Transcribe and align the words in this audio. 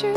Kia 0.00 0.08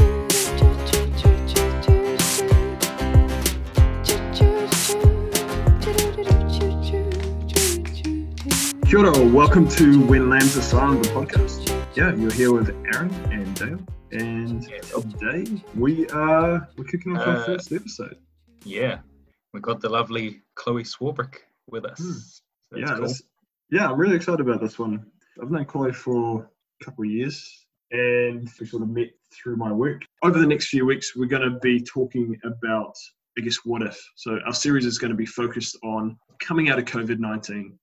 ora, 9.00 9.12
welcome 9.28 9.68
to 9.68 10.00
When 10.06 10.30
Lambs 10.30 10.56
Are 10.56 10.62
Silent, 10.62 11.04
the 11.04 11.10
podcast. 11.10 11.68
Yeah, 11.98 12.16
you're 12.16 12.32
here 12.32 12.54
with 12.54 12.70
Aaron 12.94 13.14
and 13.30 13.54
Dale, 13.56 13.80
and 14.14 14.64
today 15.20 15.62
we 15.76 16.08
are 16.12 16.66
we're 16.78 16.86
kicking 16.86 17.18
off 17.18 17.28
our 17.28 17.36
Uh, 17.40 17.46
first 17.46 17.74
episode. 17.74 18.18
Yeah, 18.64 19.00
we 19.54 19.60
got 19.60 19.82
the 19.82 19.90
lovely 19.90 20.44
Chloe 20.56 20.84
Swarbrick 20.84 21.40
with 21.70 21.84
us. 21.84 22.00
Hmm. 22.00 22.12
So 22.72 22.78
yeah, 22.78 22.96
cool. 23.00 23.14
yeah, 23.70 23.90
I'm 23.92 24.00
really 24.00 24.16
excited 24.16 24.40
about 24.40 24.62
this 24.62 24.80
one. 24.80 25.06
I've 25.42 25.52
known 25.52 25.66
Chloe 25.66 25.92
for 25.92 26.50
a 26.82 26.86
couple 26.86 27.04
of 27.04 27.12
years, 27.12 27.66
and 27.92 28.50
we 28.62 28.66
sort 28.66 28.84
of 28.84 28.88
met 28.88 29.10
through 29.34 29.58
my 29.58 29.72
work. 29.72 30.04
Over 30.24 30.40
the 30.40 30.48
next 30.48 30.68
few 30.68 30.86
weeks, 30.86 31.16
we're 31.16 31.28
going 31.28 31.50
to 31.50 31.60
be 31.60 31.82
talking 31.82 32.38
about, 32.44 32.94
I 33.38 33.42
guess, 33.42 33.58
what 33.64 33.82
if. 33.82 34.00
So 34.16 34.40
our 34.46 34.54
series 34.54 34.86
is 34.86 34.98
going 34.98 35.12
to 35.12 35.18
be 35.18 35.26
focused 35.26 35.78
on 35.84 36.18
coming 36.40 36.70
out 36.70 36.80
of 36.80 36.86
COVID 36.86 37.20
19. 37.20 37.78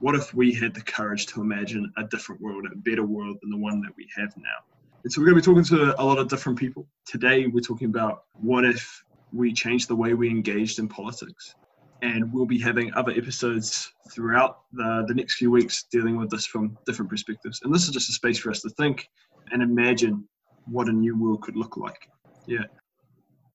What 0.00 0.14
if 0.14 0.34
we 0.34 0.52
had 0.52 0.74
the 0.74 0.82
courage 0.82 1.26
to 1.26 1.40
imagine 1.40 1.90
a 1.96 2.04
different 2.04 2.40
world, 2.40 2.66
a 2.70 2.76
better 2.76 3.04
world 3.04 3.38
than 3.40 3.50
the 3.50 3.56
one 3.56 3.80
that 3.80 3.92
we 3.96 4.06
have 4.16 4.36
now? 4.36 4.76
And 5.04 5.12
so 5.12 5.20
we're 5.20 5.28
going 5.28 5.40
to 5.40 5.50
be 5.50 5.54
talking 5.54 5.76
to 5.76 6.00
a 6.00 6.04
lot 6.04 6.18
of 6.18 6.28
different 6.28 6.58
people. 6.58 6.86
Today, 7.06 7.46
we're 7.46 7.60
talking 7.60 7.88
about 7.88 8.24
what 8.32 8.64
if 8.64 9.04
we 9.32 9.52
changed 9.52 9.88
the 9.88 9.96
way 9.96 10.14
we 10.14 10.28
engaged 10.28 10.78
in 10.78 10.88
politics 10.88 11.54
and 12.02 12.32
we'll 12.32 12.46
be 12.46 12.58
having 12.58 12.92
other 12.94 13.12
episodes 13.12 13.92
throughout 14.12 14.60
the, 14.72 15.04
the 15.08 15.14
next 15.14 15.36
few 15.36 15.50
weeks 15.50 15.84
dealing 15.90 16.16
with 16.16 16.30
this 16.30 16.46
from 16.46 16.76
different 16.86 17.10
perspectives. 17.10 17.60
And 17.62 17.74
this 17.74 17.84
is 17.84 17.90
just 17.90 18.10
a 18.10 18.12
space 18.12 18.38
for 18.38 18.50
us 18.50 18.60
to 18.62 18.70
think 18.70 19.08
and 19.50 19.62
imagine 19.62 20.26
what 20.66 20.88
a 20.88 20.92
new 20.92 21.18
world 21.18 21.42
could 21.42 21.56
look 21.56 21.76
like. 21.76 22.08
Yeah. 22.46 22.64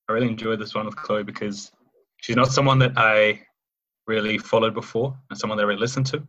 I 0.09 0.13
really 0.13 0.27
enjoyed 0.27 0.59
this 0.59 0.73
one 0.75 0.85
with 0.85 0.95
Chloe 0.95 1.23
because 1.23 1.71
she's 2.17 2.35
not 2.35 2.51
someone 2.51 2.79
that 2.79 2.93
I 2.97 3.41
really 4.07 4.37
followed 4.37 4.73
before 4.73 5.17
and 5.29 5.37
someone 5.37 5.57
that 5.57 5.63
I 5.63 5.67
really 5.67 5.79
listened 5.79 6.05
to. 6.07 6.25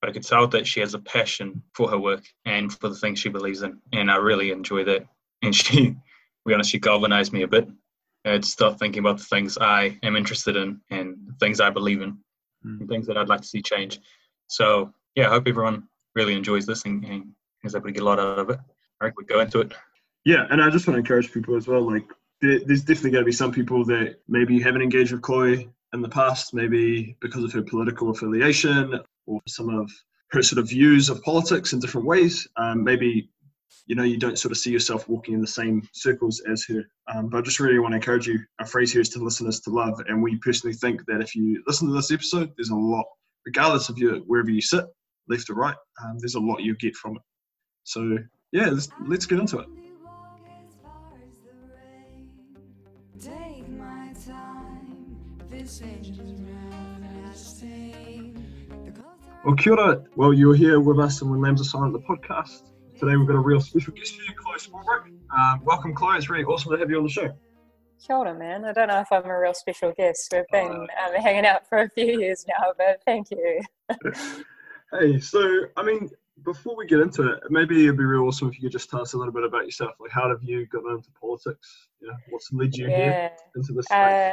But 0.00 0.10
I 0.10 0.12
could 0.12 0.22
tell 0.22 0.46
that 0.48 0.66
she 0.66 0.80
has 0.80 0.94
a 0.94 1.00
passion 1.00 1.62
for 1.74 1.88
her 1.90 1.98
work 1.98 2.24
and 2.44 2.72
for 2.72 2.88
the 2.88 2.94
things 2.94 3.18
she 3.18 3.28
believes 3.28 3.62
in. 3.62 3.80
And 3.92 4.10
I 4.10 4.16
really 4.16 4.52
enjoy 4.52 4.84
that. 4.84 5.04
And 5.42 5.54
she, 5.54 5.90
to 5.90 5.96
be 6.46 6.54
honest, 6.54 6.70
she 6.70 6.78
galvanized 6.78 7.32
me 7.32 7.42
a 7.42 7.48
bit. 7.48 7.68
I 8.24 8.38
to 8.38 8.42
start 8.46 8.78
thinking 8.78 9.00
about 9.00 9.18
the 9.18 9.24
things 9.24 9.56
I 9.58 9.98
am 10.02 10.14
interested 10.16 10.56
in 10.56 10.80
and 10.90 11.16
things 11.40 11.60
I 11.60 11.70
believe 11.70 12.02
in 12.02 12.18
Mm. 12.66 12.80
and 12.80 12.88
things 12.88 13.06
that 13.06 13.16
I'd 13.16 13.28
like 13.28 13.40
to 13.40 13.46
see 13.46 13.62
change. 13.62 14.00
So, 14.48 14.92
yeah, 15.14 15.28
I 15.28 15.30
hope 15.30 15.46
everyone 15.46 15.84
really 16.14 16.34
enjoys 16.34 16.66
this 16.66 16.84
and, 16.84 17.04
and 17.04 17.26
is 17.64 17.74
able 17.74 17.86
to 17.86 17.92
get 17.92 18.02
a 18.02 18.04
lot 18.04 18.18
out 18.18 18.38
of 18.38 18.50
it. 18.50 18.58
All 18.58 19.06
right, 19.06 19.14
we 19.16 19.24
go 19.24 19.40
into 19.40 19.60
it. 19.60 19.72
Yeah. 20.24 20.46
And 20.50 20.62
I 20.62 20.70
just 20.70 20.86
want 20.86 20.96
to 20.96 21.00
encourage 21.00 21.32
people 21.32 21.56
as 21.56 21.66
well. 21.66 21.90
Like, 21.90 22.04
there, 22.40 22.60
there's 22.64 22.82
definitely 22.82 23.10
going 23.10 23.24
to 23.24 23.26
be 23.26 23.32
some 23.32 23.52
people 23.52 23.84
that 23.86 24.16
maybe 24.28 24.60
haven't 24.60 24.82
engaged 24.82 25.12
with 25.12 25.22
Chloe 25.22 25.68
in 25.92 26.02
the 26.02 26.08
past, 26.08 26.54
maybe 26.54 27.16
because 27.20 27.44
of 27.44 27.52
her 27.52 27.62
political 27.62 28.10
affiliation 28.10 29.00
or 29.26 29.40
some 29.48 29.68
of 29.68 29.90
her 30.30 30.42
sort 30.42 30.58
of 30.58 30.68
views 30.68 31.08
of 31.08 31.22
politics 31.22 31.72
in 31.72 31.80
different 31.80 32.06
ways. 32.06 32.46
Um, 32.56 32.84
maybe 32.84 33.30
you 33.86 33.96
know 33.96 34.02
you 34.02 34.18
don't 34.18 34.38
sort 34.38 34.52
of 34.52 34.58
see 34.58 34.70
yourself 34.70 35.08
walking 35.08 35.34
in 35.34 35.40
the 35.40 35.46
same 35.46 35.88
circles 35.92 36.42
as 36.50 36.64
her. 36.66 36.84
Um, 37.12 37.28
but 37.28 37.38
I 37.38 37.40
just 37.40 37.60
really 37.60 37.78
want 37.78 37.92
to 37.92 37.96
encourage 37.96 38.26
you. 38.26 38.38
Our 38.60 38.66
phrase 38.66 38.92
here 38.92 39.00
is 39.00 39.08
to 39.10 39.18
listen 39.18 39.48
is 39.48 39.60
to 39.60 39.70
love, 39.70 40.00
and 40.06 40.22
we 40.22 40.36
personally 40.38 40.76
think 40.76 41.04
that 41.06 41.22
if 41.22 41.34
you 41.34 41.62
listen 41.66 41.88
to 41.88 41.94
this 41.94 42.12
episode, 42.12 42.52
there's 42.56 42.70
a 42.70 42.76
lot, 42.76 43.06
regardless 43.46 43.88
of 43.88 43.98
your 43.98 44.16
wherever 44.18 44.50
you 44.50 44.60
sit, 44.60 44.84
left 45.28 45.48
or 45.50 45.54
right. 45.54 45.76
Um, 46.04 46.18
there's 46.18 46.34
a 46.34 46.40
lot 46.40 46.62
you 46.62 46.76
get 46.76 46.94
from 46.96 47.16
it. 47.16 47.22
So 47.84 48.18
yeah, 48.52 48.68
let's, 48.68 48.88
let's 49.06 49.26
get 49.26 49.38
into 49.38 49.58
it. 49.58 49.68
Well, 59.44 59.54
kia 59.56 59.74
ora. 59.74 60.02
Well, 60.16 60.32
you're 60.32 60.54
here 60.54 60.80
with 60.80 60.98
us 60.98 61.20
and 61.20 61.30
when 61.30 61.42
Lambs 61.42 61.60
Are 61.60 61.64
Silent, 61.64 61.92
the 61.92 61.98
podcast. 61.98 62.62
Today 62.98 63.16
we've 63.16 63.26
got 63.26 63.36
a 63.36 63.40
real 63.40 63.60
special 63.60 63.92
guest 63.92 64.16
for 64.16 64.22
you, 64.22 64.32
Chloe 64.34 64.56
Swarbrick. 64.56 65.12
Um, 65.36 65.62
welcome, 65.64 65.94
Chloe. 65.94 66.16
It's 66.16 66.30
really 66.30 66.44
awesome 66.44 66.72
to 66.72 66.78
have 66.78 66.88
you 66.88 66.96
on 66.96 67.02
the 67.02 67.10
show. 67.10 67.30
Kia 68.02 68.16
ora, 68.16 68.34
man. 68.34 68.64
I 68.64 68.72
don't 68.72 68.88
know 68.88 69.00
if 69.00 69.12
I'm 69.12 69.26
a 69.26 69.38
real 69.38 69.52
special 69.52 69.92
guest. 69.92 70.32
We've 70.32 70.44
been 70.50 70.72
um, 70.72 70.86
hanging 71.18 71.44
out 71.44 71.68
for 71.68 71.82
a 71.82 71.90
few 71.90 72.18
years 72.18 72.46
now, 72.48 72.72
but 72.78 73.02
thank 73.04 73.30
you. 73.30 73.60
Hey, 74.98 75.20
so 75.20 75.66
I 75.76 75.82
mean, 75.82 76.08
before 76.46 76.74
we 76.74 76.86
get 76.86 77.00
into 77.00 77.30
it, 77.30 77.40
maybe 77.50 77.84
it'd 77.84 77.98
be 77.98 78.06
real 78.06 78.22
awesome 78.22 78.48
if 78.48 78.54
you 78.54 78.62
could 78.62 78.72
just 78.72 78.88
tell 78.88 79.02
us 79.02 79.12
a 79.12 79.18
little 79.18 79.34
bit 79.34 79.44
about 79.44 79.66
yourself. 79.66 79.90
Like, 80.00 80.10
how 80.10 80.30
have 80.30 80.42
you 80.42 80.64
gotten 80.64 80.92
into 80.92 81.10
politics? 81.10 81.88
You 82.00 82.08
know, 82.08 82.14
what's 82.30 82.50
led 82.54 82.74
you 82.74 82.86
here 82.86 83.30
into 83.54 83.74
this? 83.74 83.84
space? 83.84 83.94
Uh, 83.94 84.32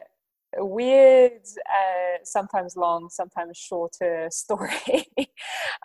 weird, 0.57 1.41
uh, 1.69 2.17
sometimes 2.23 2.75
long, 2.75 3.09
sometimes 3.09 3.57
shorter 3.57 4.27
story. 4.31 5.05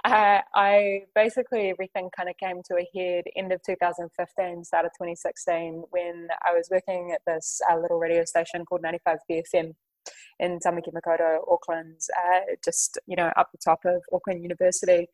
uh, 0.04 0.41
I 0.54 1.03
basically 1.15 1.71
everything 1.71 2.10
kind 2.16 2.28
of 2.28 2.37
came 2.37 2.62
to 2.65 2.76
a 2.76 2.99
head 2.99 3.25
end 3.37 3.53
of 3.53 3.62
2015, 3.62 4.65
start 4.65 4.87
of 4.87 4.93
2016, 4.93 5.84
when 5.91 6.28
I 6.47 6.53
was 6.53 6.69
working 6.70 7.12
at 7.12 7.20
this 7.26 7.60
uh, 7.70 7.76
little 7.76 7.99
radio 7.99 8.25
station 8.25 8.65
called 8.65 8.82
95 8.82 9.19
BFM 9.31 9.75
in 10.38 10.59
Tamaki 10.59 10.93
Makaurau, 10.93 11.41
Auckland, 11.50 12.00
uh, 12.16 12.41
just 12.65 12.99
you 13.06 13.16
know 13.16 13.31
up 13.37 13.50
the 13.53 13.59
top 13.59 13.81
of 13.84 14.03
Auckland 14.12 14.43
University. 14.43 15.09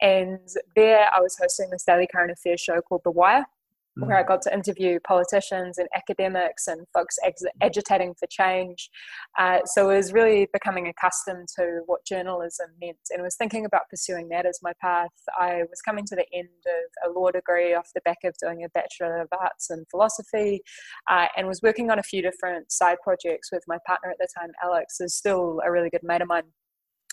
And 0.00 0.40
there, 0.74 1.10
I 1.14 1.20
was 1.20 1.36
hosting 1.38 1.68
this 1.70 1.84
daily 1.84 2.08
current 2.10 2.30
affairs 2.30 2.60
show 2.60 2.80
called 2.80 3.02
The 3.04 3.10
Wire, 3.10 3.44
where 3.96 4.16
I 4.16 4.22
got 4.22 4.42
to 4.42 4.54
interview 4.54 4.98
politicians 5.00 5.78
and 5.78 5.88
academics 5.94 6.68
and 6.68 6.86
folks 6.94 7.16
ex- 7.24 7.42
agitating 7.60 8.14
for 8.18 8.26
change. 8.30 8.88
Uh, 9.38 9.58
so 9.64 9.90
I 9.90 9.96
was 9.96 10.12
really 10.12 10.48
becoming 10.52 10.88
accustomed 10.88 11.48
to 11.56 11.80
what 11.86 12.04
journalism 12.04 12.68
meant 12.80 12.98
and 13.10 13.22
was 13.22 13.36
thinking 13.36 13.64
about 13.64 13.88
pursuing 13.90 14.28
that 14.28 14.46
as 14.46 14.60
my 14.62 14.72
path. 14.80 15.10
I 15.38 15.64
was 15.68 15.80
coming 15.82 16.04
to 16.06 16.16
the 16.16 16.26
end 16.32 16.48
of 16.66 17.10
a 17.10 17.18
law 17.18 17.30
degree 17.30 17.74
off 17.74 17.90
the 17.94 18.00
back 18.04 18.18
of 18.24 18.34
doing 18.40 18.64
a 18.64 18.68
Bachelor 18.70 19.20
of 19.20 19.28
Arts 19.38 19.70
in 19.70 19.84
Philosophy 19.90 20.62
uh, 21.10 21.26
and 21.36 21.46
was 21.46 21.60
working 21.62 21.90
on 21.90 21.98
a 21.98 22.02
few 22.02 22.22
different 22.22 22.70
side 22.72 22.98
projects 23.02 23.50
with 23.52 23.64
my 23.66 23.78
partner 23.86 24.10
at 24.10 24.18
the 24.18 24.28
time, 24.38 24.50
Alex, 24.62 24.96
who's 24.98 25.14
still 25.14 25.60
a 25.64 25.70
really 25.70 25.90
good 25.90 26.02
mate 26.02 26.22
of 26.22 26.28
mine. 26.28 26.44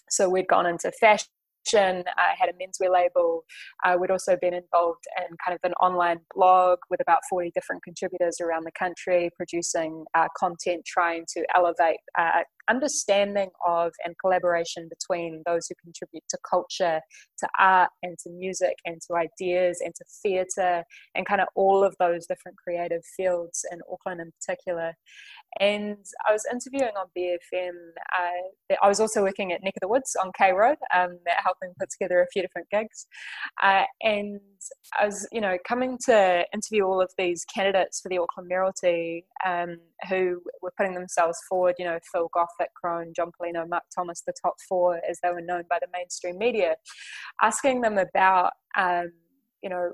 So 0.09 0.29
we'd 0.29 0.47
gone 0.47 0.65
into 0.65 0.91
fashion. 0.91 1.27
I 1.75 2.35
had 2.37 2.49
a 2.49 2.53
menswear 2.53 2.91
label. 2.91 3.43
Uh, 3.85 3.97
we'd 3.99 4.11
also 4.11 4.37
been 4.39 4.53
involved 4.53 5.03
in 5.17 5.35
kind 5.45 5.55
of 5.55 5.59
an 5.63 5.73
online 5.81 6.19
blog 6.33 6.79
with 6.89 7.01
about 7.01 7.19
40 7.29 7.51
different 7.53 7.83
contributors 7.83 8.39
around 8.41 8.65
the 8.65 8.71
country, 8.77 9.29
producing 9.35 10.05
uh, 10.15 10.27
content 10.37 10.83
trying 10.85 11.25
to 11.33 11.45
elevate 11.55 11.97
uh, 12.17 12.41
understanding 12.69 13.49
of 13.65 13.91
and 14.03 14.15
collaboration 14.19 14.89
between 14.89 15.43
those 15.45 15.67
who 15.67 15.75
contribute 15.81 16.23
to 16.29 16.37
culture, 16.49 17.01
to 17.39 17.47
art, 17.59 17.89
and 18.03 18.17
to 18.19 18.29
music, 18.29 18.75
and 18.85 19.01
to 19.07 19.15
ideas, 19.15 19.81
and 19.83 19.93
to 19.95 20.05
theatre, 20.21 20.83
and 21.15 21.25
kind 21.25 21.41
of 21.41 21.47
all 21.55 21.83
of 21.83 21.95
those 21.99 22.25
different 22.27 22.57
creative 22.57 23.01
fields 23.15 23.65
in 23.71 23.79
Auckland 23.91 24.21
in 24.21 24.31
particular. 24.39 24.93
And 25.59 25.97
I 26.27 26.33
was 26.33 26.43
interviewing 26.51 26.93
on 26.97 27.07
BFM. 27.17 27.71
Uh, 28.15 28.75
I 28.81 28.87
was 28.87 28.99
also 28.99 29.21
working 29.21 29.53
at 29.53 29.63
Neck 29.63 29.73
of 29.77 29.81
the 29.81 29.87
Woods 29.87 30.15
on 30.21 30.31
K 30.37 30.51
Road, 30.51 30.77
um, 30.93 31.17
helping 31.43 31.73
put 31.79 31.89
together 31.89 32.21
a 32.21 32.27
few 32.31 32.41
different 32.41 32.69
gigs. 32.69 33.07
Uh, 33.63 33.83
and 34.01 34.39
I 34.99 35.05
was, 35.05 35.27
you 35.31 35.41
know, 35.41 35.57
coming 35.67 35.97
to 36.05 36.45
interview 36.53 36.83
all 36.83 37.01
of 37.01 37.11
these 37.17 37.45
candidates 37.45 38.01
for 38.01 38.09
the 38.09 38.19
Auckland 38.19 38.49
Mayoralty 38.49 39.25
um, 39.45 39.77
who 40.09 40.41
were 40.61 40.73
putting 40.77 40.93
themselves 40.93 41.37
forward, 41.49 41.75
you 41.79 41.85
know, 41.85 41.99
Phil 42.11 42.29
Goff, 42.33 42.49
Vic 42.59 42.69
Crone, 42.75 43.13
John 43.15 43.31
Palino, 43.39 43.67
Mark 43.67 43.83
Thomas, 43.93 44.23
the 44.25 44.33
top 44.41 44.55
four 44.67 44.99
as 45.09 45.19
they 45.21 45.29
were 45.29 45.41
known 45.41 45.63
by 45.69 45.79
the 45.79 45.87
mainstream 45.93 46.37
media, 46.37 46.75
asking 47.41 47.81
them 47.81 47.97
about, 47.97 48.53
um, 48.77 49.11
you 49.61 49.69
know, 49.69 49.91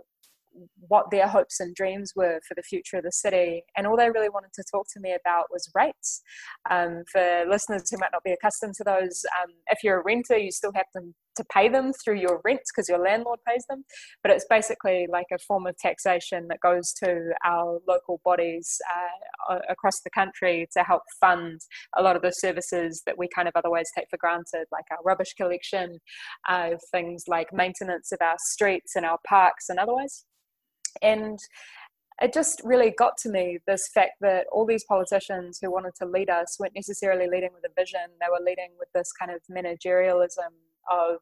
what 0.87 1.09
their 1.09 1.27
hopes 1.27 1.59
and 1.59 1.73
dreams 1.73 2.13
were 2.15 2.39
for 2.47 2.53
the 2.55 2.61
future 2.61 2.97
of 2.97 3.03
the 3.03 3.11
city. 3.11 3.63
And 3.75 3.87
all 3.87 3.97
they 3.97 4.09
really 4.09 4.29
wanted 4.29 4.53
to 4.53 4.63
talk 4.71 4.85
to 4.93 4.99
me 4.99 5.15
about 5.19 5.45
was 5.51 5.69
rates. 5.73 6.21
Um, 6.69 7.03
for 7.11 7.45
listeners 7.49 7.89
who 7.89 7.97
might 7.97 8.11
not 8.11 8.23
be 8.23 8.33
accustomed 8.33 8.75
to 8.75 8.83
those, 8.83 9.25
um, 9.41 9.51
if 9.67 9.83
you're 9.83 9.99
a 9.99 10.03
renter, 10.03 10.37
you 10.37 10.51
still 10.51 10.71
have 10.75 10.85
to, 10.95 11.01
to 11.35 11.43
pay 11.51 11.69
them 11.69 11.91
through 11.93 12.19
your 12.19 12.41
rents 12.43 12.71
because 12.71 12.89
your 12.89 12.99
landlord 12.99 13.39
pays 13.47 13.65
them. 13.69 13.83
But 14.21 14.31
it's 14.31 14.45
basically 14.49 15.07
like 15.11 15.27
a 15.33 15.39
form 15.39 15.67
of 15.67 15.77
taxation 15.77 16.47
that 16.49 16.59
goes 16.61 16.93
to 17.03 17.33
our 17.45 17.79
local 17.87 18.21
bodies 18.23 18.79
uh, 19.49 19.59
across 19.69 20.01
the 20.01 20.09
country 20.09 20.67
to 20.75 20.83
help 20.83 21.03
fund 21.19 21.61
a 21.97 22.01
lot 22.01 22.15
of 22.15 22.21
the 22.21 22.31
services 22.31 23.01
that 23.05 23.17
we 23.17 23.27
kind 23.35 23.47
of 23.47 23.53
otherwise 23.55 23.89
take 23.95 24.07
for 24.09 24.17
granted, 24.17 24.65
like 24.71 24.85
our 24.91 24.99
rubbish 25.05 25.33
collection, 25.35 25.99
uh, 26.47 26.71
things 26.91 27.23
like 27.27 27.53
maintenance 27.53 28.11
of 28.11 28.19
our 28.21 28.37
streets 28.39 28.95
and 28.95 29.05
our 29.05 29.19
parks 29.27 29.69
and 29.69 29.79
otherwise 29.79 30.25
and 31.01 31.39
it 32.21 32.33
just 32.33 32.61
really 32.63 32.93
got 32.97 33.17
to 33.17 33.29
me 33.29 33.59
this 33.67 33.89
fact 33.93 34.13
that 34.21 34.45
all 34.51 34.65
these 34.65 34.85
politicians 34.85 35.59
who 35.61 35.71
wanted 35.71 35.93
to 35.95 36.05
lead 36.05 36.29
us 36.29 36.57
weren't 36.59 36.75
necessarily 36.75 37.27
leading 37.27 37.49
with 37.53 37.63
a 37.69 37.81
vision. 37.81 38.01
They 38.19 38.27
were 38.29 38.43
leading 38.43 38.69
with 38.77 38.89
this 38.93 39.11
kind 39.11 39.31
of 39.31 39.41
managerialism 39.51 40.51
of 40.91 41.17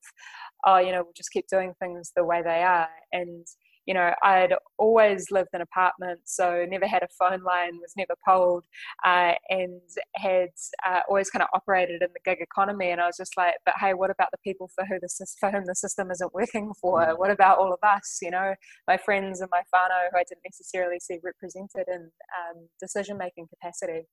oh 0.65 0.79
you 0.79 0.91
know 0.91 1.03
we'll 1.03 1.13
just 1.15 1.29
keep 1.31 1.45
doing 1.47 1.73
things 1.79 2.11
the 2.15 2.25
way 2.25 2.41
they 2.41 2.63
are. 2.63 2.89
And 3.11 3.45
you 3.91 3.95
know, 3.95 4.13
I'd 4.23 4.53
always 4.77 5.31
lived 5.31 5.49
in 5.53 5.59
apartments, 5.59 6.33
so 6.33 6.65
never 6.69 6.87
had 6.87 7.03
a 7.03 7.09
phone 7.19 7.43
line, 7.43 7.73
was 7.81 7.91
never 7.97 8.15
polled, 8.25 8.63
uh, 9.05 9.33
and 9.49 9.81
had 10.15 10.47
uh, 10.87 11.01
always 11.09 11.29
kind 11.29 11.43
of 11.43 11.49
operated 11.53 12.01
in 12.01 12.07
the 12.13 12.21
gig 12.23 12.37
economy. 12.39 12.91
And 12.91 13.01
I 13.01 13.07
was 13.07 13.17
just 13.17 13.35
like, 13.35 13.55
but 13.65 13.73
hey, 13.81 13.93
what 13.93 14.09
about 14.09 14.29
the 14.31 14.37
people 14.45 14.69
for 14.73 14.85
who 14.85 14.97
the 15.01 15.09
for 15.41 15.51
whom 15.51 15.65
the 15.65 15.75
system 15.75 16.09
isn't 16.09 16.33
working 16.33 16.71
for? 16.79 17.01
Mm. 17.01 17.19
What 17.19 17.31
about 17.31 17.57
all 17.57 17.73
of 17.73 17.79
us? 17.83 18.19
You 18.21 18.31
know, 18.31 18.55
my 18.87 18.95
friends 18.95 19.41
and 19.41 19.49
my 19.51 19.59
whānau 19.75 20.07
who 20.09 20.17
I 20.17 20.23
didn't 20.23 20.45
necessarily 20.45 21.01
see 21.01 21.19
represented 21.21 21.83
in 21.89 22.09
um, 22.39 22.69
decision 22.79 23.17
making 23.17 23.47
capacity. 23.49 24.07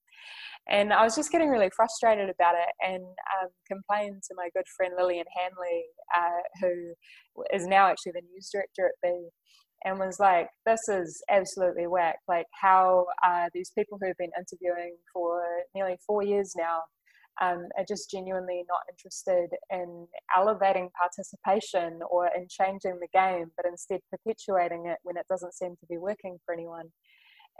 And 0.68 0.92
I 0.92 1.04
was 1.04 1.14
just 1.14 1.30
getting 1.30 1.50
really 1.50 1.70
frustrated 1.70 2.28
about 2.28 2.56
it 2.56 2.74
and 2.84 3.04
um, 3.04 3.48
complained 3.68 4.24
to 4.24 4.34
my 4.36 4.48
good 4.56 4.66
friend 4.76 4.94
Lillian 4.98 5.24
Hanly, 5.38 5.82
uh, 6.16 6.42
who 6.60 6.94
is 7.54 7.66
now 7.68 7.86
actually 7.86 8.12
the 8.12 8.22
news 8.32 8.50
director 8.52 8.86
at 8.86 8.94
B, 9.02 9.28
and 9.84 9.98
was 9.98 10.18
like, 10.20 10.48
This 10.66 10.88
is 10.88 11.22
absolutely 11.30 11.86
whack. 11.86 12.18
Like, 12.28 12.46
how 12.60 13.06
are 13.24 13.48
these 13.52 13.70
people 13.76 13.98
who've 14.00 14.16
been 14.18 14.32
interviewing 14.36 14.96
for 15.12 15.42
nearly 15.74 15.96
four 16.06 16.22
years 16.22 16.54
now 16.56 16.80
um, 17.40 17.68
are 17.76 17.84
just 17.88 18.10
genuinely 18.10 18.64
not 18.68 18.80
interested 18.90 19.48
in 19.70 20.06
elevating 20.36 20.90
participation 20.98 22.00
or 22.10 22.28
in 22.36 22.46
changing 22.50 22.98
the 23.00 23.08
game, 23.12 23.50
but 23.56 23.66
instead 23.66 24.00
perpetuating 24.10 24.86
it 24.86 24.98
when 25.04 25.16
it 25.16 25.26
doesn't 25.28 25.54
seem 25.54 25.76
to 25.80 25.86
be 25.88 25.98
working 25.98 26.38
for 26.44 26.52
anyone? 26.52 26.90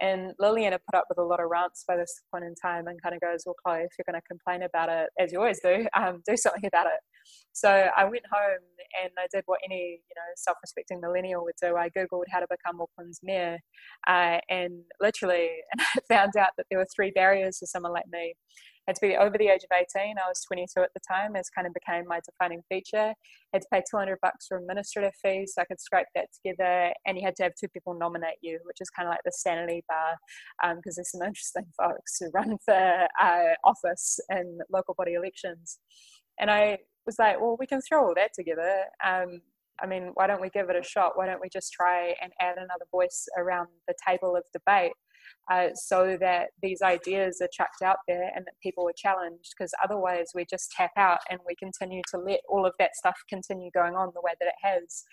And 0.00 0.32
Lillian 0.38 0.73
had 0.73 0.81
put 0.91 0.97
up 0.97 1.06
with 1.09 1.19
a 1.19 1.25
lot 1.25 1.41
of 1.41 1.50
rants 1.50 1.85
by 1.87 1.97
this 1.97 2.23
point 2.31 2.44
in 2.44 2.55
time 2.55 2.87
and 2.87 3.03
kind 3.03 3.15
of 3.15 3.20
goes, 3.20 3.43
Well, 3.44 3.56
Chloe, 3.65 3.81
if 3.81 3.91
you're 3.99 4.11
going 4.11 4.20
to 4.20 4.29
complain 4.29 4.62
about 4.62 4.88
it, 4.88 5.11
as 5.19 5.32
you 5.32 5.38
always 5.38 5.61
do, 5.61 5.87
um, 5.97 6.23
do 6.26 6.37
something 6.37 6.67
about 6.67 6.87
it. 6.87 7.00
So 7.52 7.88
I 7.96 8.04
went 8.04 8.25
home 8.30 8.62
and 9.02 9.10
I 9.19 9.26
did 9.32 9.42
what 9.46 9.60
any 9.64 10.00
you 10.08 10.14
know 10.16 10.30
self-respecting 10.36 11.00
millennial 11.00 11.44
would 11.44 11.54
do. 11.60 11.76
I 11.76 11.90
googled 11.90 12.25
how 12.30 12.40
to 12.40 12.46
become 12.48 12.80
Auckland's 12.80 13.20
mayor, 13.22 13.58
uh, 14.06 14.38
and 14.48 14.80
literally, 15.00 15.50
and 15.72 15.80
I 15.80 16.14
found 16.14 16.36
out 16.38 16.50
that 16.56 16.66
there 16.70 16.78
were 16.78 16.86
three 16.94 17.10
barriers 17.10 17.58
for 17.58 17.66
someone 17.66 17.92
like 17.92 18.06
me. 18.10 18.34
Had 18.86 18.94
to 18.94 19.06
be 19.06 19.16
over 19.19 19.36
the 19.36 19.48
age 19.48 19.64
of 19.64 19.76
18. 19.76 20.14
I 20.16 20.28
was 20.28 20.42
22 20.46 20.80
at 20.80 20.88
the 20.94 21.00
time, 21.06 21.36
as 21.36 21.50
kind 21.50 21.66
of 21.66 21.75
became 21.75 22.04
my 22.08 22.20
defining 22.25 22.62
feature. 22.70 23.12
Had 23.52 23.60
to 23.60 23.69
pay 23.70 23.82
200 23.90 24.16
bucks 24.22 24.46
for 24.46 24.56
administrative 24.56 25.12
fees, 25.22 25.52
so 25.54 25.60
I 25.60 25.66
could 25.66 25.78
scrape 25.78 26.06
that 26.14 26.28
together. 26.32 26.94
And 27.04 27.19
you 27.19 27.22
had 27.22 27.36
to 27.36 27.42
have 27.42 27.52
two 27.60 27.69
people 27.69 27.92
nominate 27.92 28.38
you, 28.40 28.58
which 28.64 28.78
is 28.81 28.88
kind 28.88 29.06
of 29.06 29.12
like 29.12 29.20
the 29.26 29.32
sanity 29.32 29.84
bar, 29.90 30.16
because 30.76 30.96
um, 30.96 31.02
there's 31.02 31.10
some 31.10 31.20
interesting 31.20 31.66
folks 31.78 32.16
who 32.19 32.31
run 32.32 32.56
for 32.64 33.06
uh, 33.20 33.54
office 33.62 34.20
in 34.31 34.58
local 34.72 34.94
body 34.96 35.14
elections. 35.14 35.81
And 36.40 36.50
I 36.50 36.78
was 37.08 37.19
like, 37.19 37.40
well, 37.40 37.56
we 37.58 37.66
can 37.66 37.81
throw 37.81 38.06
all 38.06 38.14
that 38.14 38.34
together. 38.34 38.84
Um, 39.02 39.40
I 39.82 39.87
mean, 39.87 40.10
why 40.12 40.26
don't 40.26 40.43
we 40.43 40.50
give 40.50 40.69
it 40.69 40.76
a 40.76 40.82
shot? 40.82 41.12
Why 41.16 41.25
don't 41.25 41.40
we 41.40 41.49
just 41.49 41.72
try 41.72 42.14
and 42.20 42.32
add 42.38 42.56
another 42.58 42.84
voice 42.93 43.26
around 43.38 43.69
the 43.87 43.94
table 44.06 44.37
of 44.37 44.43
debate? 44.52 44.93
uh, 45.50 45.69
so 45.75 46.16
that 46.20 46.49
these 46.62 46.82
ideas 46.82 47.40
are 47.40 47.49
chucked 47.52 47.82
out 47.82 47.99
there 48.06 48.31
and 48.34 48.44
that 48.44 48.55
people 48.62 48.87
are 48.88 48.94
challenged 48.96 49.55
because 49.56 49.72
otherwise 49.82 50.26
we 50.34 50.44
just 50.44 50.70
tap 50.72 50.90
out 50.96 51.19
and 51.31 51.40
we 51.46 51.55
continue 51.56 52.02
to 52.10 52.19
let 52.19 52.40
all 52.49 52.66
of 52.66 52.75
that 52.78 52.94
stuff 52.94 53.16
continue 53.28 53.70
going 53.72 53.94
on 53.94 54.10
the 54.14 54.20
way 54.20 54.32
that 54.40 54.49
it 54.49 54.55
has. 54.62 55.05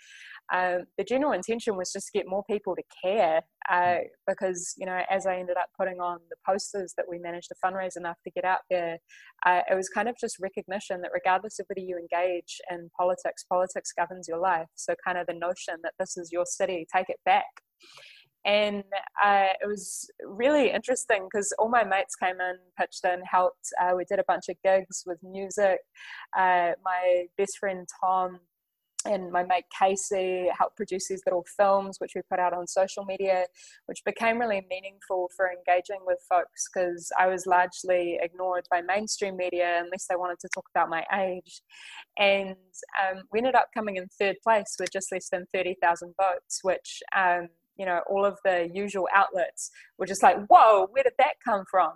Um, 0.52 0.84
the 0.98 1.04
general 1.04 1.32
intention 1.32 1.76
was 1.76 1.92
just 1.92 2.06
to 2.08 2.18
get 2.18 2.28
more 2.28 2.44
people 2.48 2.76
to 2.76 2.82
care 3.02 3.42
uh, 3.70 3.98
because, 4.26 4.74
you 4.76 4.86
know, 4.86 5.00
as 5.10 5.26
I 5.26 5.36
ended 5.36 5.56
up 5.56 5.68
putting 5.78 6.00
on 6.00 6.18
the 6.30 6.36
posters 6.46 6.94
that 6.96 7.06
we 7.08 7.18
managed 7.18 7.48
to 7.48 7.54
fundraise 7.64 7.96
enough 7.96 8.16
to 8.24 8.30
get 8.30 8.44
out 8.44 8.60
there, 8.70 8.98
uh, 9.44 9.60
it 9.70 9.74
was 9.74 9.88
kind 9.88 10.08
of 10.08 10.16
just 10.20 10.38
recognition 10.40 11.00
that 11.02 11.10
regardless 11.12 11.58
of 11.58 11.66
whether 11.68 11.84
you 11.84 11.98
engage 11.98 12.60
in 12.70 12.90
politics, 12.98 13.44
politics 13.48 13.92
governs 13.96 14.28
your 14.28 14.38
life. 14.38 14.68
So, 14.74 14.94
kind 15.04 15.18
of 15.18 15.26
the 15.26 15.34
notion 15.34 15.76
that 15.82 15.92
this 15.98 16.16
is 16.16 16.30
your 16.32 16.44
city, 16.46 16.86
take 16.94 17.08
it 17.08 17.18
back 17.24 17.46
and 18.46 18.84
uh, 19.22 19.48
it 19.60 19.66
was 19.66 20.08
really 20.24 20.70
interesting 20.70 21.26
because 21.28 21.52
all 21.58 21.68
my 21.68 21.82
mates 21.82 22.14
came 22.14 22.40
in, 22.40 22.56
pitched 22.78 23.04
in, 23.04 23.20
helped. 23.28 23.66
Uh, 23.82 23.94
we 23.96 24.04
did 24.08 24.20
a 24.20 24.24
bunch 24.28 24.44
of 24.48 24.56
gigs 24.64 25.02
with 25.04 25.18
music. 25.24 25.78
Uh, 26.38 26.70
my 26.84 27.24
best 27.36 27.58
friend 27.58 27.88
Tom 28.00 28.38
and 29.06 29.30
my 29.30 29.42
mate 29.42 29.64
Casey 29.78 30.48
helped 30.56 30.76
produce 30.76 31.08
these 31.08 31.22
little 31.26 31.44
films, 31.56 31.96
which 31.98 32.12
we 32.14 32.22
put 32.28 32.38
out 32.38 32.52
on 32.52 32.66
social 32.66 33.04
media, 33.04 33.46
which 33.86 34.02
became 34.04 34.38
really 34.38 34.66
meaningful 34.68 35.30
for 35.36 35.50
engaging 35.50 36.00
with 36.06 36.18
folks 36.28 36.68
because 36.72 37.10
I 37.18 37.26
was 37.28 37.46
largely 37.46 38.18
ignored 38.20 38.66
by 38.70 38.82
mainstream 38.82 39.36
media 39.36 39.80
unless 39.84 40.06
they 40.08 40.16
wanted 40.16 40.38
to 40.40 40.48
talk 40.54 40.66
about 40.74 40.90
my 40.90 41.04
age. 41.14 41.62
And 42.18 42.56
um, 43.00 43.22
we 43.32 43.38
ended 43.38 43.54
up 43.54 43.68
coming 43.74 43.96
in 43.96 44.08
third 44.18 44.36
place 44.42 44.76
with 44.78 44.92
just 44.92 45.12
less 45.12 45.28
than 45.30 45.46
30,000 45.54 46.14
votes, 46.18 46.60
which 46.62 47.02
um, 47.16 47.48
you 47.76 47.84
know, 47.84 48.00
all 48.08 48.24
of 48.24 48.38
the 48.44 48.70
usual 48.72 49.06
outlets 49.14 49.70
were 49.98 50.06
just 50.06 50.22
like, 50.22 50.36
whoa, 50.46 50.86
where 50.90 51.04
did 51.04 51.12
that 51.18 51.34
come 51.44 51.64
from? 51.70 51.92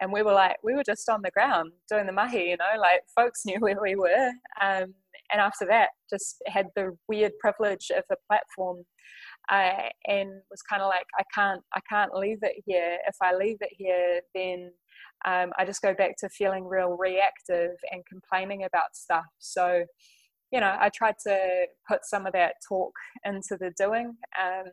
And 0.00 0.12
we 0.12 0.22
were 0.22 0.32
like, 0.32 0.56
we 0.62 0.74
were 0.74 0.84
just 0.84 1.08
on 1.08 1.22
the 1.22 1.30
ground 1.30 1.72
doing 1.90 2.06
the 2.06 2.12
mahi, 2.12 2.50
you 2.50 2.56
know, 2.56 2.80
like 2.80 3.00
folks 3.16 3.44
knew 3.44 3.56
where 3.60 3.80
we 3.80 3.96
were. 3.96 4.30
Um, 4.62 4.94
and 5.34 5.40
after 5.40 5.66
that, 5.66 5.88
just 6.08 6.36
had 6.46 6.68
the 6.76 6.96
weird 7.08 7.32
privilege 7.40 7.90
of 7.90 8.04
the 8.08 8.16
platform. 8.28 8.84
Uh, 9.50 9.88
and 10.06 10.30
was 10.48 10.62
kind 10.62 10.80
of 10.80 10.88
like, 10.88 11.06
I 11.18 11.24
can't, 11.34 11.60
I 11.74 11.80
can't 11.90 12.14
leave 12.14 12.38
it 12.42 12.62
here. 12.64 12.98
If 13.08 13.16
I 13.20 13.34
leave 13.34 13.58
it 13.60 13.72
here, 13.76 14.20
then 14.32 14.70
um, 15.26 15.50
I 15.58 15.64
just 15.64 15.82
go 15.82 15.92
back 15.92 16.12
to 16.20 16.28
feeling 16.28 16.64
real 16.64 16.96
reactive 16.96 17.72
and 17.90 18.06
complaining 18.06 18.62
about 18.62 18.94
stuff. 18.94 19.26
So, 19.40 19.84
you 20.52 20.60
know, 20.60 20.76
I 20.78 20.88
tried 20.94 21.16
to 21.26 21.66
put 21.90 22.04
some 22.04 22.26
of 22.26 22.32
that 22.34 22.54
talk 22.68 22.92
into 23.24 23.58
the 23.58 23.72
doing. 23.76 24.16
Um, 24.40 24.66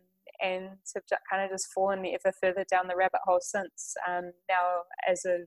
and 0.44 0.70
have 0.96 1.04
kind 1.30 1.44
of 1.44 1.52
just 1.52 1.68
fallen 1.74 2.06
ever 2.06 2.34
further 2.42 2.66
down 2.70 2.88
the 2.88 2.96
rabbit 2.96 3.22
hole 3.26 3.40
since. 3.42 3.96
Um, 4.08 4.32
now, 4.50 4.84
as 5.08 5.24
of 5.26 5.42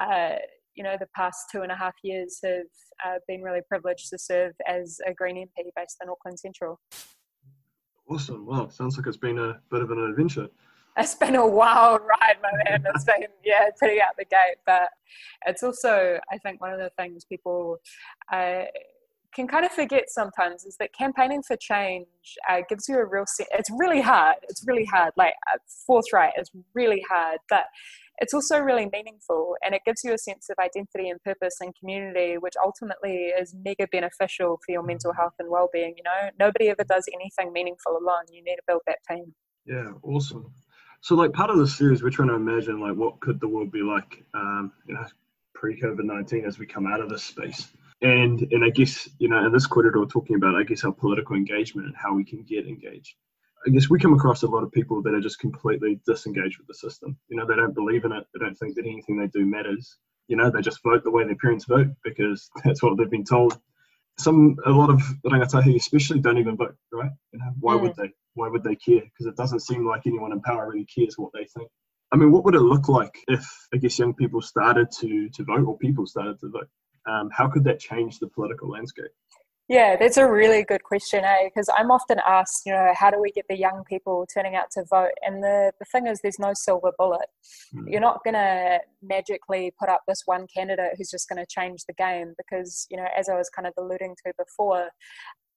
uh, 0.00 0.36
you 0.78 0.84
know, 0.84 0.96
the 0.98 1.08
past 1.14 1.46
two 1.50 1.62
and 1.62 1.72
a 1.72 1.76
half 1.76 1.94
years 2.04 2.38
have 2.44 2.62
uh, 3.04 3.18
been 3.26 3.42
really 3.42 3.60
privileged 3.68 4.08
to 4.10 4.18
serve 4.18 4.52
as 4.66 5.00
a 5.06 5.12
Green 5.12 5.36
MP 5.36 5.64
based 5.76 5.96
in 6.02 6.08
Auckland 6.08 6.38
Central. 6.38 6.80
Awesome. 8.08 8.46
Well, 8.46 8.70
sounds 8.70 8.96
like 8.96 9.06
it's 9.08 9.16
been 9.16 9.38
a 9.38 9.60
bit 9.70 9.82
of 9.82 9.90
an 9.90 9.98
adventure. 9.98 10.48
It's 10.96 11.16
been 11.16 11.34
a 11.34 11.46
wild 11.46 12.00
ride, 12.00 12.36
my 12.42 12.50
man. 12.64 12.84
It's 12.94 13.04
been, 13.04 13.24
yeah, 13.44 13.68
pretty 13.76 14.00
out 14.00 14.16
the 14.16 14.24
gate. 14.24 14.56
But 14.64 14.88
it's 15.46 15.62
also, 15.62 16.18
I 16.32 16.38
think, 16.38 16.60
one 16.60 16.72
of 16.72 16.78
the 16.78 16.90
things 16.96 17.24
people 17.24 17.78
uh, 18.32 18.62
can 19.34 19.46
kind 19.46 19.64
of 19.64 19.72
forget 19.72 20.04
sometimes 20.08 20.64
is 20.64 20.76
that 20.78 20.92
campaigning 20.94 21.42
for 21.42 21.56
change 21.56 22.06
uh, 22.48 22.62
gives 22.68 22.88
you 22.88 22.98
a 22.98 23.04
real 23.04 23.26
sense. 23.26 23.48
It's 23.52 23.70
really 23.70 24.00
hard. 24.00 24.36
It's 24.48 24.64
really 24.66 24.86
hard. 24.86 25.12
Like 25.16 25.34
uh, 25.52 25.58
forthright, 25.86 26.32
it's 26.36 26.50
really 26.74 27.04
hard, 27.08 27.38
but 27.50 27.64
it's 28.20 28.34
also 28.34 28.58
really 28.58 28.88
meaningful 28.92 29.56
and 29.64 29.74
it 29.74 29.82
gives 29.84 30.02
you 30.04 30.12
a 30.12 30.18
sense 30.18 30.48
of 30.50 30.56
identity 30.58 31.08
and 31.08 31.22
purpose 31.22 31.56
and 31.60 31.74
community, 31.78 32.36
which 32.38 32.54
ultimately 32.62 33.32
is 33.38 33.54
mega 33.64 33.86
beneficial 33.90 34.58
for 34.64 34.72
your 34.72 34.82
mental 34.82 35.12
health 35.12 35.34
and 35.38 35.48
well-being. 35.50 35.94
You 35.96 36.02
know, 36.04 36.30
nobody 36.38 36.68
ever 36.68 36.84
does 36.84 37.06
anything 37.12 37.52
meaningful 37.52 37.92
alone. 37.92 38.24
You 38.32 38.42
need 38.42 38.56
to 38.56 38.62
build 38.66 38.82
that 38.86 38.98
team. 39.08 39.34
Yeah, 39.66 39.92
awesome. 40.02 40.52
So, 41.00 41.14
like 41.14 41.32
part 41.32 41.50
of 41.50 41.58
the 41.58 41.68
series, 41.68 42.02
we're 42.02 42.10
trying 42.10 42.28
to 42.28 42.34
imagine 42.34 42.80
like 42.80 42.96
what 42.96 43.20
could 43.20 43.40
the 43.40 43.48
world 43.48 43.70
be 43.70 43.82
like, 43.82 44.24
um, 44.34 44.72
you 44.86 44.94
know, 44.94 45.04
pre 45.54 45.80
COVID 45.80 46.04
nineteen 46.04 46.44
as 46.44 46.58
we 46.58 46.66
come 46.66 46.86
out 46.86 47.00
of 47.00 47.08
this 47.08 47.22
space 47.22 47.68
and 48.02 48.46
and 48.52 48.64
I 48.64 48.70
guess 48.70 49.08
you 49.18 49.28
know 49.28 49.44
in 49.44 49.52
this 49.52 49.66
kōrero 49.66 50.08
talking 50.08 50.36
about 50.36 50.54
I 50.54 50.62
guess 50.62 50.84
our 50.84 50.92
political 50.92 51.36
engagement 51.36 51.88
and 51.88 51.96
how 51.96 52.14
we 52.14 52.24
can 52.24 52.42
get 52.42 52.66
engaged. 52.66 53.16
I 53.66 53.70
guess 53.70 53.90
we 53.90 53.98
come 53.98 54.14
across 54.14 54.42
a 54.42 54.46
lot 54.46 54.62
of 54.62 54.72
people 54.72 55.02
that 55.02 55.14
are 55.14 55.20
just 55.20 55.38
completely 55.38 56.00
disengaged 56.06 56.58
with 56.58 56.68
the 56.68 56.74
system. 56.74 57.16
You 57.28 57.36
know, 57.36 57.46
they 57.46 57.56
don't 57.56 57.74
believe 57.74 58.04
in 58.04 58.12
it. 58.12 58.24
They 58.32 58.44
don't 58.44 58.56
think 58.56 58.76
that 58.76 58.86
anything 58.86 59.18
they 59.18 59.26
do 59.26 59.44
matters. 59.44 59.96
You 60.28 60.36
know, 60.36 60.50
they 60.50 60.60
just 60.60 60.82
vote 60.82 61.04
the 61.04 61.10
way 61.10 61.24
their 61.24 61.36
parents 61.36 61.64
vote 61.64 61.88
because 62.04 62.50
that's 62.64 62.82
what 62.82 62.96
they've 62.96 63.10
been 63.10 63.24
told. 63.24 63.58
Some 64.18 64.56
a 64.66 64.70
lot 64.70 64.90
of 64.90 65.00
rangatahi 65.24 65.76
especially 65.76 66.20
don't 66.20 66.38
even 66.38 66.56
vote, 66.56 66.74
right? 66.92 67.10
You 67.32 67.38
know, 67.38 67.52
why 67.60 67.74
would 67.74 67.94
they? 67.96 68.10
Why 68.34 68.48
would 68.48 68.64
they 68.64 68.76
care? 68.76 69.02
Because 69.02 69.26
it 69.26 69.36
doesn't 69.36 69.60
seem 69.60 69.86
like 69.86 70.06
anyone 70.06 70.32
in 70.32 70.40
power 70.40 70.68
really 70.70 70.86
cares 70.86 71.16
what 71.16 71.32
they 71.32 71.44
think. 71.44 71.68
I 72.12 72.16
mean, 72.16 72.32
what 72.32 72.44
would 72.44 72.54
it 72.54 72.60
look 72.60 72.88
like 72.88 73.14
if 73.28 73.46
I 73.72 73.76
guess 73.76 73.98
young 73.98 74.14
people 74.14 74.42
started 74.42 74.88
to 75.00 75.28
to 75.30 75.44
vote 75.44 75.66
or 75.66 75.78
people 75.78 76.06
started 76.06 76.40
to 76.40 76.48
vote? 76.48 76.68
um, 77.08 77.30
how 77.32 77.48
could 77.48 77.64
that 77.64 77.80
change 77.80 78.18
the 78.18 78.28
political 78.28 78.70
landscape? 78.70 79.10
Yeah, 79.68 79.96
that's 79.96 80.16
a 80.16 80.26
really 80.26 80.64
good 80.64 80.82
question, 80.82 81.24
eh? 81.24 81.44
Because 81.44 81.68
I'm 81.76 81.90
often 81.90 82.18
asked, 82.26 82.62
you 82.64 82.72
know, 82.72 82.90
how 82.94 83.10
do 83.10 83.20
we 83.20 83.30
get 83.30 83.44
the 83.50 83.56
young 83.56 83.84
people 83.86 84.26
turning 84.32 84.54
out 84.54 84.70
to 84.72 84.84
vote? 84.88 85.12
And 85.22 85.42
the, 85.42 85.72
the 85.78 85.84
thing 85.92 86.06
is, 86.06 86.20
there's 86.22 86.38
no 86.38 86.52
silver 86.54 86.90
bullet. 86.96 87.26
Mm. 87.74 87.84
You're 87.86 88.00
not 88.00 88.24
going 88.24 88.34
to 88.34 88.78
magically 89.02 89.74
put 89.78 89.90
up 89.90 90.00
this 90.08 90.22
one 90.24 90.46
candidate 90.54 90.92
who's 90.96 91.10
just 91.10 91.28
going 91.28 91.44
to 91.44 91.46
change 91.46 91.80
the 91.86 91.92
game 91.92 92.32
because, 92.38 92.86
you 92.90 92.96
know, 92.96 93.08
as 93.16 93.28
I 93.28 93.34
was 93.34 93.50
kind 93.50 93.68
of 93.68 93.74
alluding 93.76 94.16
to 94.24 94.32
before, 94.38 94.88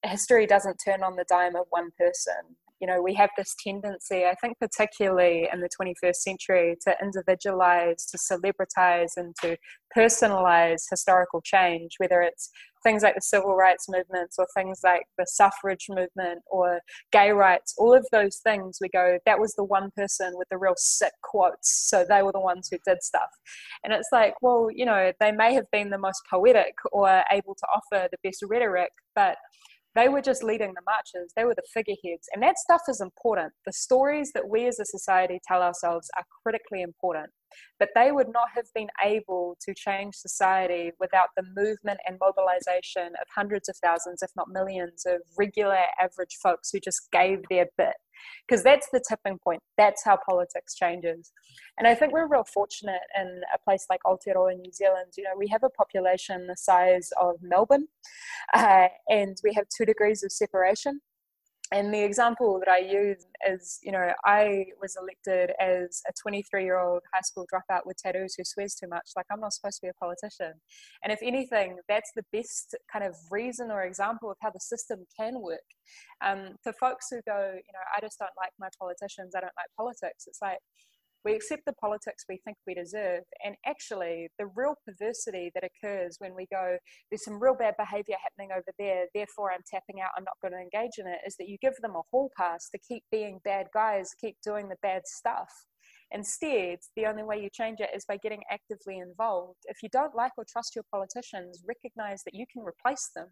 history 0.04 0.46
doesn't 0.46 0.76
turn 0.84 1.02
on 1.02 1.16
the 1.16 1.24
dime 1.30 1.56
of 1.56 1.64
one 1.70 1.88
person 1.98 2.56
you 2.82 2.88
know, 2.88 3.00
we 3.00 3.14
have 3.14 3.30
this 3.38 3.54
tendency, 3.64 4.24
I 4.24 4.34
think, 4.40 4.58
particularly 4.58 5.48
in 5.52 5.60
the 5.60 5.68
21st 5.80 6.16
century, 6.16 6.76
to 6.82 6.96
individualize, 7.00 8.04
to 8.06 8.18
celebritize, 8.18 9.12
and 9.16 9.36
to 9.40 9.56
personalize 9.96 10.82
historical 10.90 11.40
change, 11.42 11.92
whether 11.98 12.22
it's 12.22 12.50
things 12.82 13.04
like 13.04 13.14
the 13.14 13.20
civil 13.20 13.54
rights 13.54 13.86
movements 13.88 14.36
or 14.36 14.48
things 14.56 14.80
like 14.82 15.04
the 15.16 15.26
suffrage 15.28 15.86
movement 15.88 16.40
or 16.50 16.80
gay 17.12 17.30
rights, 17.30 17.72
all 17.78 17.94
of 17.94 18.04
those 18.10 18.38
things, 18.38 18.78
we 18.80 18.88
go, 18.88 19.16
that 19.26 19.38
was 19.38 19.54
the 19.54 19.62
one 19.62 19.92
person 19.96 20.32
with 20.34 20.48
the 20.50 20.58
real 20.58 20.74
sick 20.76 21.12
quotes. 21.22 21.88
So 21.88 22.04
they 22.08 22.24
were 22.24 22.32
the 22.32 22.40
ones 22.40 22.68
who 22.68 22.78
did 22.84 23.00
stuff. 23.00 23.30
And 23.84 23.92
it's 23.92 24.08
like, 24.10 24.34
well, 24.42 24.68
you 24.74 24.84
know, 24.84 25.12
they 25.20 25.30
may 25.30 25.54
have 25.54 25.70
been 25.70 25.90
the 25.90 25.98
most 25.98 26.22
poetic 26.28 26.74
or 26.90 27.22
able 27.30 27.54
to 27.54 27.66
offer 27.72 28.08
the 28.10 28.18
best 28.24 28.42
rhetoric, 28.48 28.90
but 29.14 29.36
they 29.94 30.08
were 30.08 30.22
just 30.22 30.42
leading 30.42 30.72
the 30.74 30.82
marches. 30.86 31.32
They 31.36 31.44
were 31.44 31.54
the 31.54 31.62
figureheads. 31.72 32.28
And 32.32 32.42
that 32.42 32.58
stuff 32.58 32.82
is 32.88 33.00
important. 33.00 33.52
The 33.66 33.72
stories 33.72 34.32
that 34.32 34.48
we 34.48 34.66
as 34.66 34.78
a 34.78 34.84
society 34.84 35.40
tell 35.46 35.62
ourselves 35.62 36.08
are 36.16 36.24
critically 36.42 36.82
important. 36.82 37.30
But 37.78 37.90
they 37.94 38.12
would 38.12 38.28
not 38.32 38.48
have 38.54 38.64
been 38.74 38.88
able 39.04 39.58
to 39.60 39.74
change 39.74 40.14
society 40.14 40.92
without 40.98 41.28
the 41.36 41.44
movement 41.54 42.00
and 42.06 42.18
mobilization 42.18 43.08
of 43.20 43.26
hundreds 43.34 43.68
of 43.68 43.76
thousands, 43.84 44.22
if 44.22 44.30
not 44.34 44.48
millions, 44.48 45.04
of 45.06 45.20
regular 45.38 45.84
average 46.00 46.38
folks 46.42 46.70
who 46.70 46.80
just 46.80 47.10
gave 47.12 47.40
their 47.50 47.66
bit 47.76 47.94
because 48.46 48.62
that's 48.62 48.88
the 48.92 49.02
tipping 49.08 49.38
point. 49.38 49.60
That's 49.76 50.04
how 50.04 50.18
politics 50.28 50.74
changes. 50.74 51.32
And 51.78 51.86
I 51.86 51.94
think 51.94 52.12
we're 52.12 52.28
real 52.28 52.44
fortunate 52.44 53.00
in 53.18 53.40
a 53.54 53.58
place 53.58 53.86
like 53.90 54.00
Aotearoa, 54.06 54.52
in 54.52 54.60
New 54.60 54.72
Zealand. 54.72 55.12
You 55.16 55.24
know, 55.24 55.36
we 55.36 55.48
have 55.48 55.62
a 55.62 55.70
population 55.70 56.46
the 56.46 56.56
size 56.56 57.10
of 57.20 57.36
Melbourne, 57.42 57.86
uh, 58.54 58.88
and 59.08 59.36
we 59.42 59.52
have 59.54 59.64
two 59.76 59.84
degrees 59.84 60.22
of 60.22 60.32
separation. 60.32 61.00
And 61.72 61.92
the 61.92 62.04
example 62.04 62.58
that 62.58 62.68
I 62.68 62.78
use 62.78 63.24
is, 63.48 63.80
you 63.82 63.92
know, 63.92 64.12
I 64.26 64.66
was 64.80 64.96
elected 65.00 65.52
as 65.58 66.02
a 66.06 66.12
23 66.20 66.64
year 66.64 66.78
old 66.78 67.00
high 67.14 67.22
school 67.22 67.46
dropout 67.52 67.86
with 67.86 67.96
tattoos 67.96 68.34
who 68.36 68.44
swears 68.44 68.74
too 68.74 68.88
much. 68.88 69.12
Like, 69.16 69.24
I'm 69.32 69.40
not 69.40 69.54
supposed 69.54 69.80
to 69.80 69.86
be 69.86 69.88
a 69.88 69.94
politician. 69.94 70.52
And 71.02 71.10
if 71.10 71.20
anything, 71.22 71.78
that's 71.88 72.12
the 72.14 72.24
best 72.30 72.76
kind 72.92 73.04
of 73.06 73.16
reason 73.30 73.70
or 73.70 73.84
example 73.84 74.30
of 74.30 74.36
how 74.42 74.50
the 74.50 74.60
system 74.60 75.06
can 75.18 75.40
work. 75.40 75.60
Um, 76.22 76.56
for 76.62 76.74
folks 76.74 77.06
who 77.10 77.20
go, 77.26 77.52
you 77.54 77.72
know, 77.72 77.84
I 77.96 78.00
just 78.02 78.18
don't 78.18 78.36
like 78.36 78.52
my 78.60 78.68
politicians, 78.78 79.32
I 79.34 79.40
don't 79.40 79.56
like 79.56 79.70
politics, 79.76 80.26
it's 80.26 80.42
like, 80.42 80.58
we 81.24 81.34
accept 81.34 81.62
the 81.66 81.72
politics 81.74 82.24
we 82.28 82.40
think 82.44 82.56
we 82.66 82.74
deserve. 82.74 83.22
And 83.44 83.54
actually, 83.66 84.28
the 84.38 84.46
real 84.54 84.74
perversity 84.86 85.50
that 85.54 85.64
occurs 85.64 86.16
when 86.18 86.34
we 86.34 86.46
go, 86.50 86.76
there's 87.10 87.24
some 87.24 87.42
real 87.42 87.54
bad 87.54 87.74
behavior 87.78 88.16
happening 88.22 88.50
over 88.52 88.72
there, 88.78 89.06
therefore 89.14 89.52
I'm 89.52 89.62
tapping 89.70 90.00
out, 90.00 90.10
I'm 90.16 90.24
not 90.24 90.40
going 90.42 90.52
to 90.52 90.58
engage 90.58 90.98
in 90.98 91.06
it, 91.06 91.20
is 91.26 91.36
that 91.38 91.48
you 91.48 91.56
give 91.60 91.74
them 91.80 91.96
a 91.96 92.02
hall 92.10 92.30
pass 92.36 92.68
to 92.70 92.78
keep 92.78 93.04
being 93.10 93.40
bad 93.44 93.66
guys, 93.72 94.10
keep 94.20 94.36
doing 94.44 94.68
the 94.68 94.76
bad 94.82 95.02
stuff. 95.06 95.50
Instead, 96.14 96.78
the 96.94 97.06
only 97.06 97.22
way 97.22 97.40
you 97.40 97.48
change 97.50 97.80
it 97.80 97.88
is 97.94 98.04
by 98.04 98.18
getting 98.18 98.42
actively 98.50 98.98
involved. 98.98 99.58
If 99.64 99.82
you 99.82 99.88
don't 99.90 100.14
like 100.14 100.32
or 100.36 100.44
trust 100.44 100.74
your 100.74 100.84
politicians, 100.92 101.62
recognize 101.66 102.22
that 102.24 102.34
you 102.34 102.44
can 102.52 102.62
replace 102.62 103.10
them. 103.16 103.28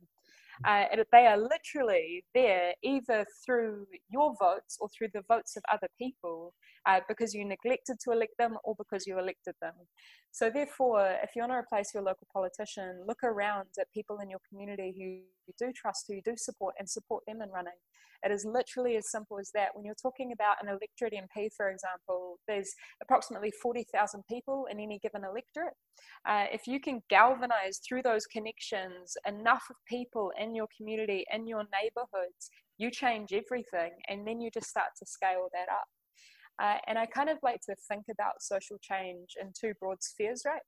Uh, 0.66 0.84
they 1.12 1.26
are 1.26 1.38
literally 1.38 2.24
there 2.34 2.74
either 2.82 3.24
through 3.44 3.86
your 4.10 4.34
votes 4.38 4.76
or 4.80 4.88
through 4.88 5.08
the 5.14 5.22
votes 5.28 5.56
of 5.56 5.62
other 5.72 5.88
people 5.98 6.52
uh, 6.86 7.00
because 7.08 7.34
you 7.34 7.44
neglected 7.44 7.96
to 8.04 8.10
elect 8.10 8.34
them 8.38 8.56
or 8.64 8.74
because 8.76 9.06
you 9.06 9.18
elected 9.18 9.54
them. 9.60 9.74
So, 10.32 10.50
therefore, 10.50 11.16
if 11.22 11.30
you 11.34 11.42
want 11.42 11.52
to 11.52 11.56
replace 11.56 11.92
your 11.92 12.02
local 12.02 12.26
politician, 12.32 13.02
look 13.06 13.24
around 13.24 13.68
at 13.80 13.90
people 13.92 14.18
in 14.22 14.30
your 14.30 14.40
community 14.48 14.94
who 14.96 15.04
you 15.04 15.54
do 15.58 15.72
trust, 15.72 16.04
who 16.08 16.14
you 16.14 16.22
do 16.24 16.34
support, 16.36 16.74
and 16.78 16.88
support 16.88 17.24
them 17.26 17.42
in 17.42 17.50
running. 17.50 17.72
It 18.22 18.30
is 18.30 18.44
literally 18.44 18.96
as 18.96 19.10
simple 19.10 19.38
as 19.38 19.50
that. 19.54 19.70
When 19.74 19.84
you're 19.84 19.94
talking 19.94 20.32
about 20.32 20.56
an 20.62 20.68
electorate 20.68 21.14
MP, 21.14 21.48
for 21.56 21.70
example, 21.70 22.38
there's 22.46 22.70
approximately 23.02 23.50
40,000 23.62 24.22
people 24.28 24.66
in 24.70 24.78
any 24.78 24.98
given 24.98 25.24
electorate. 25.24 25.74
Uh, 26.28 26.46
if 26.52 26.66
you 26.66 26.80
can 26.80 27.02
galvanize 27.08 27.80
through 27.86 28.02
those 28.02 28.26
connections 28.26 29.16
enough 29.26 29.64
of 29.70 29.76
people 29.88 30.19
in 30.40 30.54
your 30.54 30.68
community, 30.76 31.24
in 31.32 31.46
your 31.46 31.64
neighborhoods, 31.78 32.42
you 32.78 32.90
change 32.90 33.32
everything, 33.32 33.92
and 34.08 34.26
then 34.26 34.40
you 34.40 34.50
just 34.50 34.68
start 34.68 34.90
to 34.98 35.06
scale 35.06 35.48
that 35.52 35.68
up. 35.72 35.88
Uh, 36.62 36.78
and 36.86 36.98
I 36.98 37.06
kind 37.06 37.30
of 37.30 37.38
like 37.42 37.60
to 37.68 37.74
think 37.88 38.04
about 38.10 38.42
social 38.42 38.76
change 38.82 39.28
in 39.40 39.52
two 39.58 39.72
broad 39.80 40.02
spheres, 40.02 40.42
right? 40.44 40.66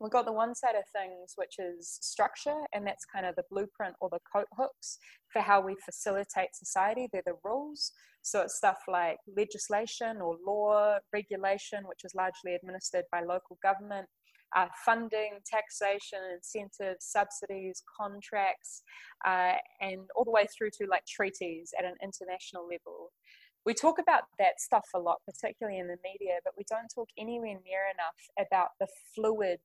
We've 0.00 0.10
got 0.10 0.24
the 0.24 0.32
one 0.32 0.54
side 0.54 0.76
of 0.76 0.84
things, 0.96 1.34
which 1.36 1.56
is 1.58 1.98
structure, 2.00 2.56
and 2.72 2.86
that's 2.86 3.04
kind 3.04 3.26
of 3.26 3.36
the 3.36 3.44
blueprint 3.50 3.94
or 4.00 4.08
the 4.08 4.18
coat 4.34 4.46
hooks 4.56 4.96
for 5.30 5.42
how 5.42 5.60
we 5.60 5.76
facilitate 5.84 6.54
society. 6.54 7.08
They're 7.12 7.22
the 7.26 7.34
rules. 7.44 7.92
So 8.22 8.40
it's 8.40 8.56
stuff 8.56 8.78
like 8.88 9.18
legislation 9.36 10.22
or 10.22 10.36
law, 10.46 10.96
regulation, 11.12 11.84
which 11.86 12.04
is 12.04 12.14
largely 12.14 12.54
administered 12.54 13.04
by 13.12 13.20
local 13.20 13.58
government, 13.62 14.08
uh, 14.56 14.66
funding, 14.84 15.38
taxation, 15.46 16.18
incentives, 16.34 17.06
subsidies, 17.06 17.82
contracts, 18.00 18.82
uh, 19.26 19.54
and 19.80 20.00
all 20.16 20.24
the 20.24 20.30
way 20.30 20.46
through 20.56 20.70
to 20.70 20.86
like 20.90 21.04
treaties 21.06 21.72
at 21.78 21.84
an 21.84 21.94
international 22.02 22.66
level 22.66 23.10
we 23.66 23.74
talk 23.74 23.98
about 23.98 24.22
that 24.38 24.58
stuff 24.58 24.88
a 24.94 24.98
lot, 24.98 25.18
particularly 25.26 25.78
in 25.78 25.86
the 25.86 25.98
media, 26.02 26.38
but 26.44 26.54
we 26.56 26.64
don't 26.68 26.88
talk 26.94 27.08
anywhere 27.18 27.58
near 27.64 27.84
enough 27.92 28.46
about 28.46 28.70
the 28.80 28.86
fluid 29.14 29.60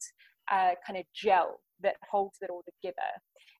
uh, 0.51 0.71
kind 0.85 0.99
of 0.99 1.05
gel 1.13 1.61
that 1.81 1.95
holds 2.09 2.37
it 2.41 2.49
all 2.49 2.63
together. 2.63 3.09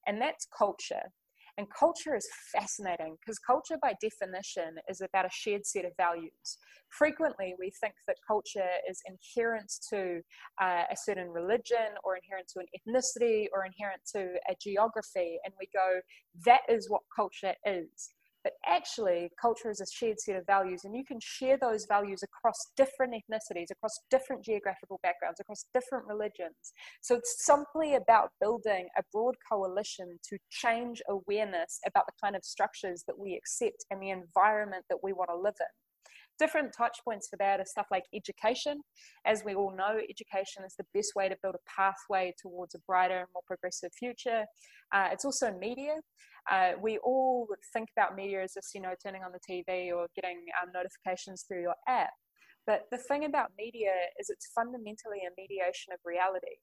And 0.07 0.21
that's 0.21 0.47
culture. 0.57 1.11
And 1.57 1.67
culture 1.69 2.15
is 2.15 2.27
fascinating 2.51 3.15
because 3.21 3.39
culture, 3.39 3.77
by 3.81 3.93
definition, 4.01 4.75
is 4.89 4.99
about 4.99 5.25
a 5.25 5.29
shared 5.31 5.65
set 5.65 5.85
of 5.85 5.93
values. 5.95 6.57
Frequently, 6.89 7.55
we 7.57 7.71
think 7.79 7.93
that 8.07 8.17
culture 8.27 8.69
is 8.89 9.01
inherent 9.07 9.71
to 9.89 10.21
uh, 10.61 10.83
a 10.91 10.97
certain 10.97 11.29
religion 11.29 11.95
or 12.03 12.17
inherent 12.17 12.49
to 12.49 12.59
an 12.59 12.65
ethnicity 12.75 13.45
or 13.53 13.65
inherent 13.65 14.01
to 14.13 14.35
a 14.49 14.55
geography, 14.61 15.39
and 15.45 15.53
we 15.57 15.69
go, 15.73 16.01
that 16.45 16.61
is 16.67 16.89
what 16.89 17.01
culture 17.15 17.53
is. 17.65 18.14
But 18.45 18.53
actually, 18.67 19.31
culture 19.41 19.71
is 19.71 19.81
a 19.81 19.87
shared 19.87 20.19
set 20.19 20.35
of 20.35 20.45
values, 20.45 20.85
and 20.85 20.95
you 20.95 21.03
can 21.03 21.19
share 21.19 21.57
those 21.57 21.87
values 21.87 22.21
across 22.21 22.55
different 22.77 23.15
ethnicities, 23.15 23.71
across 23.71 23.99
different 24.11 24.45
geographical 24.45 24.99
backgrounds, 25.01 25.39
across 25.39 25.65
different 25.73 26.05
religions. 26.05 26.53
So 27.01 27.15
it's 27.15 27.43
simply 27.43 27.95
about 27.95 28.29
building 28.39 28.87
a 28.99 29.01
broad 29.11 29.33
coalition 29.51 30.19
to 30.29 30.37
change 30.51 31.01
awareness 31.09 31.79
about 31.87 32.05
the 32.05 32.13
kind 32.23 32.35
of 32.35 32.45
structures 32.45 33.03
that 33.07 33.17
we 33.17 33.35
accept 33.35 33.83
and 33.89 33.99
the 33.99 34.11
environment 34.11 34.85
that 34.91 34.99
we 35.01 35.11
want 35.11 35.31
to 35.31 35.35
live 35.35 35.55
in 35.59 35.84
different 36.39 36.73
touch 36.77 36.99
points 37.03 37.27
for 37.27 37.37
that 37.37 37.59
are 37.59 37.65
stuff 37.65 37.87
like 37.91 38.03
education. 38.13 38.81
As 39.25 39.43
we 39.45 39.55
all 39.55 39.75
know, 39.75 39.97
education 40.09 40.63
is 40.65 40.75
the 40.77 40.85
best 40.93 41.13
way 41.15 41.29
to 41.29 41.37
build 41.41 41.55
a 41.55 41.69
pathway 41.69 42.33
towards 42.41 42.75
a 42.75 42.79
brighter 42.87 43.19
and 43.19 43.27
more 43.33 43.43
progressive 43.45 43.91
future. 43.97 44.45
Uh, 44.93 45.09
it's 45.11 45.25
also 45.25 45.51
media. 45.59 45.95
Uh, 46.49 46.73
we 46.81 46.97
all 46.99 47.47
think 47.73 47.89
about 47.97 48.15
media 48.15 48.43
as 48.43 48.53
just, 48.53 48.75
you 48.75 48.81
know, 48.81 48.93
turning 49.03 49.23
on 49.23 49.31
the 49.31 49.39
TV 49.39 49.91
or 49.91 50.07
getting 50.15 50.43
um, 50.61 50.69
notifications 50.73 51.43
through 51.47 51.61
your 51.61 51.75
app. 51.87 52.11
But 52.67 52.83
the 52.91 52.97
thing 52.97 53.25
about 53.25 53.51
media 53.57 53.91
is 54.19 54.29
it's 54.29 54.49
fundamentally 54.53 55.19
a 55.25 55.33
mediation 55.39 55.93
of 55.93 55.99
reality 56.03 56.57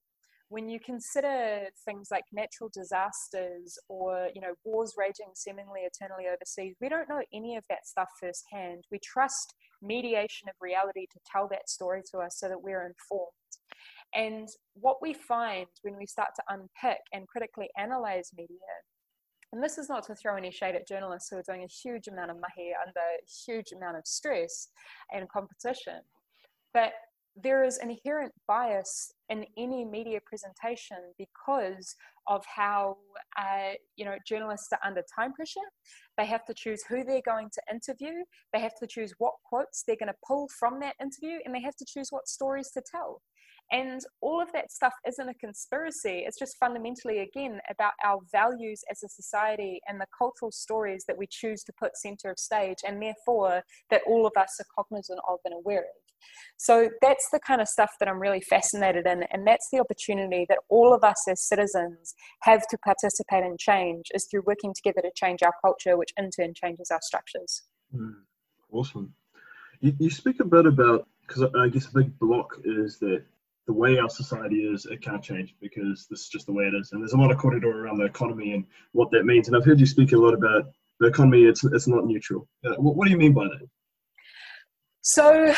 when 0.53 0.69
you 0.69 0.79
consider 0.79 1.63
things 1.87 2.09
like 2.11 2.25
natural 2.31 2.71
disasters 2.75 3.79
or 3.89 4.29
you 4.35 4.41
know 4.41 4.53
wars 4.65 4.93
raging 4.99 5.33
seemingly 5.35 5.81
eternally 5.81 6.25
overseas 6.29 6.77
we 6.81 6.91
don't 6.91 7.09
know 7.09 7.23
any 7.33 7.57
of 7.57 7.65
that 7.71 7.87
stuff 7.87 8.09
firsthand 8.21 8.85
we 8.93 8.99
trust 9.03 9.55
mediation 9.83 10.49
of 10.49 10.55
reality 10.61 11.07
to 11.13 11.19
tell 11.31 11.49
that 11.49 11.69
story 11.69 12.03
to 12.11 12.19
us 12.19 12.39
so 12.39 12.49
that 12.49 12.63
we're 12.63 12.87
informed. 12.87 13.33
And 14.15 14.49
what 14.75 14.99
we 15.01 15.15
find 15.15 15.67
when 15.83 15.97
we 15.97 16.07
start 16.07 16.31
to 16.37 16.43
unpick 16.49 17.01
and 17.13 17.27
critically 17.27 17.71
analyze 17.79 18.31
media 18.37 18.59
and 19.53 19.63
this 19.63 19.77
is 19.77 19.89
not 19.89 20.03
to 20.05 20.15
throw 20.15 20.37
any 20.37 20.51
shade 20.51 20.75
at 20.75 20.89
journalists 20.89 21.29
who 21.31 21.37
are 21.37 21.43
doing 21.47 21.63
a 21.63 21.67
huge 21.67 22.09
amount 22.09 22.31
of 22.31 22.39
mahi 22.39 22.73
under 22.87 23.01
huge 23.47 23.73
amount 23.73 23.97
of 23.97 24.03
stress 24.07 24.69
and 25.13 25.29
competition 25.29 26.01
but 26.75 26.93
there 27.41 27.65
is 27.65 27.79
inherent 27.79 28.33
bias 28.47 29.13
in 29.29 29.47
any 29.57 29.85
media 29.85 30.21
presentation 30.25 30.99
because 31.19 31.95
of 32.29 32.45
how 32.47 32.97
uh, 33.39 33.73
you 33.97 34.05
know 34.05 34.17
journalists 34.27 34.69
are 34.73 34.79
under 34.85 35.03
time 35.15 35.33
pressure 35.33 35.61
they 36.19 36.27
have 36.27 36.45
to 36.45 36.55
choose 36.55 36.83
who 36.89 37.05
they're 37.05 37.23
going 37.25 37.49
to 37.53 37.63
interview 37.71 38.23
they 38.53 38.61
have 38.61 38.75
to 38.79 38.87
choose 38.87 39.15
what 39.19 39.33
quotes 39.45 39.83
they're 39.87 39.97
going 39.97 40.09
to 40.09 40.19
pull 40.27 40.49
from 40.59 40.79
that 40.79 40.95
interview 41.01 41.39
and 41.45 41.55
they 41.55 41.63
have 41.63 41.77
to 41.77 41.87
choose 41.89 42.09
what 42.11 42.29
stories 42.29 42.71
to 42.71 42.83
tell 42.91 43.21
and 43.71 44.03
all 44.21 44.41
of 44.41 44.53
that 44.53 44.71
stuff 44.71 44.93
isn't 45.09 45.29
a 45.29 45.35
conspiracy. 45.35 46.25
It's 46.27 46.39
just 46.39 46.59
fundamentally, 46.59 47.21
again, 47.21 47.59
about 47.71 47.93
our 48.05 48.19
values 48.31 48.83
as 48.91 49.03
a 49.03 49.09
society 49.09 49.81
and 49.89 49.99
the 49.99 50.07
cultural 50.17 50.53
stories 50.53 51.05
that 51.09 51.17
we 51.17 51.27
choose 51.27 51.63
to 51.65 51.73
put 51.81 51.97
center 51.97 52.31
of 52.31 52.39
stage, 52.39 52.79
and 52.87 53.01
therefore 53.01 53.63
that 53.91 54.03
all 54.07 54.27
of 54.27 54.33
us 54.37 54.61
are 54.61 54.67
cognizant 54.77 55.21
of 55.27 55.39
and 55.47 55.55
aware 55.55 55.81
of. 55.81 56.12
So 56.57 56.91
that's 57.01 57.27
the 57.33 57.41
kind 57.41 57.61
of 57.61 57.69
stuff 57.69 57.91
that 57.99 58.09
I'm 58.09 58.21
really 58.21 58.41
fascinated 58.41 59.07
in, 59.07 59.25
and 59.31 59.47
that's 59.47 59.69
the 59.73 59.81
opportunity 59.81 60.47
that 60.49 60.59
all 60.69 60.95
of 60.95 61.03
us 61.03 61.27
as 61.29 61.47
citizens 61.47 62.15
have 62.43 62.67
to 62.69 62.79
participate 62.79 63.45
in 63.45 63.57
change 63.59 64.07
is 64.15 64.27
through 64.31 64.43
working 64.47 64.73
together 64.75 65.03
to 65.03 65.11
change 65.17 65.43
our 65.43 65.55
culture, 65.61 65.97
which 65.97 66.11
in 66.17 66.31
turn 66.31 66.53
changes 66.55 66.91
our 66.91 67.01
structures. 67.03 67.63
Mm, 67.95 68.15
awesome. 68.71 69.13
You, 69.81 69.95
you 69.99 70.11
speak 70.11 70.41
a 70.41 70.45
bit 70.45 70.67
about 70.67 71.09
because 71.27 71.43
I 71.59 71.69
guess 71.69 71.89
a 71.89 71.95
big 71.95 72.19
block 72.19 72.59
is 72.65 72.99
that 72.99 73.25
the 73.67 73.73
way 73.73 73.99
our 73.99 74.09
society 74.09 74.67
is, 74.67 74.87
it 74.87 75.03
can't 75.03 75.23
change 75.23 75.55
because 75.61 76.07
this 76.11 76.21
is 76.21 76.29
just 76.29 76.47
the 76.47 76.53
way 76.53 76.65
it 76.65 76.75
is. 76.75 76.91
And 76.93 77.01
there's 77.01 77.13
a 77.13 77.17
lot 77.17 77.31
of 77.31 77.39
kōrero 77.39 77.65
around 77.65 77.99
the 77.99 78.05
economy 78.05 78.53
and 78.53 78.65
what 78.93 79.11
that 79.13 79.25
means. 79.25 79.47
And 79.47 79.57
I've 79.57 79.65
heard 79.65 79.79
you 79.79 79.87
speak 79.87 80.13
a 80.13 80.17
lot 80.17 80.35
about 80.35 80.67
the 80.99 81.07
economy. 81.07 81.45
It's 81.45 81.65
it's 81.65 81.89
not 81.89 82.07
neutral. 82.07 82.49
Uh, 82.65 82.75
what, 82.79 82.97
what 82.97 83.05
do 83.07 83.11
you 83.11 83.19
mean 83.19 83.33
by 83.33 83.45
that? 83.45 83.69
So, 85.03 85.53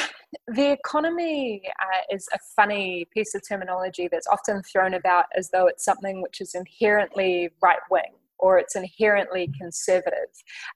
the 0.48 0.72
economy 0.72 1.62
uh, 1.80 2.14
is 2.14 2.28
a 2.32 2.38
funny 2.56 3.06
piece 3.12 3.34
of 3.34 3.42
terminology 3.46 4.08
that's 4.10 4.26
often 4.26 4.62
thrown 4.62 4.94
about 4.94 5.26
as 5.36 5.50
though 5.50 5.66
it's 5.66 5.84
something 5.84 6.22
which 6.22 6.40
is 6.40 6.54
inherently 6.54 7.50
right 7.62 7.78
wing 7.90 8.14
or 8.38 8.58
it's 8.58 8.76
inherently 8.76 9.50
conservative. 9.58 10.28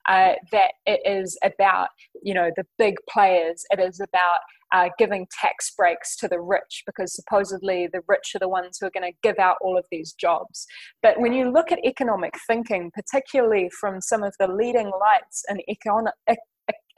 Uh, 0.08 0.32
that 0.52 0.72
it 0.86 1.00
is 1.04 1.38
about, 1.42 1.88
you 2.22 2.32
know, 2.34 2.50
the 2.56 2.64
big 2.78 2.96
players. 3.10 3.64
It 3.70 3.80
is 3.80 4.00
about 4.00 4.40
uh, 4.72 4.88
giving 4.98 5.26
tax 5.40 5.72
breaks 5.76 6.16
to 6.16 6.28
the 6.28 6.40
rich 6.40 6.82
because 6.86 7.14
supposedly 7.14 7.88
the 7.92 8.02
rich 8.06 8.32
are 8.34 8.38
the 8.38 8.48
ones 8.48 8.78
who 8.78 8.86
are 8.86 8.90
going 8.90 9.10
to 9.10 9.16
give 9.22 9.38
out 9.38 9.56
all 9.60 9.78
of 9.78 9.84
these 9.90 10.12
jobs. 10.12 10.66
But 11.02 11.20
when 11.20 11.32
you 11.32 11.50
look 11.50 11.72
at 11.72 11.84
economic 11.84 12.34
thinking, 12.46 12.90
particularly 12.94 13.70
from 13.80 14.00
some 14.00 14.22
of 14.22 14.34
the 14.38 14.48
leading 14.48 14.90
lights 15.00 15.44
in 15.48 15.60
econ- 15.68 16.12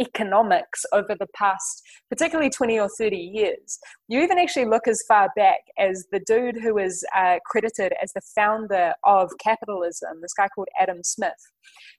economics 0.00 0.85
over 0.92 1.14
the 1.19 1.26
past, 1.35 1.83
particularly 2.09 2.50
20 2.50 2.78
or 2.78 2.88
30 2.99 3.16
years. 3.16 3.78
You 4.09 4.21
even 4.21 4.38
actually 4.38 4.66
look 4.66 4.88
as 4.88 5.02
far 5.07 5.28
back 5.37 5.61
as 5.78 6.07
the 6.11 6.21
dude 6.26 6.57
who 6.57 6.78
is 6.78 7.04
uh, 7.16 7.38
credited 7.47 7.92
as 8.02 8.12
the 8.12 8.23
founder 8.35 8.95
of 9.04 9.30
capitalism, 9.42 10.21
this 10.23 10.33
guy 10.33 10.49
called 10.49 10.69
Adam 10.80 11.02
Smith. 11.02 11.33